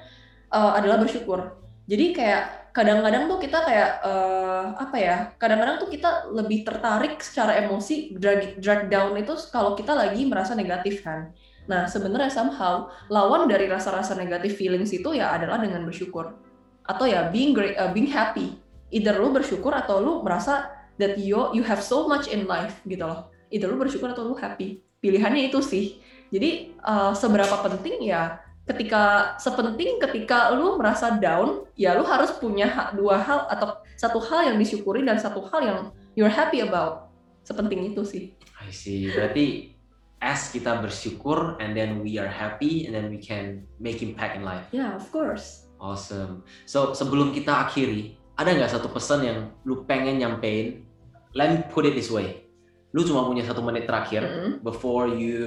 uh, 0.52 0.76
adalah 0.76 1.00
bersyukur. 1.00 1.56
Jadi 1.88 2.12
kayak 2.12 2.70
kadang-kadang 2.76 3.24
tuh 3.24 3.40
kita 3.40 3.64
kayak 3.64 4.04
uh, 4.04 4.76
apa 4.76 4.96
ya? 5.00 5.16
Kadang-kadang 5.40 5.80
tuh 5.80 5.88
kita 5.88 6.28
lebih 6.28 6.68
tertarik 6.68 7.24
secara 7.24 7.56
emosi 7.64 8.20
drag, 8.20 8.60
drag 8.60 8.92
down 8.92 9.16
itu 9.16 9.32
kalau 9.48 9.72
kita 9.72 9.96
lagi 9.96 10.28
merasa 10.28 10.52
negatif 10.52 11.00
kan. 11.00 11.32
Nah, 11.64 11.88
sebenarnya 11.88 12.28
somehow 12.28 12.92
lawan 13.08 13.48
dari 13.48 13.64
rasa-rasa 13.64 14.12
negatif 14.12 14.60
feelings 14.60 14.92
itu 14.92 15.16
ya 15.16 15.32
adalah 15.32 15.56
dengan 15.56 15.88
bersyukur. 15.88 16.36
Atau 16.84 17.08
ya 17.08 17.32
being 17.32 17.56
great, 17.56 17.80
uh, 17.80 17.88
being 17.96 18.12
happy. 18.12 18.60
Either 18.92 19.16
lu 19.16 19.32
bersyukur 19.32 19.72
atau 19.72 20.04
lu 20.04 20.20
merasa 20.20 20.68
that 21.00 21.16
you 21.16 21.48
you 21.56 21.64
have 21.64 21.80
so 21.80 22.04
much 22.04 22.28
in 22.28 22.44
life 22.44 22.84
gitu 22.84 23.08
loh. 23.08 23.32
Either 23.48 23.72
lu 23.72 23.80
bersyukur 23.80 24.12
atau 24.12 24.28
lu 24.28 24.36
happy. 24.36 24.84
Pilihannya 25.00 25.48
itu 25.48 25.64
sih 25.64 25.96
jadi 26.30 26.70
uh, 26.86 27.12
seberapa 27.12 27.58
penting 27.66 28.06
ya 28.06 28.38
ketika 28.70 29.34
sepenting 29.42 29.98
ketika 29.98 30.54
lu 30.54 30.78
merasa 30.78 31.18
down, 31.18 31.66
ya 31.74 31.98
lu 31.98 32.06
harus 32.06 32.30
punya 32.38 32.94
dua 32.94 33.18
hal 33.18 33.50
atau 33.50 33.82
satu 33.98 34.22
hal 34.22 34.54
yang 34.54 34.56
disyukuri 34.62 35.02
dan 35.02 35.18
satu 35.18 35.42
hal 35.50 35.60
yang 35.60 35.78
you're 36.14 36.30
happy 36.30 36.62
about. 36.62 37.10
Sepenting 37.42 37.90
itu 37.90 38.06
sih. 38.06 38.24
I 38.62 38.70
see. 38.70 39.10
Berarti 39.10 39.74
as 40.22 40.54
kita 40.54 40.78
bersyukur 40.78 41.58
and 41.58 41.74
then 41.74 41.98
we 41.98 42.14
are 42.20 42.30
happy 42.30 42.86
and 42.86 42.94
then 42.94 43.10
we 43.10 43.18
can 43.18 43.66
make 43.82 44.06
impact 44.06 44.38
in 44.38 44.46
life. 44.46 44.62
Yeah, 44.70 44.94
of 44.94 45.10
course. 45.10 45.66
Awesome. 45.82 46.46
So 46.68 46.94
sebelum 46.94 47.34
kita 47.34 47.50
akhiri, 47.66 48.14
ada 48.38 48.54
nggak 48.54 48.70
satu 48.70 48.86
pesan 48.92 49.26
yang 49.26 49.38
lu 49.66 49.82
pengen 49.82 50.22
nyampein? 50.22 50.86
Let 51.34 51.50
me 51.50 51.58
put 51.74 51.90
it 51.90 51.98
this 51.98 52.10
way 52.12 52.49
lu 52.90 53.06
cuma 53.06 53.22
punya 53.22 53.46
satu 53.46 53.62
menit 53.62 53.86
terakhir 53.86 54.26
Mm-mm. 54.26 54.52
before 54.66 55.06
you 55.06 55.40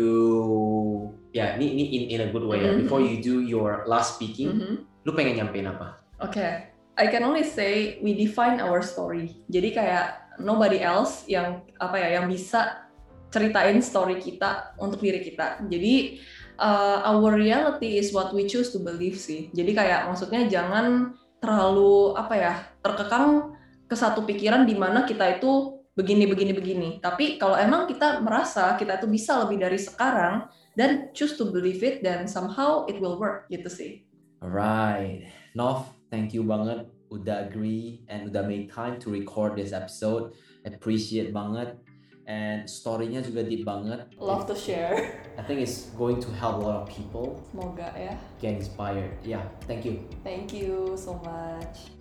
ya 1.36 1.60
ini 1.60 1.66
ini 1.76 1.84
in, 1.92 2.04
in 2.16 2.20
a 2.24 2.30
good 2.32 2.46
way 2.48 2.64
ya 2.64 2.72
Mhm. 2.72 2.88
before 2.88 3.04
you 3.04 3.20
do 3.20 3.44
your 3.44 3.84
last 3.84 4.16
speaking 4.16 4.54
Mhm. 4.56 4.74
lu 5.04 5.12
pengen 5.12 5.44
nyampein 5.44 5.68
apa 5.68 6.00
Oke, 6.24 6.40
I 6.96 7.06
can 7.12 7.20
only 7.28 7.44
say 7.44 8.00
we 8.00 8.16
define 8.16 8.64
our 8.64 8.80
story. 8.80 9.44
Jadi 9.52 9.76
kayak 9.76 10.40
nobody 10.40 10.80
else 10.80 11.28
yang 11.28 11.60
apa 11.76 12.00
ya 12.00 12.16
yang 12.22 12.32
bisa 12.32 12.88
ceritain 13.28 13.84
story 13.84 14.24
kita 14.24 14.72
untuk 14.80 15.04
diri 15.04 15.20
kita. 15.20 15.60
Jadi 15.68 16.24
uh, 16.64 17.04
our 17.04 17.36
reality 17.36 18.00
is 18.00 18.16
what 18.16 18.32
we 18.32 18.48
choose 18.48 18.72
to 18.72 18.80
believe 18.80 19.20
sih. 19.20 19.52
Jadi 19.52 19.76
kayak 19.76 20.08
maksudnya 20.08 20.48
jangan 20.48 21.12
terlalu 21.44 22.16
apa 22.16 22.34
ya 22.40 22.54
terkekang 22.80 23.52
ke 23.92 23.96
satu 24.00 24.24
pikiran 24.24 24.64
di 24.64 24.80
mana 24.80 25.04
kita 25.04 25.44
itu 25.44 25.83
begini 25.94 26.26
begini 26.26 26.52
begini. 26.54 26.90
Tapi 26.98 27.38
kalau 27.38 27.54
emang 27.54 27.86
kita 27.86 28.22
merasa 28.22 28.74
kita 28.78 28.98
itu 28.98 29.08
bisa 29.10 29.46
lebih 29.46 29.62
dari 29.62 29.78
sekarang 29.78 30.50
dan 30.74 31.14
choose 31.14 31.38
to 31.38 31.54
believe 31.54 31.82
it 31.86 32.02
dan 32.02 32.26
somehow 32.26 32.86
it 32.90 32.98
will 32.98 33.22
work 33.22 33.46
gitu 33.54 33.70
sih. 33.70 33.92
Alright, 34.42 35.30
Nov, 35.56 35.88
thank 36.10 36.34
you 36.34 36.44
banget 36.44 36.90
udah 37.14 37.46
agree 37.46 38.02
and 38.10 38.28
udah 38.28 38.42
make 38.44 38.74
time 38.74 38.98
to 38.98 39.14
record 39.14 39.54
this 39.54 39.72
episode. 39.72 40.34
Appreciate 40.66 41.30
banget 41.30 41.78
and 42.26 42.66
story-nya 42.66 43.22
juga 43.22 43.46
deep 43.46 43.64
banget. 43.68 44.10
Love 44.18 44.50
to 44.50 44.58
share. 44.58 45.14
I 45.38 45.44
think 45.46 45.62
it's 45.62 45.94
going 45.94 46.18
to 46.24 46.30
help 46.34 46.60
a 46.60 46.64
lot 46.64 46.78
of 46.84 46.86
people 46.90 47.38
Semoga 47.54 47.94
ya. 47.94 48.18
get 48.42 48.58
inspired. 48.58 49.14
Yeah, 49.22 49.46
thank 49.70 49.86
you. 49.86 50.02
Thank 50.26 50.56
you 50.56 50.98
so 50.98 51.22
much. 51.22 51.93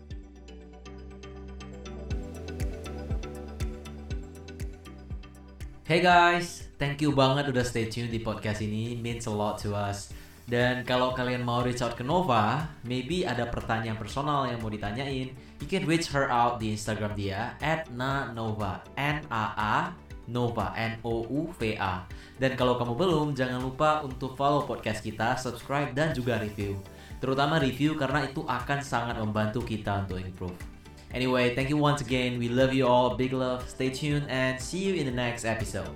Hey 5.83 5.99
guys, 5.99 6.71
thank 6.79 7.03
you 7.03 7.11
banget 7.11 7.51
udah 7.51 7.67
stay 7.67 7.91
tune 7.91 8.07
di 8.07 8.23
podcast 8.23 8.63
ini, 8.63 8.95
means 8.95 9.27
a 9.27 9.35
lot 9.35 9.59
to 9.59 9.75
us. 9.75 10.15
Dan 10.47 10.87
kalau 10.87 11.11
kalian 11.11 11.43
mau 11.43 11.59
reach 11.59 11.83
out 11.83 11.99
ke 11.99 12.07
Nova, 12.07 12.71
maybe 12.87 13.27
ada 13.27 13.51
pertanyaan 13.51 13.99
personal 13.99 14.47
yang 14.47 14.63
mau 14.63 14.71
ditanyain, 14.71 15.35
you 15.59 15.67
can 15.67 15.83
reach 15.83 16.07
her 16.15 16.31
out 16.31 16.63
di 16.63 16.71
Instagram 16.71 17.19
dia 17.19 17.59
at 17.59 17.91
nanova, 17.91 18.87
N-A-A, 18.95 19.91
Nova, 20.31 20.71
N-O-U-V-A. 20.79 21.95
Dan 22.39 22.55
kalau 22.55 22.79
kamu 22.79 22.95
belum, 22.95 23.27
jangan 23.35 23.59
lupa 23.59 24.07
untuk 24.07 24.39
follow 24.39 24.63
podcast 24.63 25.03
kita, 25.03 25.35
subscribe, 25.35 25.91
dan 25.99 26.15
juga 26.15 26.39
review. 26.39 26.79
Terutama 27.19 27.59
review 27.59 27.99
karena 27.99 28.23
itu 28.23 28.47
akan 28.47 28.79
sangat 28.87 29.19
membantu 29.19 29.67
kita 29.67 30.07
untuk 30.07 30.23
improve. 30.23 30.72
Anyway, 31.15 31.55
thank 31.55 31.69
you 31.69 31.77
once 31.77 32.01
again. 32.01 32.39
We 32.39 32.49
love 32.49 32.73
you 32.73 32.87
all. 32.87 33.17
Big 33.17 33.33
love. 33.33 33.69
Stay 33.69 33.91
tuned 33.91 34.27
and 34.29 34.61
see 34.61 34.79
you 34.79 34.95
in 34.95 35.07
the 35.07 35.13
next 35.13 35.45
episode. 35.45 35.91